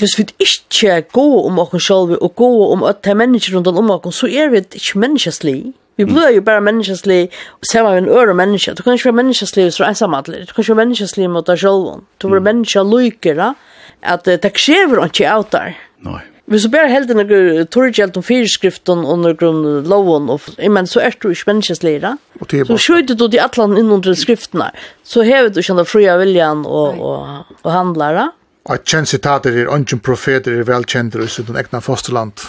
hvis 0.01 0.17
vi 0.19 0.27
ikke 0.39 1.03
går 1.13 1.37
om 1.51 1.61
oss 1.63 1.87
selv, 1.87 2.17
og 2.21 2.35
går 2.37 2.73
om 2.73 2.87
at 2.89 3.03
det 3.05 3.13
er 3.13 3.21
mennesker 3.21 3.57
rundt 3.57 3.69
om 3.69 3.91
oss, 3.91 4.23
så 4.23 4.27
er 4.31 4.51
vi 4.53 4.65
ikke 4.65 4.99
menneskeslig. 4.99 5.59
Vi 6.01 6.07
blir 6.09 6.31
jo 6.33 6.41
bare 6.41 6.65
menneskeslig, 6.65 7.29
og 7.61 7.69
ser 7.69 7.85
man 7.85 7.99
en 8.01 8.09
øre 8.09 8.35
menneske. 8.35 8.73
Du 8.73 8.83
kan 8.83 8.97
ikke 8.97 9.11
være 9.11 9.21
menneskeslig 9.21 9.67
hvis 9.67 9.77
du 9.77 9.83
er 9.85 9.93
ensamme 9.93 10.23
Du 10.25 10.33
kan 10.33 10.63
ikke 10.63 10.73
være 10.73 10.87
menneskeslig 10.87 11.31
mot 11.31 11.47
deg 11.47 11.59
selv. 11.61 12.03
Du 12.23 12.29
blir 12.29 12.41
menneske 12.41 12.81
lykere, 12.81 13.55
at 14.03 14.27
uh, 14.27 14.39
det 14.41 14.53
krever 14.57 15.05
ikke 15.05 15.29
av 15.29 15.45
der. 15.53 15.77
Nei. 16.01 16.23
Vi 16.51 16.59
du 16.59 16.67
bare 16.73 16.91
helt 16.91 17.13
noen 17.15 17.69
torgjelt 17.71 18.17
om 18.19 18.25
fyrskriften 18.27 19.05
og 19.07 19.21
noen 19.23 19.85
loven, 19.87 20.27
og, 20.35 20.49
men 20.59 20.89
så 20.91 21.05
er 21.07 21.15
du 21.23 21.29
ikke 21.31 21.53
menneskesleira. 21.53 22.17
Så 22.43 22.79
skjøyde 22.83 23.15
du 23.15 23.29
de 23.31 23.39
atlan 23.39 23.77
innunder 23.79 24.17
skriftene, 24.19 24.73
så 25.07 25.23
hevet 25.27 25.55
du 25.55 25.63
kjenne 25.63 25.87
fria 25.87 26.17
viljan 26.19 26.65
og, 26.67 26.99
og, 26.99 27.53
og 27.63 27.71
handlare. 27.71 28.33
Og 28.67 28.75
at 28.77 28.89
kjent 28.91 29.13
sitater 29.13 29.63
er 29.63 29.71
ungen 29.71 30.03
profeter 30.03 30.59
er 30.59 30.67
velkjent 30.67 31.15
i 31.23 31.29
sitt 31.31 31.55
egna 31.55 31.79
fosterland 31.85 32.43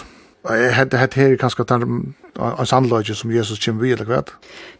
hade 0.48 0.96
hade 0.96 1.20
här 1.20 1.36
kanske 1.36 1.62
att 1.62 1.70
en 1.70 2.14
sandlöje 2.66 3.14
som 3.14 3.32
Jesus 3.32 3.64
kommer 3.64 3.82
vi 3.82 3.92
eller 3.92 4.04
vad? 4.04 4.30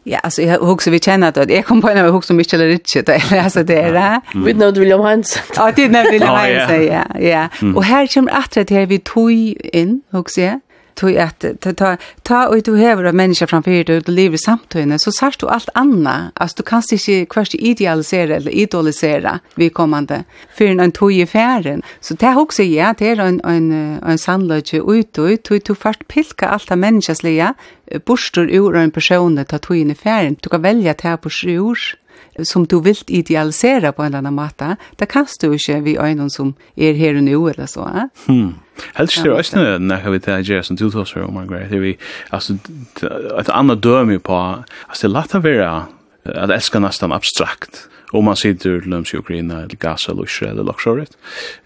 Ja, 0.04 0.18
altså, 0.18 0.42
jeg 0.42 0.58
husker 0.58 0.90
vi 0.90 0.98
kjenner 0.98 1.28
att 1.28 1.50
Jeg 1.50 1.64
kom 1.64 1.80
på 1.80 1.88
en 1.88 1.98
av 1.98 2.10
huxar 2.10 2.34
Michel 2.34 2.60
Richet 2.60 3.08
eller 3.08 3.20
da 3.20 3.34
jeg 3.36 3.44
leser 3.44 3.62
det. 3.62 3.82
her. 3.82 4.20
Vi 4.44 4.52
nådde 4.52 4.80
William 4.80 5.00
Hans. 5.00 5.42
Ja, 5.56 5.70
det 5.70 5.90
nämnde 5.90 6.12
William 6.12 6.34
Hans 6.34 6.72
ja, 6.72 7.02
ja. 7.20 7.48
Og 7.76 7.84
her 7.84 8.06
kommer 8.14 8.32
att 8.32 8.54
det 8.54 8.70
här 8.70 8.86
vi 8.86 8.98
tog 8.98 9.30
inn, 9.30 9.56
in 9.72 10.02
huxar 10.10 10.60
tog 10.94 11.16
att 11.16 11.44
ta 11.60 11.72
ta 11.72 11.96
ta 12.22 12.48
och 12.48 12.62
du 12.62 12.76
häver 12.76 13.04
av 13.04 13.14
människor 13.14 13.46
framför 13.46 13.84
dig 13.84 14.00
du 14.00 14.12
lever 14.12 14.36
samtidigt 14.36 15.00
så 15.00 15.12
särst 15.12 15.40
du 15.40 15.48
allt 15.48 15.68
annat 15.74 16.32
altså 16.34 16.56
du 16.56 16.62
kan 16.62 16.82
inte 16.92 17.26
kvart 17.26 17.54
idealisera 17.54 18.36
eller 18.36 18.50
idolisera 18.50 19.40
vi 19.54 19.70
kommande 19.70 20.24
för 20.56 20.64
en 20.64 20.92
tog 20.92 21.12
i 21.12 21.26
färden 21.26 21.82
så 22.00 22.14
det 22.14 22.36
också 22.36 22.62
ja 22.62 22.94
det 22.98 23.06
er 23.06 23.20
en 23.20 23.40
en 23.44 23.72
en 24.02 24.18
sannlöje 24.18 24.80
ut 24.80 25.18
og 25.18 25.30
ut 25.30 25.68
du 25.68 25.74
fast 25.74 26.08
pilka 26.08 26.46
alt 26.46 26.70
av 26.70 26.78
människans 26.78 27.22
lia 27.22 27.54
ur 28.36 28.76
en 28.76 28.90
person 28.90 29.44
ta 29.44 29.58
tog 29.58 29.76
in 29.76 29.90
i 29.90 29.94
färden 29.94 30.36
du 30.40 30.48
kan 30.48 30.62
välja 30.62 30.94
det 30.94 31.08
här 31.08 31.16
på 31.16 31.30
sjur 31.30 31.78
som 32.40 32.64
du 32.66 32.78
vilt 32.80 33.10
idealisera 33.10 33.92
på 33.92 34.02
en 34.02 34.12
eller 34.12 34.22
annan 34.22 34.36
måte, 34.36 34.76
det 34.98 35.08
kan 35.12 35.26
du 35.40 35.52
ikke 35.52 35.80
vi 35.84 35.96
øynene 36.00 36.30
som 36.30 36.54
er 36.76 36.96
her 36.96 37.18
og 37.20 37.24
nå, 37.26 37.40
eller 37.52 37.66
så. 37.66 37.86
Eh? 37.86 38.08
Hmm. 38.26 38.54
Helst 38.96 39.20
det 39.20 39.28
er 39.28 39.36
også 39.36 39.60
noe 39.60 39.78
når 39.84 40.10
vi 40.14 40.20
tar 40.24 40.42
gjør 40.42 40.64
som 40.64 40.76
du 40.80 40.88
tar 40.90 41.08
seg 41.08 41.26
om, 41.26 41.34
Margaret. 41.36 41.68
Det 41.70 41.78
er 41.78 41.84
vi, 41.84 41.96
altså, 42.32 42.56
et 43.38 43.52
annet 43.52 43.82
døme 43.84 44.18
på, 44.18 44.38
altså, 44.88 45.02
det 45.02 45.10
er 45.10 45.16
lett 45.18 45.36
å 45.36 45.42
være 45.44 45.72
at 46.32 46.54
elska 46.54 46.80
nästan 46.80 47.12
abstrakt 47.12 47.86
om 48.12 48.26
man 48.28 48.36
sitter 48.36 48.80
til 48.80 48.92
løms 48.92 49.12
i 49.14 49.18
Ukraina 49.18 49.62
eller 49.64 49.78
Gaza 49.80 50.12
eller 50.12 50.28
Israel 50.28 50.58
eller 50.58 50.68
Lokshoret. 50.68 51.14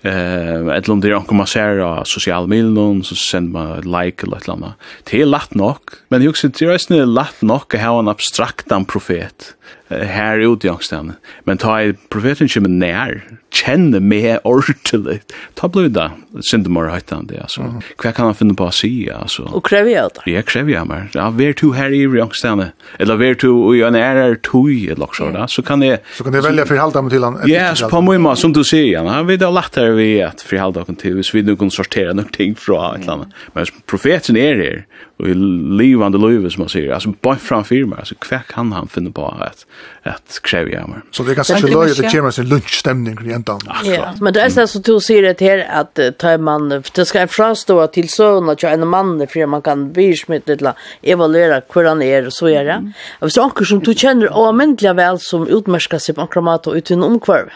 Eh, 0.06 0.68
et 0.76 0.88
om 0.88 1.00
det 1.02 1.10
er 1.10 1.34
man 1.34 1.50
ser 1.50 1.82
av 1.82 2.04
sosiale 2.06 2.46
milen, 2.46 3.02
så 3.02 3.16
sender 3.18 3.52
man 3.52 3.72
et 3.78 3.84
like 3.84 4.26
eller 4.26 4.38
et 4.38 4.46
eller 4.46 4.56
annet. 4.56 4.86
Det 5.10 5.20
er 5.20 5.26
lett 5.26 5.56
nok, 5.58 5.98
men 6.10 6.22
jeg 6.22 6.38
synes 6.38 6.86
det 6.86 7.00
er 7.00 7.10
lett 7.10 7.42
nok 7.42 7.74
å 7.74 7.82
ha 7.82 7.98
en 7.98 8.12
abstrakt 8.12 8.70
profet 8.86 9.55
her 9.88 10.40
ute 10.42 10.66
i 10.66 10.70
angstene. 10.70 11.16
Men 11.46 11.60
ta 11.62 11.76
i 11.84 11.92
profeten 12.10 12.50
kommer 12.50 12.72
nær, 12.72 13.20
kjenner 13.54 14.02
meg 14.02 14.42
ordentlig. 14.46 15.20
Ta 15.56 15.68
blod 15.72 15.94
da, 15.96 16.08
syndemor 16.44 16.90
høytan 16.90 17.28
det, 17.30 17.38
altså. 17.44 17.68
Hva 18.02 18.12
kan 18.16 18.30
han 18.30 18.36
finne 18.38 18.56
på 18.58 18.66
å 18.66 18.74
si, 18.74 18.90
altså? 19.12 19.46
Og 19.54 19.62
krever 19.66 19.92
jeg 19.92 20.14
det? 20.16 20.24
Ja, 20.34 20.42
krever 20.46 20.74
jeg 20.74 20.90
meg. 20.90 21.14
Ja, 21.16 21.28
vær 21.34 21.56
to 21.58 21.70
her 21.76 21.94
i 21.94 22.02
angstene, 22.22 22.72
eller 22.98 23.20
vær 23.20 23.38
du 23.40 23.48
i 23.76 23.84
en 23.86 23.98
ærer 23.98 24.36
tog, 24.42 24.72
eller 24.72 25.06
også, 25.08 25.30
da, 25.34 25.46
så 25.50 25.64
kan 25.66 25.84
jeg... 25.86 26.02
Så 26.18 26.26
kan 26.26 26.36
jeg 26.36 26.46
velge 26.48 26.66
forhalda 26.68 27.04
meg 27.06 27.14
til 27.14 27.26
han? 27.28 27.40
Ja, 27.50 27.70
så 27.78 27.90
på 27.92 28.02
mye 28.04 28.22
måte, 28.22 28.42
som 28.42 28.54
du 28.56 28.62
sier, 28.66 28.90
ja, 28.98 29.22
vi 29.26 29.38
har 29.40 29.54
lagt 29.54 29.78
her 29.80 29.94
vi 29.96 30.10
at 30.24 30.44
forhalda 30.46 30.84
meg 30.88 31.00
til, 31.02 31.16
hvis 31.20 31.32
vi 31.34 31.44
nu 31.46 31.54
kan 31.58 31.72
sortere 31.72 32.14
noen 32.16 32.32
ting 32.34 32.56
fra 32.58 32.92
et 32.96 33.06
eller 33.06 33.20
annet. 33.20 33.42
Men 33.54 33.70
profeten 33.88 34.38
er 34.40 34.60
her, 34.60 34.82
och 35.16 35.28
i 35.28 35.34
livande 35.34 36.18
livet 36.18 36.52
som 36.52 36.60
man 36.60 36.68
säger 36.68 36.92
alltså 36.92 37.12
bara 37.20 37.36
framför 37.36 37.84
mig 37.84 37.98
alltså 37.98 38.14
kvack 38.14 38.48
kan 38.48 38.72
han 38.72 38.88
finna 38.88 39.10
på 39.10 39.26
att 39.26 39.66
att 40.02 40.40
kräva 40.42 40.70
jag 40.70 40.88
mig 40.88 40.98
så 41.10 41.22
det 41.22 41.34
kan 41.34 41.44
säkert 41.44 41.70
låta 41.70 42.02
det 42.02 42.10
kommer 42.10 42.30
sin 42.30 42.48
lunchstämning 42.48 43.16
kring 43.16 43.30
ändan 43.30 43.60
ja 43.84 44.14
men 44.20 44.32
det 44.32 44.40
är 44.40 44.48
så 44.48 44.66
så 44.66 44.78
du 44.78 45.00
ser 45.00 45.22
det 45.22 45.40
här 45.40 45.66
att 45.70 46.18
ta 46.18 46.38
man 46.38 46.82
det 46.94 47.06
ska 47.06 47.26
framstå 47.28 47.86
till 47.86 48.08
sån 48.08 48.48
att 48.48 48.62
jag 48.62 48.72
en 48.72 48.88
man 48.88 49.26
för 49.26 49.46
man 49.46 49.62
kan 49.62 49.92
bismitt 49.92 50.48
eller 50.48 50.72
evaluera 51.02 51.62
hur 51.74 51.84
han 51.84 52.02
är 52.02 52.26
och 52.26 52.32
så 52.32 52.48
är 52.48 52.64
det. 52.64 52.92
Och 53.18 53.32
så 53.32 53.42
anker 53.42 53.64
som 53.64 53.80
du 53.80 53.94
känner 53.94 54.46
allmäntliga 54.46 54.94
väl 54.94 55.18
som 55.20 55.48
utmärskar 55.48 55.98
sig 55.98 56.14
på 56.14 56.26
kramat 56.26 56.66
och 56.66 56.74
utan 56.74 57.02
omkvarv 57.02 57.48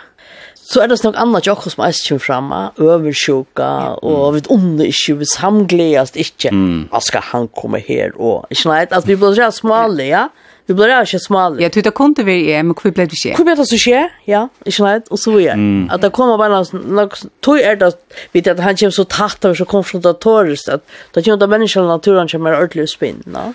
så 0.73 0.81
är 0.81 0.89
det 0.89 1.05
något 1.05 1.17
annat 1.17 1.47
jag 1.47 1.59
också 1.59 1.71
som 1.71 1.85
är 1.85 1.93
kvar 1.93 2.19
framma 2.19 2.71
översjuka 2.77 3.95
och 3.95 4.37
vet 4.37 4.47
om 4.47 4.77
det 4.77 4.87
inte 4.87 5.15
vi 5.15 5.27
han 5.39 5.67
inte. 6.17 6.49
Mm. 6.49 6.89
Vad 6.91 7.03
ska 7.03 7.19
han 7.23 7.49
komma 7.49 7.79
här 7.79 8.21
och 8.21 8.47
inte 8.51 8.69
nej 8.69 8.87
att 8.91 9.07
vi 9.07 9.17
blir 9.17 9.35
så 9.35 9.53
smala 9.53 10.03
ja. 10.03 10.29
Vi 10.71 10.75
blir 10.79 10.93
ikke 11.03 11.19
smale. 11.19 11.59
Ja, 11.59 11.69
du 11.69 11.81
vet, 11.81 11.89
kunne 11.99 12.23
vi 12.23 12.37
er, 12.53 12.63
men 12.63 12.77
hvor 12.79 12.93
ble 12.95 13.09
det 13.11 13.17
skje? 13.19 13.33
Hvor 13.35 13.47
ble 13.49 13.57
det 13.59 13.65
så 13.67 13.79
skje? 13.81 14.05
Ja, 14.31 14.45
ikke 14.63 14.85
leit, 14.87 15.09
og 15.11 15.19
så 15.19 15.33
er. 15.43 15.59
At 15.91 16.05
det 16.05 16.13
kommer 16.15 16.39
bare 16.39 16.61
noe, 16.71 17.09
tog 17.43 17.59
er 17.59 17.75
det, 17.81 17.89
vet 18.31 18.47
jeg, 18.47 18.55
at 18.55 18.63
han 18.63 18.79
kommer 18.79 18.95
så 18.95 19.05
tatt 19.11 19.49
og 19.51 19.57
så 19.59 19.67
konfrontatorisk, 19.67 20.71
at 20.71 20.85
det 21.17 21.25
kommer 21.27 21.41
det 21.43 21.49
menneskene 21.51 21.89
i 21.89 21.91
naturen 21.91 22.31
kommer 22.31 22.55
ordentlig 22.55 22.87
spinn. 22.93 23.19
no? 23.27 23.49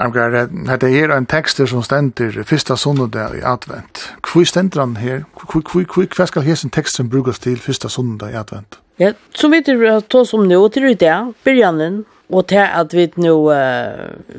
Armgar, 0.00 0.32
det 0.80 0.92
er 0.96 1.12
en 1.12 1.28
tekst 1.28 1.60
som 1.60 1.84
stender 1.84 2.40
første 2.48 2.76
sondag 2.80 3.36
i 3.36 3.44
advent. 3.44 4.06
Hvor 4.24 4.48
stender 4.48 4.80
han 4.80 4.96
her? 4.96 5.26
Hvor 5.36 6.26
skal 6.26 6.48
hessen 6.48 6.72
teksten 6.72 7.12
brukes 7.12 7.38
til 7.38 7.60
første 7.60 7.92
sondag 7.92 8.32
i 8.32 8.40
advent? 8.40 8.81
Ja, 8.96 9.12
så 9.34 9.48
vet 9.48 9.66
du 9.66 9.88
at 9.88 10.08
ta 10.08 10.24
som 10.24 10.48
nå, 10.48 10.68
till 10.68 10.82
det 10.82 10.94
där, 10.94 11.32
början 11.44 12.04
och 12.28 12.46
till 12.46 12.58
att 12.58 12.94
vi 12.94 13.10
nu 13.14 13.30
uh, 13.30 14.38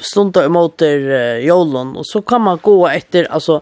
stundar 0.00 0.46
imot 0.46 0.82
uh, 0.82 1.38
jolen 1.38 1.96
och 1.96 2.06
så 2.06 2.22
kan 2.22 2.40
man 2.40 2.58
gå 2.62 2.88
efter 2.88 3.24
alltså 3.24 3.60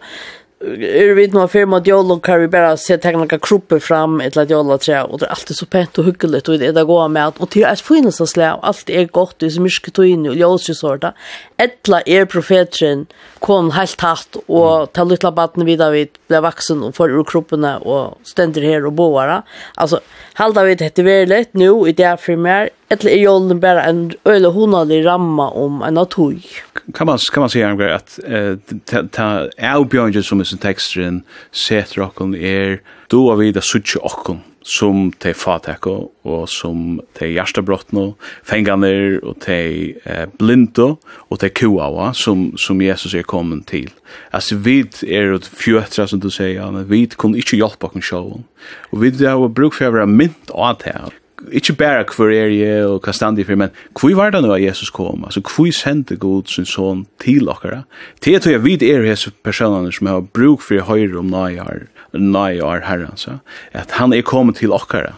er 0.61 1.13
vi 1.15 1.27
nå 1.31 1.45
firma 1.47 1.79
djolo 1.81 2.17
kan 2.19 2.41
vi 2.41 2.49
bare 2.51 2.73
se 2.83 2.97
tegna 2.99 3.23
noen 3.23 3.43
kropper 3.43 3.79
fram 3.83 4.19
et 4.25 4.35
la 4.35 4.43
djolo 4.49 4.75
tre 4.83 5.05
og 5.05 5.21
det 5.21 5.29
er 5.29 5.35
alltid 5.37 5.59
så 5.61 5.67
pent 5.71 6.01
og 6.03 6.09
hyggelig 6.09 6.41
og 6.49 6.59
det 6.59 6.73
er 6.73 6.89
gå 6.89 6.97
med 7.15 7.23
at 7.31 7.39
og 7.39 7.51
til 7.55 7.67
er 7.69 7.79
finnes 7.79 8.19
og 8.21 8.31
slag 8.33 8.59
alt 8.67 8.91
er 8.91 9.07
godt 9.07 9.39
det 9.39 9.53
er 9.53 9.63
myrke 9.63 9.95
tøyne 9.95 10.33
og 10.33 10.41
ljøs 10.41 10.67
sorta 10.81 11.13
etla 11.63 12.03
er 12.07 12.27
profetren 12.27 13.07
kom 13.45 13.71
helt 13.77 14.03
hatt 14.03 14.41
og 14.49 14.91
ta 14.99 15.07
lilla 15.07 15.31
baden 15.31 15.67
vidare 15.69 15.95
vid 15.95 16.19
ble 16.27 16.43
vaksen 16.43 16.83
og 16.89 16.97
får 16.99 17.15
ur 17.15 17.29
kroppene 17.29 17.77
og 17.87 18.19
stender 18.27 18.67
her 18.67 18.91
og 18.91 18.99
boara 18.99 19.45
altså 19.79 20.03
halda 20.43 20.67
vi 20.67 20.75
dette 20.83 21.07
verlet 21.07 21.55
nu 21.55 21.87
i 21.87 21.95
det 21.95 22.11
er 22.11 22.19
for 22.19 22.35
mer 22.35 22.73
etla 22.91 23.15
er 23.15 23.23
jolo 23.23 23.55
bare 23.63 23.87
en 23.87 24.09
øle 24.27 24.51
honalig 24.51 25.05
ramma 25.07 25.53
om 25.55 25.85
en 25.87 26.03
atøy 26.03 26.43
kan 26.95 27.07
man 27.07 27.19
kan 27.33 27.41
man 27.41 27.51
säga 27.51 27.69
angre 27.69 27.95
att 27.95 28.19
eh 28.25 28.57
ta 29.11 29.49
Albion 29.59 30.23
som 30.23 30.41
är 30.41 30.59
texten 30.59 31.23
sätter 31.69 32.01
och 32.01 32.37
är 32.37 32.81
då 33.09 33.31
har 33.31 33.37
vi 33.37 33.53
det 33.53 33.63
sucha 33.63 34.01
och 34.01 34.37
som 34.63 35.13
te 35.13 35.35
fatako 35.35 36.09
och 36.23 36.49
som 36.49 37.01
te 37.19 37.33
hjartabrotno, 37.33 38.15
fenganer 38.45 39.25
och 39.25 39.41
te 39.41 39.95
eh, 40.05 40.29
blindo 40.39 40.97
och 41.07 41.41
te 41.41 41.49
kuawa 41.49 42.15
som, 42.15 42.53
som 42.57 42.83
Jesus 42.83 43.15
är 43.15 43.23
kommen 43.23 43.63
till 43.63 43.91
alltså 44.31 44.57
vid 44.57 44.95
är 45.03 45.33
et 45.33 45.47
fjötra 45.47 46.07
som 46.07 46.21
du 46.21 46.31
säger 46.31 46.71
men 46.71 46.89
vid 46.89 47.17
kunne 47.17 47.37
inte 47.37 47.57
hjälpa 47.57 47.87
okken 47.87 48.03
sjåen. 48.03 48.45
och 48.91 49.05
vid 49.05 49.23
er 49.23 49.31
jo 49.31 49.49
bruk 49.49 49.75
för 49.75 49.85
att 49.85 49.95
være 49.95 50.07
mynt 50.07 50.51
av 50.51 50.77
det 50.85 51.11
ikke 51.53 51.77
bare 51.79 52.05
hvor 52.17 52.33
er 52.33 52.51
jeg 52.53 52.87
og 52.87 53.05
hva 53.05 53.13
stand 53.15 53.41
for, 53.45 53.59
men 53.59 53.71
hvor 53.99 54.15
var 54.19 54.33
det 54.35 54.43
nå 54.43 54.53
at 54.55 54.63
Jesus 54.63 54.91
kom? 54.91 55.25
Altså, 55.25 55.43
hvor 55.45 55.71
sendte 55.75 56.17
Gud 56.17 56.51
sin 56.51 56.67
son 56.67 57.07
til 57.23 57.47
dere? 57.47 57.85
Til 58.21 58.39
at 58.39 58.47
jeg 58.47 58.65
vet 58.65 58.83
er 58.83 59.07
disse 59.07 59.31
personene 59.45 59.93
som 59.95 60.11
har 60.11 60.21
bruk 60.21 60.63
for 60.67 60.83
høyre 60.89 61.21
om 61.21 61.31
nøyar, 61.33 61.87
nøyar 62.15 62.85
herren, 62.89 63.17
så. 63.17 63.39
at 63.73 63.91
han 64.01 64.13
er 64.13 64.23
kommet 64.23 64.57
til 64.57 64.75
dere. 64.75 65.15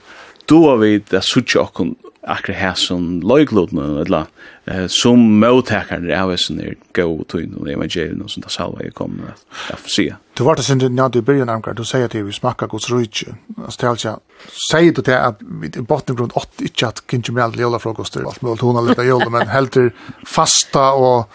Da 0.50 0.60
har 0.66 0.80
vi 0.82 0.98
det 0.98 1.24
suttje 1.24 1.60
akkurat 1.62 1.96
akkurat 2.22 2.58
her 2.60 2.74
som 2.76 3.20
løyglodene, 3.24 4.02
eller 4.04 4.28
eh 4.70 4.86
som 4.88 5.40
mottaker 5.40 6.22
av 6.22 6.36
sin 6.36 6.60
er 6.60 6.74
go 6.92 7.24
to 7.28 7.38
in 7.40 7.54
the 7.64 7.72
evangelion 7.72 8.28
sånt 8.28 8.46
det 8.46 8.52
salva 8.52 8.82
ju 8.82 8.90
kommer 8.90 9.34
att 9.70 9.90
se. 9.90 10.14
Du 10.34 10.44
vart 10.44 10.58
sen 10.64 10.78
när 10.78 11.08
du 11.08 11.20
började 11.20 11.52
ankar 11.52 11.74
du 11.74 11.84
säger 11.84 12.04
att 12.04 12.14
vi 12.14 12.32
smakar 12.32 12.66
Guds 12.66 12.90
rike. 12.90 13.34
Alltså 13.64 13.86
alltså 13.86 14.20
säger 14.72 14.92
du 14.92 15.02
det 15.02 15.20
att 15.20 15.36
vi 15.40 15.66
i 15.66 15.82
bottengrund 15.82 16.32
8 16.34 16.48
inte 16.58 16.86
att 16.86 17.02
kinje 17.10 17.32
med 17.32 17.44
alla 17.44 17.78
frukoster 17.78 18.24
allt 18.26 18.42
möjligt 18.42 18.60
hon 18.60 18.74
har 18.74 18.82
lite 18.82 19.02
jolla 19.02 19.30
men 19.30 19.48
helt 19.48 19.76
fasta 20.26 20.92
och 20.92 21.30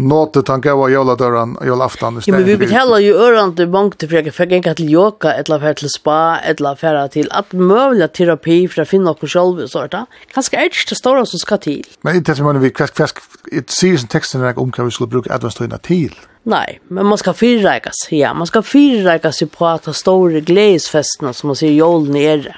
nåtet 0.00 0.48
han 0.48 0.60
gå 0.60 0.72
och 0.72 0.90
jolla 0.90 1.16
dörren 1.16 1.56
jolla 1.66 1.84
afton 1.84 2.20
Ja 2.26 2.32
men 2.32 2.44
vi 2.44 2.56
betalar 2.56 2.98
ju 2.98 3.14
öron 3.14 3.56
till 3.56 3.68
bank 3.68 3.98
till 3.98 4.08
försöka 4.08 4.32
för 4.32 4.46
gänga 4.46 4.74
till 4.74 4.90
yoga 4.90 5.32
eller 5.32 5.58
för 5.58 5.74
till 5.74 5.88
spa 5.88 6.38
eller 6.38 6.74
för 6.74 7.08
till 7.08 7.28
att 7.30 7.52
möjliga 7.52 8.08
terapi 8.08 8.68
för 8.68 8.82
att 8.82 8.88
finna 8.88 9.10
oss 9.10 9.32
själva 9.32 9.68
sånt. 9.68 9.94
Kanske 10.34 10.56
är 10.56 10.70
det 10.88 10.96
stora 10.96 11.26
som 11.26 11.38
ska 11.38 11.56
till. 11.56 11.86
Men 12.00 12.16
inte 12.16 12.34
som 12.34 12.44
man 12.44 12.60
vi 12.70 12.74
kvask 12.74 12.94
kvask 12.94 13.18
it 13.52 13.70
season 13.70 14.08
texten 14.08 14.42
är 14.42 14.58
om 14.58 14.72
kan 14.72 14.84
vi 14.84 14.90
skulle 14.90 15.10
bruka 15.10 15.34
adventstøyna 15.34 15.76
til. 15.76 16.14
Nej, 16.44 16.80
men 16.88 17.06
man 17.06 17.18
ska 17.18 17.32
fyrräkas. 17.32 18.08
Ja, 18.10 18.34
man 18.34 18.46
ska 18.46 18.62
fyrräkas 18.62 19.42
ju 19.42 19.46
på 19.46 19.66
att 19.66 19.86
ha 19.86 19.92
stora 19.92 20.40
glädjesfesterna 20.40 21.32
som 21.32 21.48
man 21.48 21.56
ser 21.56 21.70
jolen 21.70 22.12
nere 22.12 22.56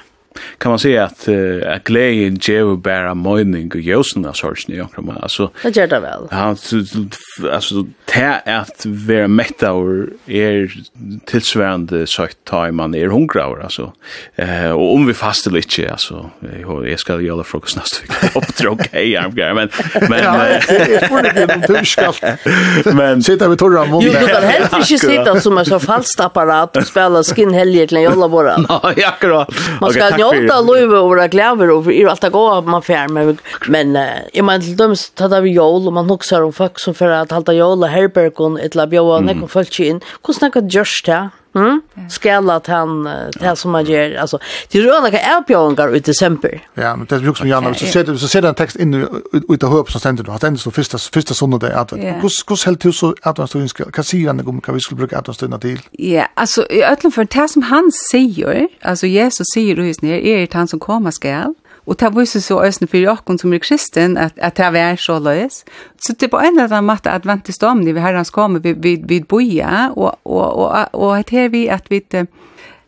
kan 0.57 0.69
man 0.69 0.79
säga 0.79 1.03
att 1.03 1.27
uh, 1.27 1.73
att 1.73 1.83
glädjen 1.83 2.37
ger 2.41 2.75
bara 2.75 3.13
mening 3.15 3.71
och 3.71 3.79
ljusen 3.79 4.25
av 4.25 4.33
sorgen 4.33 4.77
i 4.77 4.81
omkring. 4.81 5.13
Alltså, 5.21 5.51
det 5.63 5.75
gör 5.75 5.87
det 5.87 5.99
väl. 5.99 6.27
Ja, 6.31 6.55
alltså 7.51 7.85
det 8.05 8.41
att 8.45 8.85
vara 8.85 9.27
mätt 9.27 9.63
av 9.63 10.07
er 10.25 10.73
tillsvärande 11.25 12.07
sagt 12.07 12.37
ta 12.43 12.71
man 12.71 12.95
är 12.95 13.07
hungrig. 13.07 13.43
Alltså. 13.63 13.91
Eh, 14.35 14.71
och 14.71 14.93
om 14.93 15.05
vi 15.05 15.13
fastar 15.13 15.51
lite, 15.51 15.91
alltså, 15.91 16.29
jag 16.85 16.99
ska 16.99 17.21
göra 17.21 17.43
frukost 17.43 17.75
nästa 17.75 18.01
vecka. 18.01 18.39
Uppdrag, 18.39 18.87
hej, 18.91 19.11
jag 19.11 19.35
men... 19.35 19.69
men 20.09 20.19
ja, 20.19 20.47
jag 20.47 21.05
spår 21.05 21.27
inte 21.27 21.53
om 21.53 21.75
du 21.79 21.85
ska 21.85 22.13
men, 22.93 23.23
sitta 23.23 23.49
vid 23.49 23.59
torra 23.59 23.85
munnen. 23.85 24.01
Jo, 24.01 24.13
du 24.19 24.27
kan 24.27 24.43
helst 24.43 24.73
inte 24.91 25.07
sitta 25.07 25.39
som 25.39 25.57
en 25.57 25.65
så 25.65 25.79
falskt 25.79 26.19
apparat 26.19 26.77
och 26.77 26.87
spela 26.87 27.23
skinhelger 27.23 27.87
till 27.87 27.97
en 27.97 28.03
jolla 28.03 28.27
våra. 28.27 28.65
ja 28.97 29.07
akkurat. 29.07 29.49
Man 29.81 29.93
ska 29.93 30.17
njóta 30.23 30.59
løyve 30.63 31.01
og 31.01 31.11
vera 31.13 31.27
glæver 31.31 31.73
og 31.75 31.91
er 31.93 32.09
alt 32.13 32.27
gå 32.33 32.43
av 32.55 32.69
man 32.69 32.85
fjær 32.85 33.11
men 33.13 33.37
men 33.67 33.95
jeg 33.97 34.45
mener 34.47 34.65
til 34.65 34.79
dømes 34.79 35.09
tada 35.19 35.43
vi 35.43 35.55
jól 35.57 35.87
og 35.87 35.93
man 35.99 36.09
hugsar 36.09 36.45
om 36.47 36.55
folk 36.55 36.79
som 36.81 36.97
fyrir 36.97 37.19
at 37.19 37.35
halda 37.35 37.55
jól 37.57 37.83
og 37.83 37.91
herbergun 37.91 38.59
etla 38.61 38.87
bjóa 38.89 39.19
mm. 39.19 39.29
nekken 39.29 39.51
folk 39.51 39.79
inn 39.83 40.03
hvordan 40.23 40.47
nekka 40.49 40.67
gjørst 40.75 41.09
det? 41.11 41.21
Mm? 41.55 41.81
att 42.49 42.67
han 42.67 43.03
det 43.39 43.55
som 43.55 43.71
man 43.71 43.85
gör 43.85 44.15
alltså 44.15 44.39
det 44.71 44.81
rör 44.81 45.01
några 45.01 45.19
ärpjongar 45.19 45.89
ut 45.89 45.95
i 45.95 45.99
december. 45.99 46.67
Ja, 46.73 46.95
men 46.95 47.05
det 47.09 47.19
brukar 47.19 47.33
som 47.33 47.47
Janne 47.47 47.75
så 47.75 47.85
sätter 47.85 48.15
så 48.15 48.27
ser 48.27 48.45
en 48.45 48.55
text 48.55 48.75
in 48.75 48.93
ut 49.49 49.59
det 49.59 49.67
hopp 49.67 49.91
som 49.91 49.99
ständer 49.99 50.23
då. 50.23 50.31
Att 50.31 50.43
ändå 50.43 50.59
så 50.59 50.71
första 50.71 50.97
första 50.97 51.33
söndag 51.33 51.59
det 51.59 51.79
att 51.79 51.93
kus 52.21 52.43
kus 52.43 52.65
helt 52.65 52.85
hur 52.85 52.91
så 52.91 53.15
att 53.21 53.37
man 53.37 53.47
står 53.47 53.61
in 53.61 53.69
kan 53.69 54.03
se 54.03 54.27
han 54.27 54.45
kommer 54.45 54.61
kan 54.61 54.73
vi 54.73 54.81
skulle 54.81 54.97
bruka 54.97 55.17
att 55.17 55.27
man 55.27 55.59
till. 55.59 55.79
Ja, 55.91 56.27
alltså 56.33 56.65
i 56.69 56.83
ötlen 56.83 57.11
för 57.11 57.27
det 57.31 57.47
som 57.47 57.61
han 57.61 57.91
säger, 58.11 58.67
alltså 58.81 59.07
Jesus 59.07 59.47
säger 59.53 59.75
då 59.75 59.83
just 59.83 60.01
ner 60.01 60.13
är 60.13 60.39
det 60.39 60.53
han 60.53 60.67
som 60.67 60.79
kommer 60.79 61.11
skall. 61.11 61.53
Og 61.85 61.99
det 61.99 62.13
viser 62.15 62.39
så 62.39 62.61
øsne 62.63 62.87
for 62.87 62.97
Jakob 62.97 63.39
som 63.39 63.53
er 63.53 63.59
kristen, 63.59 64.17
at, 64.17 64.33
at 64.37 64.57
det 64.57 64.79
er 64.79 64.95
så 64.95 65.19
løs. 65.19 65.63
Så 65.99 66.13
det 66.13 66.23
er 66.23 66.31
på 66.31 66.39
en 66.39 66.55
eller 66.55 66.71
annen 66.71 66.87
måte 66.87 67.11
at 67.11 67.27
om 67.27 67.41
stammen, 67.47 67.85
vi 67.85 67.99
herrens 67.99 68.29
kommer, 68.29 68.59
vi, 68.59 68.73
vi, 68.73 68.95
vi 69.03 69.19
boja, 69.23 69.89
og, 69.95 70.19
og, 70.25 70.57
og, 70.57 70.87
og, 70.93 71.17
og 71.17 71.23
her 71.31 71.49
vi 71.49 71.67
at 71.67 71.89
vi, 71.89 72.01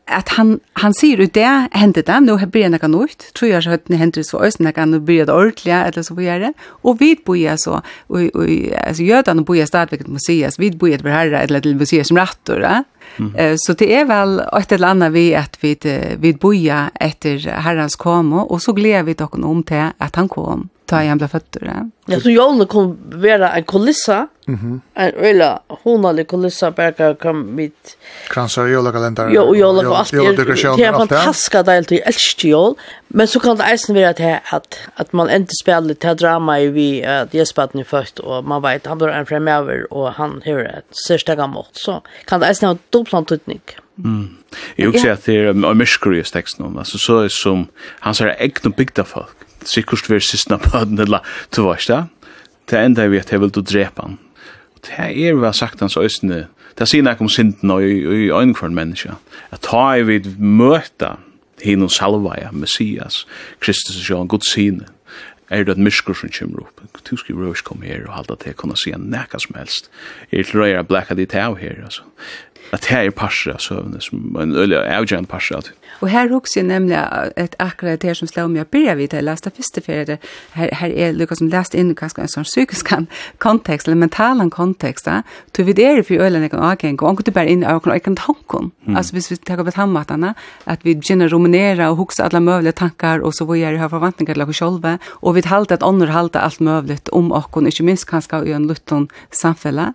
att 0.07 0.29
han 0.29 0.59
han 0.73 0.93
ser 0.93 1.21
ut 1.21 1.33
det 1.33 1.67
hände 1.71 2.01
det 2.01 2.19
nu 2.19 2.31
har 2.31 2.47
börjat 2.47 2.71
något 2.71 3.01
nytt 3.01 3.33
tror 3.33 3.51
jag 3.51 3.63
så 3.63 3.69
att 3.69 3.85
det 3.85 3.95
händer 3.95 4.23
så 4.23 4.39
ösn 4.39 4.71
kan 4.71 4.91
nu 4.91 4.99
börja 4.99 5.25
det 5.25 5.33
ordentligt 5.33 5.75
eller 5.75 6.03
så 6.03 6.15
vidare 6.15 6.53
och 6.63 7.01
vid 7.01 7.17
boja 7.25 7.57
så 7.57 7.81
och 8.07 8.19
alltså 8.87 9.03
gör 9.03 9.23
det 9.23 9.31
och 9.31 9.45
boja 9.45 9.67
stad 9.67 9.91
måste 9.91 10.11
museet 10.11 10.59
vid 10.59 10.77
boja 10.77 10.97
det 10.97 11.09
herre 11.09 11.39
eller 11.39 11.61
till 11.61 11.75
museet 11.75 12.07
som 12.07 12.17
rattor 12.17 12.59
då 12.59 12.83
Mm. 13.17 13.57
Så 13.57 13.73
det 13.73 13.95
är 13.95 14.05
väl 14.05 14.39
ett 14.39 14.71
eller 14.71 14.87
annat 14.87 15.11
vi 15.11 15.35
att 15.35 15.57
vi 15.63 15.77
vid 16.19 16.37
boja 16.37 16.91
efter 16.95 17.37
Herrens 17.49 17.95
komo 17.95 18.37
och 18.37 18.61
så 18.61 18.73
gleder 18.73 19.03
vi 19.03 19.13
dock 19.13 19.37
om 19.37 19.63
till 19.63 19.87
att 19.97 20.15
han 20.15 20.29
kom 20.29 20.69
ta 20.85 21.03
igen 21.03 21.17
blev 21.17 21.27
fötter. 21.27 21.89
Ja, 22.05 22.19
så 22.19 22.29
jag 22.29 22.69
kom 22.69 22.97
vara 23.05 23.51
en 23.51 23.63
kulissa. 23.63 24.27
Mhm. 24.45 24.81
En 24.93 25.11
öla 25.13 25.59
hon 25.67 26.05
hade 26.05 26.23
kulissa 26.23 26.71
bara 26.71 27.15
kom 27.15 27.55
mitt 27.55 27.97
kransar 28.29 28.67
jolla 28.67 28.91
kalendar. 28.91 29.29
Jo, 29.33 29.41
och 29.41 29.57
jag 29.57 29.77
och 29.77 29.99
allt. 29.99 30.11
Det 30.11 30.17
är 30.17 30.93
fantastiska 30.93 31.63
del 31.63 31.85
till 31.85 32.01
elstjol, 32.05 32.75
men 33.07 33.27
så 33.27 33.39
kan 33.39 33.57
det 33.57 33.63
även 33.63 33.95
vara 33.95 34.09
att 34.09 34.53
att 34.53 34.79
att 34.95 35.13
man 35.13 35.29
inte 35.29 35.51
spelar 35.61 35.93
till 35.93 36.15
drama 36.15 36.59
i 36.59 36.67
vi 36.67 37.05
att 37.05 37.33
jag 37.33 37.47
spelat 37.47 37.73
nu 37.73 37.83
först 37.83 38.19
och 38.19 38.43
man 38.43 38.61
vet 38.61 38.85
han 38.85 38.97
blir 38.97 39.07
en 39.07 39.25
framöver 39.25 39.93
och 39.93 40.13
han 40.13 40.41
hur 40.45 40.65
ett 40.65 40.89
största 40.91 41.35
gammalt 41.35 41.69
så 41.73 42.01
kan 42.25 42.39
det 42.39 42.45
även 42.45 42.69
ha 42.69 42.77
dubblant 42.89 43.31
utnyttjande. 43.31 43.81
Mm. 43.97 44.37
Jag 44.75 44.89
också 44.89 45.09
att 45.09 45.25
det 45.25 45.33
är 45.33 45.45
en 45.45 45.77
mysterious 45.77 46.31
text 46.31 46.59
någon 46.59 46.77
alltså 46.77 46.97
så 46.97 47.19
är 47.19 47.27
som 47.29 47.67
han 47.99 48.15
säger 48.15 48.35
ägna 48.39 48.69
bygda 48.77 49.03
folk 49.03 49.44
sikkert 49.69 50.09
vi 50.09 50.19
er 50.19 50.25
sistna 50.25 50.59
den 50.73 50.99
eller 50.99 51.25
du 51.55 51.63
vet 51.67 51.87
det, 51.89 52.03
det 52.71 52.81
enda 52.81 53.07
vi 53.11 53.21
at 53.21 53.31
jeg 53.31 53.41
vil 53.41 53.53
du 53.53 53.61
drepa 53.61 54.07
han. 54.07 54.17
Det 54.85 54.97
er 54.99 55.37
vel 55.37 55.53
sagt 55.53 55.81
hans 55.81 55.97
øsne, 55.97 56.45
det 56.77 56.87
sier 56.89 57.05
nek 57.05 57.21
om 57.23 57.29
synden 57.31 57.71
og 57.71 57.83
i 57.83 58.29
øynekvarn 58.29 58.75
menneska, 58.75 59.15
at 59.51 59.63
ta 59.65 59.95
er 59.95 60.05
vi 60.05 60.19
møta 60.37 61.15
hinnom 61.63 61.89
salvaja, 61.89 62.51
Messias, 62.51 63.23
Kristus 63.63 63.97
og 63.97 64.03
Sjøen, 64.03 64.27
Guds 64.27 64.51
sine, 64.53 64.85
er 65.49 65.63
det 65.63 65.75
et 65.75 65.81
myskur 65.81 66.17
som 66.17 66.31
kommer 66.33 66.65
opp. 66.65 66.81
Du 67.05 67.15
skal 67.17 67.35
jo 67.35 67.53
ikke 67.53 67.69
komme 67.69 67.85
her 67.85 68.07
og 68.07 68.15
halda 68.17 68.37
til 68.41 68.55
å 68.55 68.59
kunne 68.59 68.77
si 68.79 68.93
nekka 68.97 69.39
som 69.41 69.57
helst. 69.59 69.91
Er 70.31 70.41
det 70.41 70.55
røyere 70.55 70.85
blekka 70.87 71.17
ditt 71.17 71.35
av 71.37 71.59
her, 71.61 71.77
altså. 71.85 72.05
At 72.73 72.87
det 72.87 72.97
er 72.97 73.13
parser 73.13 73.53
av 73.53 73.61
søvnet, 73.61 74.03
som 74.03 74.37
en 74.41 74.55
øyelig 74.55 74.79
avgjørende 74.81 75.29
parser 75.29 75.59
av 75.59 75.67
det. 75.67 75.75
Og 76.01 76.09
her 76.11 76.29
husker 76.31 76.61
jeg 76.61 76.67
nemlig 76.69 76.97
et 77.39 77.55
akkurat 77.59 78.01
det 78.01 78.11
her 78.11 78.17
som 78.19 78.29
slår 78.29 78.49
meg 78.51 78.65
å 78.65 78.69
begynne 78.71 78.97
vidt, 78.99 79.15
jeg 79.15 79.25
leste 79.25 79.51
første 79.53 79.81
ferie, 79.85 80.17
her, 80.55 80.73
her 80.79 80.91
er 80.91 81.15
lukket 81.15 81.41
som 81.41 81.51
lest 81.51 81.75
inn 81.77 81.93
kanskje 81.97 82.25
en 82.25 82.31
sånn 82.31 82.47
psykisk 82.47 82.91
kontekst, 83.43 83.87
eller 83.87 83.99
mental 83.99 84.43
kontekst, 84.51 85.07
to 85.53 85.63
vi 85.63 85.75
det 85.77 85.85
er 85.85 86.03
for 86.03 86.21
øyne 86.21 86.49
kan 86.49 86.63
avgjeng, 86.71 86.97
og 87.01 87.09
omkring 87.09 87.29
du 87.29 87.31
bare 87.35 87.51
inn 87.51 87.63
i 87.63 87.69
øyne 87.69 87.99
kan 88.03 88.17
tanken. 88.19 88.71
Mm. 88.85 88.95
Altså 88.95 89.15
hvis 89.15 89.31
vi 89.31 89.37
tar 89.37 89.61
opp 89.61 89.71
et 89.71 89.79
hammatene, 89.79 90.33
at 90.65 90.83
vi 90.85 90.95
begynner 90.95 91.29
å 91.29 91.37
ruminere 91.37 91.89
og 91.89 92.03
huske 92.03 92.25
alle 92.25 92.41
mulige 92.43 92.75
tanker, 92.75 93.23
og 93.23 93.33
så 93.33 93.47
vi 93.49 93.63
er 93.63 93.79
her 93.79 93.91
forventninger 93.91 94.35
til 94.35 94.45
oss 94.45 94.59
selv, 94.59 94.85
og 95.21 95.35
vi 95.35 95.45
halte 95.45 95.77
at 95.77 95.85
ånder 95.85 96.13
halte 96.13 96.41
alt 96.41 96.61
mulig 96.61 96.99
om 97.15 97.31
oss, 97.35 97.49
ikke 97.55 97.87
minst 97.87 98.07
kanskje 98.09 98.43
i 98.49 98.55
en 98.55 98.67
lutten 98.69 99.07
samfunn. 99.31 99.93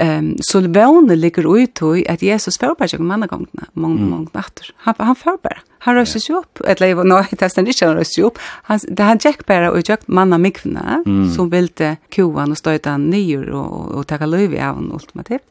Um, 0.00 0.32
så 0.40 0.62
våne 0.72 1.16
ligger 1.16 1.46
ut 1.46 1.82
i 1.98 2.04
at 2.08 2.22
Jesus 2.24 2.56
forbereder 2.60 2.96
seg 2.96 3.04
mannegongene, 3.04 3.68
mange, 3.74 4.06
mange 4.08 4.32
natter. 4.32 4.70
Han, 4.86 4.96
han 4.98 5.16
bara. 5.44 5.71
Han 5.86 5.98
røste 5.98 6.20
seg 6.22 6.36
opp, 6.38 6.62
eller 6.68 7.02
no, 7.02 7.22
jeg 7.24 7.40
testet 7.40 7.62
han 7.62 7.70
ikke, 7.72 7.88
han 7.88 7.98
røste 7.98 8.18
seg 8.18 8.28
opp. 8.28 8.42
Han, 8.68 8.82
det 8.88 9.08
han 9.08 9.22
tjekk 9.22 9.46
bare 9.48 9.72
og 9.72 9.82
tjekk 9.86 10.04
manna 10.06 10.38
mikvene, 10.38 11.00
mm. 11.06 11.24
som 11.34 11.50
ville 11.52 11.94
kjoen 12.14 12.54
og 12.54 12.60
støyte 12.60 12.92
han 12.92 13.08
nyer 13.10 13.48
og, 13.50 13.78
og 13.96 14.02
og 14.02 14.08
takke 14.10 14.28
løyve 14.28 14.60
av 14.62 14.78
han 14.80 14.90
ultimativt. 14.92 15.44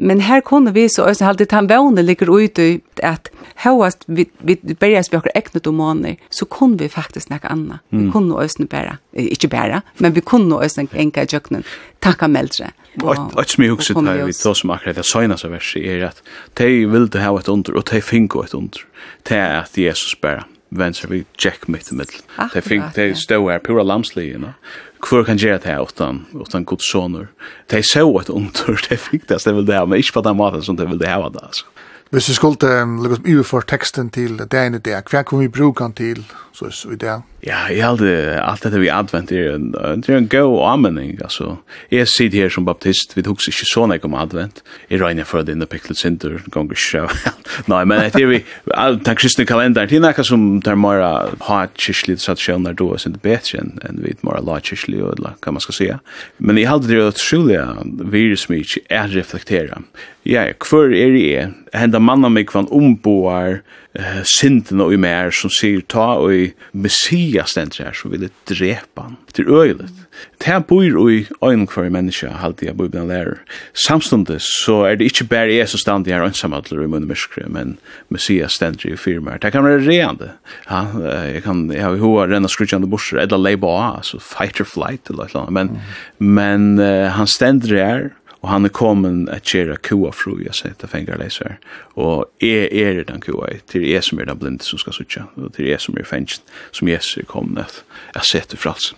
Men 0.00 0.22
her 0.24 0.40
kunne 0.40 0.72
vi 0.72 0.86
så 0.88 1.04
også 1.10 1.26
alltid 1.28 1.52
han 1.52 1.68
vågne 1.68 2.02
ligger 2.02 2.30
ute 2.30 2.80
at 3.04 3.28
høyest 3.64 4.06
vi, 4.08 4.24
vi 4.38 4.56
berges 4.56 5.10
vi 5.12 5.18
akkurat 5.18 5.36
ekne 5.36 5.60
domaner, 5.60 6.16
så 6.32 6.46
kunne 6.48 6.78
vi 6.80 6.88
faktisk 6.88 7.26
snakke 7.28 7.50
anna. 7.52 7.80
Mm. 7.90 8.06
Vi 8.06 8.10
kunne 8.14 8.38
også 8.40 8.66
bare, 8.70 8.96
ikke 9.12 9.50
bare, 9.52 9.82
men 9.98 10.14
vi 10.16 10.24
kunne 10.24 10.56
også 10.56 10.86
enka 10.94 11.26
i 11.26 11.32
tjøkkenen, 11.34 11.66
takka 12.00 12.30
meldre. 12.32 12.70
Og 13.04 13.36
et 13.38 13.52
som 13.52 13.64
jeg 13.64 13.74
husker 13.74 13.98
til 14.00 14.24
vi 14.26 14.34
tog 14.34 14.56
som 14.56 14.72
akkurat 14.74 14.96
det 14.98 15.06
seg 15.06 15.52
verset 15.52 15.84
er 15.84 16.08
at 16.08 16.22
de 16.58 16.70
ville 16.90 17.22
ha 17.22 17.34
et 17.38 17.48
under, 17.48 17.76
og 17.76 17.84
de 17.90 18.00
finko 18.02 18.42
et 18.42 18.54
under. 18.54 18.80
Det 19.28 19.36
er 19.36 19.60
at 19.60 19.69
at 19.70 19.78
Jesus 19.78 20.14
bara 20.20 20.44
vänster 20.70 21.08
vi 21.08 21.24
check 21.38 21.68
mitt 21.68 21.92
i 21.92 21.94
middel. 21.94 22.20
Det 22.54 22.62
fink 22.62 22.94
det 22.94 23.16
stå 23.18 23.50
her 23.50 23.58
pura 23.58 23.82
lamsli, 23.82 24.30
you 24.30 24.38
know. 24.38 24.52
Hvor 25.00 25.24
kan 25.24 25.38
gjøre 25.38 25.58
det 25.64 25.76
utan, 25.80 26.26
utan 26.34 26.64
god 26.64 26.82
soner? 26.84 27.26
Det 27.70 27.84
så 27.86 28.04
et 28.20 28.28
under, 28.28 28.80
det 28.88 28.98
fink 28.98 29.28
det, 29.28 29.44
det 29.44 29.54
vil 29.54 29.66
det 29.66 29.88
men 29.88 29.98
ikke 29.98 30.12
på 30.12 30.20
den 30.28 30.36
maten 30.36 30.62
som 30.62 30.76
det 30.76 30.88
vil 30.88 31.00
det 31.00 31.08
ha 31.08 31.28
det, 31.28 31.42
altså. 31.42 31.64
Hvis 32.10 32.28
vi 32.28 32.34
skulle 32.34 32.82
um, 32.82 32.96
lukke 33.02 33.20
oss 33.20 33.26
iverfor 33.26 33.60
teksten 33.60 34.10
til 34.10 34.38
det 34.38 34.58
ene 34.58 34.78
det, 34.82 34.96
hva 35.10 35.22
kan 35.22 35.38
vi 35.38 35.48
bruke 35.48 35.84
den 35.84 35.92
til 35.94 36.24
så 36.60 36.70
så 36.70 36.88
det. 36.88 37.22
Ja, 37.40 37.70
jag 37.70 37.86
hade 37.86 38.42
allt 38.42 38.62
det 38.62 38.78
vi 38.78 38.90
advent 38.90 39.32
är 39.32 39.52
en 39.52 39.70
det 39.72 40.08
är 40.08 40.16
en 40.16 40.28
go 40.28 40.62
amening 40.62 41.18
alltså. 41.22 41.56
Jag 41.88 42.08
sitter 42.08 42.38
här 42.38 42.48
som 42.48 42.64
baptist 42.64 43.16
vi 43.16 43.22
hooks 43.22 43.48
inte 43.48 43.58
såna 43.64 43.98
kom 43.98 44.14
advent. 44.14 44.62
Jag 44.88 45.00
regnar 45.00 45.24
för 45.24 45.42
det 45.42 45.52
in 45.52 45.60
the 45.60 45.66
picklet 45.66 45.98
center 45.98 46.42
gånger 46.46 46.74
show. 46.74 47.10
Nej, 47.66 47.86
men 47.86 48.10
det 48.14 48.26
vi 48.26 48.44
all 48.74 49.00
tack 49.00 49.18
kristna 49.18 49.44
kalendern 49.44 49.88
det 49.88 49.96
är 49.96 50.00
något 50.00 50.26
som 50.26 50.62
tar 50.62 50.74
mera 50.74 51.28
hot 51.38 51.70
chishlit 51.74 52.20
så 52.20 52.32
att 52.32 52.40
sjön 52.40 52.74
då 52.76 52.98
så 52.98 53.08
det 53.08 53.22
bättre 53.22 53.58
än 53.58 53.80
än 53.84 54.00
vi 54.02 54.14
mera 54.20 54.40
light 54.40 54.66
chishlit 54.66 55.00
eller 55.00 55.30
kan 55.42 55.54
man 55.54 55.60
ska 55.60 55.72
säga. 55.72 56.00
Men 56.36 56.56
jag 56.56 56.70
hade 56.70 56.94
det 56.94 57.08
att 57.08 57.32
Julia 57.32 57.76
virus 57.84 58.48
mycket 58.48 58.82
är 58.88 59.08
reflektera. 59.08 59.82
Ja, 60.22 60.52
kvar 60.58 60.94
är 60.94 61.10
det 61.10 61.48
hända 61.72 61.98
manna 61.98 62.28
mig 62.28 62.46
kvann 62.46 62.66
omboar 62.70 63.62
eh, 63.98 64.20
synden 64.26 64.82
og 64.84 64.94
i 64.94 65.00
mer 65.00 65.32
som 65.34 65.52
sier 65.52 65.82
ta 65.88 66.12
og 66.20 66.34
i 66.34 66.44
messias 66.72 67.56
den 67.58 67.72
her 67.78 67.96
som 67.96 68.12
ville 68.14 68.30
drepa 68.48 69.08
han 69.08 69.18
til 69.34 69.48
øyelet. 69.48 70.06
Det 70.40 70.56
bor 70.68 70.82
i 70.82 71.26
øyne 71.44 71.68
for 71.70 71.84
en 71.84 71.92
menneske 71.92 72.28
halte 72.40 72.66
jeg 72.66 72.76
bor 72.76 72.88
lærer. 72.92 73.40
Samståndet 73.86 74.42
så 74.42 74.84
er 74.88 74.96
det 74.96 75.10
ikke 75.10 75.28
bare 75.30 75.54
jeg 75.54 75.68
som 75.68 75.80
stand 75.80 76.08
i 76.08 76.14
her 76.14 76.24
ønsamhandler 76.24 76.82
i 76.82 76.88
munnen 76.88 77.08
myskere, 77.08 77.48
men 77.48 77.78
messias 78.08 78.58
den 78.60 78.78
i 78.84 78.96
firmer. 78.96 79.38
Det 79.38 79.52
kan 79.52 79.64
være 79.64 79.84
reende. 79.86 80.32
Ja, 80.68 80.84
jeg 81.28 81.42
kan, 81.44 81.70
jeg 81.72 81.84
har 81.84 81.96
jo 81.96 82.14
hva 82.14 82.26
renna 82.28 82.48
skrutjande 82.48 82.88
borser, 82.90 83.20
eller 83.22 83.40
leiba, 83.40 83.96
altså 83.96 84.20
fight 84.20 84.60
or 84.60 84.68
flight 84.68 85.10
eller 85.10 85.24
et 85.24 85.34
eller 85.34 85.42
annet, 85.42 85.52
men, 85.52 85.68
mm. 85.68 86.26
men 86.40 86.68
uh, 86.80 87.10
han 87.16 87.26
stender 87.26 87.76
her, 87.76 88.10
og 88.40 88.48
han 88.48 88.64
er 88.64 88.72
kommet 88.72 89.28
at 89.28 89.44
kjera 89.44 89.76
kua 89.76 90.12
fru, 90.16 90.38
jeg 90.40 90.56
sier, 90.56 90.76
til 90.80 90.88
fengarleiser, 90.88 91.58
og 92.00 92.30
jeg 92.40 92.70
er 92.72 93.04
den 93.04 93.20
kua, 93.20 93.52
til 93.68 93.84
jeg 93.88 94.04
som 94.04 94.20
er 94.20 94.30
den 94.30 94.40
blinde 94.40 94.64
som 94.64 94.80
skal 94.80 94.96
sutja, 94.96 95.28
og 95.36 95.52
til 95.56 95.68
jeg 95.68 95.80
som 95.80 95.98
er 96.00 96.08
fengst, 96.08 96.42
som 96.72 96.88
Jesus 96.88 97.20
er 97.20 97.28
kommet 97.28 97.64
at 97.66 97.82
jeg 98.14 98.28
setter 98.32 98.60
frals. 98.60 98.94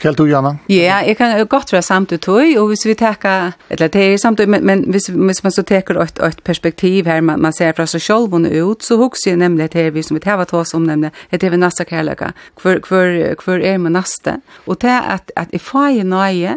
Kjell 0.00 0.16
du, 0.16 0.24
Janna? 0.26 0.54
Ja, 0.72 0.96
jeg 1.06 1.14
kan 1.18 1.46
godt 1.46 1.72
være 1.72 1.84
samt 1.84 2.12
ut 2.12 2.22
tog, 2.24 2.56
og 2.58 2.70
hvis 2.72 2.86
vi 2.88 2.94
teker, 2.98 3.52
eller 3.70 3.90
det 3.92 4.02
er 4.02 4.16
samt 4.18 4.40
men, 4.48 4.64
men 4.66 4.84
hvis, 4.90 5.06
hvis 5.12 5.42
man 5.44 5.52
så 5.54 5.62
teker 5.62 6.00
et, 6.02 6.18
et 6.26 6.40
perspektiv 6.44 7.06
her, 7.06 7.20
man, 7.20 7.40
man 7.40 7.52
ser 7.52 7.76
fra 7.76 7.86
seg 7.86 8.02
selv 8.02 8.34
ut, 8.34 8.82
så 8.84 8.96
husker 8.96 9.30
jeg 9.30 9.38
nemlig 9.38 9.68
at 9.68 9.94
vi 9.94 10.02
som 10.02 10.16
vi 10.16 10.24
tever 10.24 10.44
til 10.44 10.58
oss 10.58 10.74
om, 10.74 10.88
nemlig, 10.88 11.12
at 11.30 11.40
det 11.40 11.52
er 11.52 11.56
nasta 11.56 11.84
kærlega, 11.84 12.32
Hvor, 12.62 12.80
hvor, 12.88 13.44
hvor 13.44 13.62
er 13.62 13.78
man 13.78 13.92
nasta, 13.92 14.40
og 14.66 14.82
det 14.82 14.88
at, 14.88 15.32
at 15.36 15.48
jeg 15.52 15.60
får 15.60 16.02
nøye, 16.02 16.56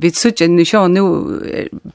vi 0.00 0.10
suttje 0.10 0.48
nu 0.48 0.64
sjå 0.64 0.86
nu 0.88 1.02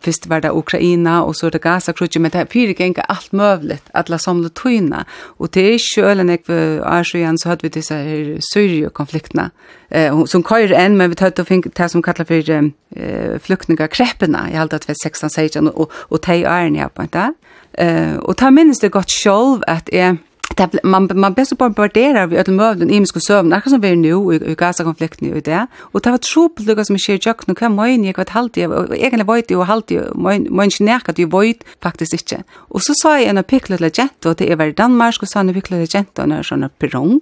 fyrst 0.03 0.27
var 0.27 0.41
det 0.43 0.51
Ukraina 0.51 1.21
og 1.23 1.35
så 1.35 1.49
det 1.49 1.61
Gaza 1.61 1.93
krutje 1.93 2.19
men 2.19 2.31
det 2.31 2.37
här 2.37 2.45
pyrig 2.45 2.81
alt 2.97 3.33
allt 3.33 3.81
alla 3.93 4.17
samla 4.17 4.49
tøyna 4.49 5.05
og 5.39 5.53
det 5.53 5.73
er 5.73 5.77
sjölen 5.77 6.29
jag 6.29 6.49
är 6.49 7.03
så 7.03 7.17
igen 7.17 7.37
så 7.37 7.49
hade 7.49 7.63
vi 7.63 7.69
dessa 7.69 7.95
här 7.95 8.37
syrie 8.53 8.89
konflikterna 8.89 9.51
eh, 9.89 10.25
som 10.25 10.43
køyr 10.43 10.73
enn 10.73 10.97
men 10.97 11.09
vi 11.09 11.15
tar 11.15 11.39
och 11.39 11.47
fink 11.47 11.75
det 11.77 11.89
som 11.89 12.01
kallar 12.01 12.25
fyrir 12.25 12.71
eh, 12.95 13.39
flyktingar 13.39 13.87
krepperna 13.87 14.51
i 14.51 14.55
allt 14.55 14.73
at 14.73 14.89
vi 14.89 14.93
16 15.03 15.29
16 15.29 15.67
og 15.67 15.79
og 15.79 15.91
och 16.09 16.21
te 16.21 16.43
är 16.43 16.87
på 16.87 17.01
inte 17.01 17.33
eh 17.77 18.17
og 18.17 18.37
ta 18.37 18.49
minns 18.49 18.79
det 18.79 18.91
godt 18.91 19.11
sjølv 19.11 19.61
at 19.67 19.89
är 19.93 20.17
det 20.55 20.83
man 20.83 21.09
man 21.13 21.33
bäst 21.33 21.57
på 21.57 21.69
bordera 21.69 22.27
vi 22.27 22.37
öll 22.37 22.51
mövlen 22.51 22.89
i 22.89 22.99
misku 22.99 23.19
sövn 23.19 23.49
där 23.49 23.61
som 23.69 23.81
vi 23.81 23.95
nu 23.95 24.33
i 24.35 24.55
Gaza 24.55 24.83
konflikten 24.83 25.37
i 25.37 25.41
det. 25.41 25.67
Och 25.79 26.01
det 26.01 26.11
var 26.11 26.17
trubbel 26.17 26.75
det 26.75 26.85
som 26.85 26.97
shit 26.99 27.25
jag 27.25 27.47
nu 27.47 27.55
kan 27.55 27.75
man 27.75 28.03
jag 28.03 28.17
vet 28.17 28.29
halt 28.29 28.57
jag 28.57 28.95
egentligen 28.95 29.27
vet 29.27 29.51
ju 29.51 29.63
halt 29.63 29.91
ju 29.91 30.01
man 30.15 30.47
man 30.49 30.71
snärk 30.71 31.09
att 31.09 31.19
ju 31.19 31.25
vet 31.25 31.63
faktiskt 31.81 32.13
inte 32.13 32.43
och 32.53 32.81
så 32.81 32.93
sa 32.95 33.19
jag 33.19 33.29
en 33.29 33.43
picklet 33.43 33.79
legend 33.79 34.25
och 34.25 34.35
det 34.35 34.51
är 34.51 34.55
väl 34.55 34.73
Danmark 34.73 35.21
och 35.21 35.29
sanna 35.29 35.53
picklet 35.53 35.79
legend 35.79 36.07
och 36.19 36.29
när 36.29 36.43
såna 36.43 36.69
perong 36.69 37.21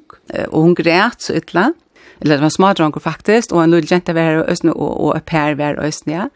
och 0.50 0.62
hon 0.62 0.74
grät 0.74 1.22
så 1.22 1.34
ytla 1.34 1.74
eller 2.20 2.36
det 2.36 2.42
var 2.42 2.50
smart 2.50 2.78
drunk 2.78 3.02
faktiskt 3.02 3.52
och 3.52 3.64
en 3.64 3.72
liten 3.72 3.88
jenta 3.88 4.14
var 4.14 4.50
ösn 4.50 4.70
och 4.70 5.06
och 5.06 5.18
ett 5.18 5.26
par 5.26 5.56
var 5.56 5.80
ösn 5.80 6.12
ja. 6.12 6.30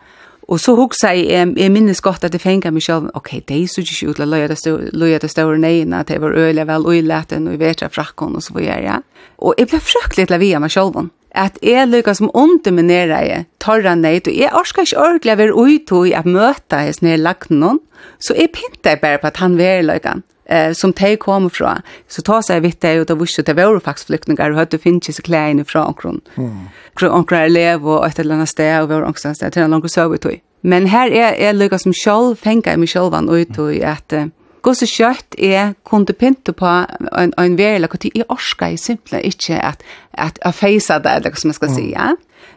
Og 0.46 0.60
så 0.62 0.76
hugsa 0.78 1.10
eg, 1.18 1.56
jeg 1.58 1.74
minnes 1.74 2.02
godt 2.06 2.28
at 2.28 2.36
eg 2.38 2.44
fengar 2.44 2.74
meg 2.74 2.86
sjálv, 2.86 3.10
ok, 3.18 3.32
dei 3.50 3.64
er 3.64 3.72
så 3.72 3.82
ikke 3.82 4.12
ut 4.12 4.20
til 4.20 4.30
løya 4.30 5.20
det 5.22 5.32
større 5.32 5.58
neina, 5.58 6.04
det 6.06 6.20
var 6.22 6.38
øyla 6.38 6.68
vel, 6.70 6.86
og 6.86 6.98
i 6.98 7.02
leten, 7.02 7.48
og 7.50 7.58
i 7.58 7.62
vetra 7.64 7.90
frakkon 7.90 8.38
og 8.38 8.46
så 8.46 8.54
var 8.54 8.68
jeg, 8.68 8.84
ja. 8.86 9.00
Og 9.42 9.58
eg 9.58 9.72
ble 9.72 9.82
frøkkelig 9.82 10.28
til 10.30 10.38
å 10.38 10.42
via 10.44 10.62
meg 10.62 10.74
selv, 10.76 11.10
at 11.36 11.58
jeg 11.64 11.90
lykka 11.90 12.16
som 12.18 12.32
underminera 12.34 13.22
jeg 13.26 13.46
torra 13.64 13.96
neid, 13.96 14.30
og 14.30 14.38
jeg 14.38 14.54
orskar 14.56 14.88
ikke 14.88 15.02
ordentlig 15.02 15.34
å 15.34 15.42
være 15.42 15.58
ute 15.58 16.06
i 16.10 16.14
at 16.18 16.30
møta 16.30 16.84
hans 16.86 17.02
nere 17.06 17.22
lagt 17.22 17.52
noen, 17.54 17.82
så 18.20 18.38
jeg 18.38 18.54
pinta 18.56 18.94
jeg 18.96 19.02
bare 19.04 19.20
på 19.22 19.30
at 19.32 19.42
han 19.42 19.58
var 19.60 19.84
løykan 19.86 20.24
eh, 20.46 20.72
som 20.74 20.94
de 20.94 21.16
kom 21.22 21.50
fra. 21.50 21.80
Så 22.08 22.24
ta 22.26 22.42
seg 22.46 22.64
vitt 22.66 22.82
det 22.86 22.96
ut 23.02 23.12
av 23.12 23.22
vurs, 23.22 23.36
det 23.36 23.58
var 23.58 23.80
faktisk 23.84 24.12
flyktninger, 24.12 24.54
og 24.54 24.62
hadde 24.62 24.82
finnes 24.82 25.10
ikke 25.12 25.30
klærne 25.30 25.66
fra 25.68 25.88
omkron. 25.90 26.22
Mm. 26.36 26.68
Omkron 27.02 27.42
er 27.42 27.50
elev 27.50 27.86
og 27.86 28.06
et 28.08 28.20
eller 28.20 28.40
annet 28.40 28.54
sted, 28.54 28.74
og 28.82 28.90
vi 28.90 28.98
var 28.98 29.10
omkron 29.10 29.36
sted, 29.36 29.52
til 29.52 29.66
en 29.66 29.76
lang 29.76 29.90
søvetøy. 29.90 30.40
Men 30.66 30.88
her 30.90 31.12
er 31.14 31.36
jeg 31.38 31.56
lykkes 31.56 31.86
som 31.86 31.94
selv, 31.94 32.40
fengt 32.42 32.66
jeg 32.66 32.80
meg 32.82 32.90
selv, 32.90 33.12
sjålvan 33.12 33.30
ut 33.30 33.60
i 33.70 33.84
at 33.86 34.14
eh, 34.16 34.32
så 34.74 34.88
kjøtt 34.90 35.38
er 35.38 35.74
kunne 35.86 36.16
pynte 36.18 36.54
på 36.58 36.66
en, 36.66 37.34
en 37.38 37.58
verre, 37.58 37.90
og 37.92 38.06
jeg 38.08 38.26
orsker 38.30 38.74
jeg 38.74 38.80
simpelthen 38.80 39.26
ikke 39.32 39.60
at, 39.62 39.84
at 40.14 40.40
jeg 40.44 40.54
feiser 40.54 41.04
det, 41.04 41.12
eller 41.12 41.36
hva 41.36 41.42
som 41.42 41.54
jeg 41.54 41.60
skal 41.60 41.76
si, 41.76 41.90
ja. 41.94 42.14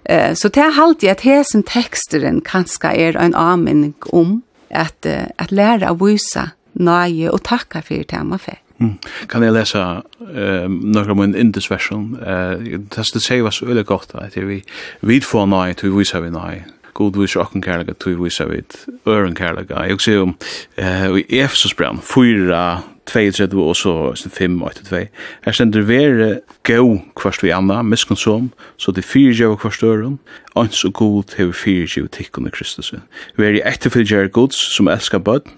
Uh, 0.09 0.33
så 0.39 0.49
det 0.49 0.63
er 0.63 0.81
alltid 0.81 1.11
at 1.13 1.25
hesen 1.27 1.65
teksteren 1.69 2.41
kanskje 2.41 2.95
er 2.95 3.19
en 3.21 3.35
anmenning 3.37 3.97
om 4.13 4.43
at, 4.71 4.97
uh, 5.05 5.29
at 5.39 5.53
lære 5.53 5.91
å 5.91 5.99
vise 6.01 6.49
nøye 6.79 7.33
og 7.33 7.43
takke 7.45 7.83
for 7.85 8.09
det 8.09 8.25
man 8.25 8.41
fikk. 8.41 8.63
Mm. 8.79 8.95
Kan 9.27 9.43
jeg 9.43 9.53
lese 9.57 9.81
uh, 9.83 10.67
noe 10.71 11.11
om 11.11 11.23
en 11.25 11.35
indesversjon? 11.35 12.13
Uh, 12.23 12.79
det 12.79 13.23
sier 13.25 13.43
var 13.43 13.55
så 13.55 13.67
veldig 13.67 13.85
godt 13.89 14.15
at 14.23 14.37
vi 14.39 14.61
vidfå 15.03 15.45
nøye 15.51 15.75
til 15.75 15.91
vi 15.91 16.05
viser 16.05 16.23
vi 16.23 16.31
nøye 16.31 16.63
god 16.99 17.19
vis 17.21 17.37
og 17.37 17.47
akkurat 17.47 17.65
kærlega, 17.65 17.95
tog 17.95 18.21
vis 18.25 18.41
av 18.43 18.53
et 18.55 18.79
øren 19.07 19.37
kærlega. 19.39 19.87
Jeg 19.87 20.01
ser 20.03 20.23
om, 20.27 20.37
i 20.79 21.41
Efesos 21.41 21.75
brann, 21.79 22.03
4, 22.03 22.63
32 23.09 23.63
og 23.63 23.77
så 23.77 23.93
5, 24.31 24.63
8, 24.63 24.85
2. 24.85 24.97
Her 25.45 25.57
stender 25.57 25.87
vere 25.89 26.41
gau 26.69 26.99
kvart 27.17 27.43
vi 27.43 27.53
anna, 27.55 27.81
miskonsum 27.83 28.51
så 28.77 28.93
det 28.93 29.07
fyra 29.07 29.33
gau 29.39 29.57
kvart 29.57 29.83
øren, 29.83 30.19
ans 30.57 30.85
og 30.85 30.93
god 30.93 31.37
hever 31.39 31.57
fyra 31.57 31.87
gau 31.95 32.11
tikkun 32.13 32.51
i 32.51 32.53
Kristus. 32.53 32.93
Vere 33.37 33.61
i 33.61 33.65
etterfylgjer 33.65 34.29
gods 34.35 34.61
som 34.75 34.91
elskar 34.93 35.23
bød, 35.25 35.49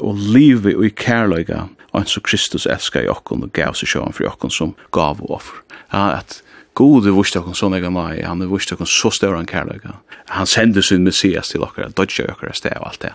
og 0.00 0.16
livet 0.32 0.76
og 0.76 0.86
i 0.86 0.94
kærlega, 0.94 1.66
ans 1.92 2.16
og 2.16 2.22
Kristus 2.22 2.66
elskar 2.70 3.04
i 3.04 3.10
okkon 3.10 3.44
og 3.44 3.52
gav 3.52 3.74
seg 3.74 3.90
sjåan 3.90 4.14
for 4.16 4.30
okkon 4.30 4.54
som 4.54 4.76
gav 4.94 5.20
og 5.20 5.40
offer. 5.40 5.60
Ja, 5.92 6.20
at 6.20 6.40
God 6.80 7.04
er 7.04 7.12
vurs 7.12 7.32
takkon 7.34 7.56
sånn 7.58 7.76
ega 7.76 7.90
mai, 7.92 8.22
han 8.24 8.40
er 8.40 8.48
vurs 8.48 8.64
takkon 8.68 8.88
så 8.88 9.10
større 9.12 9.40
enn 9.42 9.48
kærlega. 9.48 9.98
Han 10.32 10.48
sender 10.48 10.84
sin 10.86 11.04
messias 11.04 11.52
til 11.52 11.66
okkar, 11.66 11.92
dodja 11.96 12.30
okkar 12.32 12.54
sted 12.56 12.78
og 12.78 12.86
alt 12.88 13.02
det. 13.04 13.12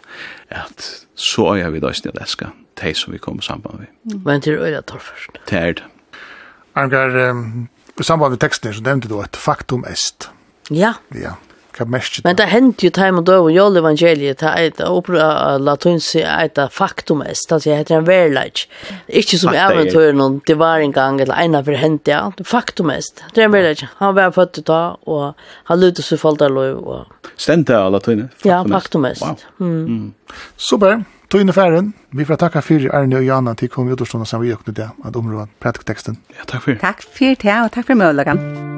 At 0.53 0.86
så 1.18 1.47
er 1.55 1.72
vi 1.74 1.82
da 1.82 1.89
i 1.89 1.97
at 1.97 2.22
elska, 2.22 2.51
de 2.82 2.93
som 2.93 3.16
vi 3.16 3.22
kommer 3.24 3.45
samband 3.45 3.82
med. 3.82 4.20
Men 4.28 4.45
til 4.45 4.59
øyla 4.59 4.84
tar 4.86 5.01
først. 5.01 5.39
Det 5.49 5.57
er 5.57 5.74
det. 5.80 5.88
Arngar, 6.76 7.18
i 7.97 8.03
samband 8.03 8.36
med 8.36 8.43
teksten 8.43 8.76
så 8.76 8.84
nevnte 8.86 9.09
du 9.09 9.18
et 9.24 9.39
faktum 9.39 9.86
est. 9.89 10.30
Ja. 10.70 10.93
Ja. 11.16 11.38
Hva 11.76 11.86
mest 11.91 12.21
Men 12.23 12.38
det 12.39 12.47
hendte 12.47 12.88
jo 12.88 12.91
time 12.95 13.19
og 13.19 13.28
døv 13.28 13.49
og 13.49 13.51
jol 13.51 13.80
evangeliet 13.82 14.39
til 14.39 14.51
eit 14.51 14.80
opera 14.84 15.57
latunsi 15.59 16.21
eit 16.23 16.59
faktum 16.71 17.23
est, 17.26 17.51
altså 17.51 17.69
jeg 17.69 17.82
heter 17.84 17.97
en 17.99 18.07
verleik. 18.07 18.65
Ikke 19.07 19.39
som 19.41 19.55
eventyr 19.55 20.15
noen, 20.15 20.39
det 20.47 20.55
var 20.59 20.84
en 20.84 20.93
gang, 20.95 21.19
eller 21.21 21.36
ena 21.36 21.61
for 21.65 21.76
hendte, 21.80 22.13
ja, 22.13 22.30
det 22.38 22.45
er 22.45 22.51
faktum 22.51 22.93
est, 22.93 23.26
det 23.36 23.43
er 23.43 23.49
en 23.49 23.55
verleik. 23.55 23.84
Han 23.99 24.15
var 24.15 24.32
født 24.36 24.61
ut 24.61 24.71
av, 24.71 25.01
og 25.03 25.49
han 25.71 25.82
lute 25.82 26.05
seg 26.05 26.21
folk 26.21 26.39
der 26.39 26.53
lov. 26.53 26.80
Og... 26.86 27.34
Stendte 27.36 27.76
av 27.76 27.91
latunne? 27.95 28.30
Ja, 28.47 28.61
faktum 28.71 29.09
est. 29.09 29.26
Wow. 29.26 29.43
Mm. 29.59 30.13
Super, 30.55 31.03
tog 31.32 31.43
inn 31.43 31.51
i 31.51 31.57
færen. 31.57 31.91
Vi 32.15 32.28
får 32.28 32.39
takka 32.45 32.63
fyrir 32.63 32.93
Arne 32.95 33.19
og 33.19 33.28
Jana 33.28 33.55
til 33.59 33.71
kom 33.73 33.89
vi 33.89 33.97
utstående 33.97 34.30
sammen 34.30 34.47
vi 34.47 34.53
gjør 34.53 34.71
det, 34.71 34.89
at 35.03 35.19
området 35.19 35.51
pratikteksten. 35.59 36.21
Ja, 36.38 36.47
takk 36.47 36.69
fyrir. 36.69 36.80
Takk 36.84 37.03
fyrir, 37.03 37.43
ja, 37.43 37.65
og 37.65 37.76
takk 37.76 37.91
fyrir 37.91 38.03
møllagan. 38.05 38.74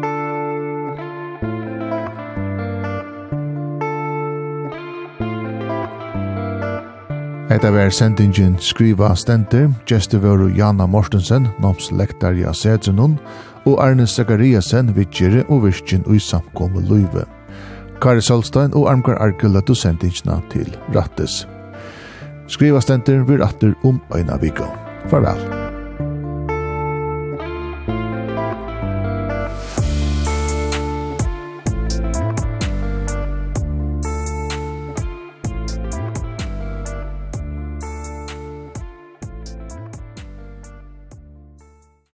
Hetta 7.48 7.72
var 7.72 7.90
sendingin 7.90 8.58
Skriva 8.60 9.16
Stenter, 9.16 9.70
gestur 9.88 10.20
veru 10.20 10.50
Jana 10.52 10.88
Mortensen, 10.88 11.48
noms 11.64 11.92
lektar 11.96 12.36
i 12.36 12.44
Asedzenun, 12.44 13.16
og 13.66 13.80
Arne 13.84 14.08
Zakariasen 14.08 14.92
vitjere 14.96 15.46
og 15.48 15.64
virkjen 15.64 16.04
og 16.08 16.16
i 16.16 16.20
samkomme. 16.20 16.84
Kari 18.02 18.22
Solstein 18.22 18.76
og 18.76 18.90
Armgar 18.92 19.22
Arkula 19.24 19.62
du 19.62 19.76
sendingina 19.76 20.42
til 20.52 20.76
Rattes. 20.96 21.48
Skriva 22.48 22.82
Stenter 22.84 23.24
vir 23.24 23.44
atter 23.44 23.74
om 23.84 23.96
um 23.96 24.18
eina 24.18 24.38
vika. 24.38 24.68
Farvel. 25.08 25.67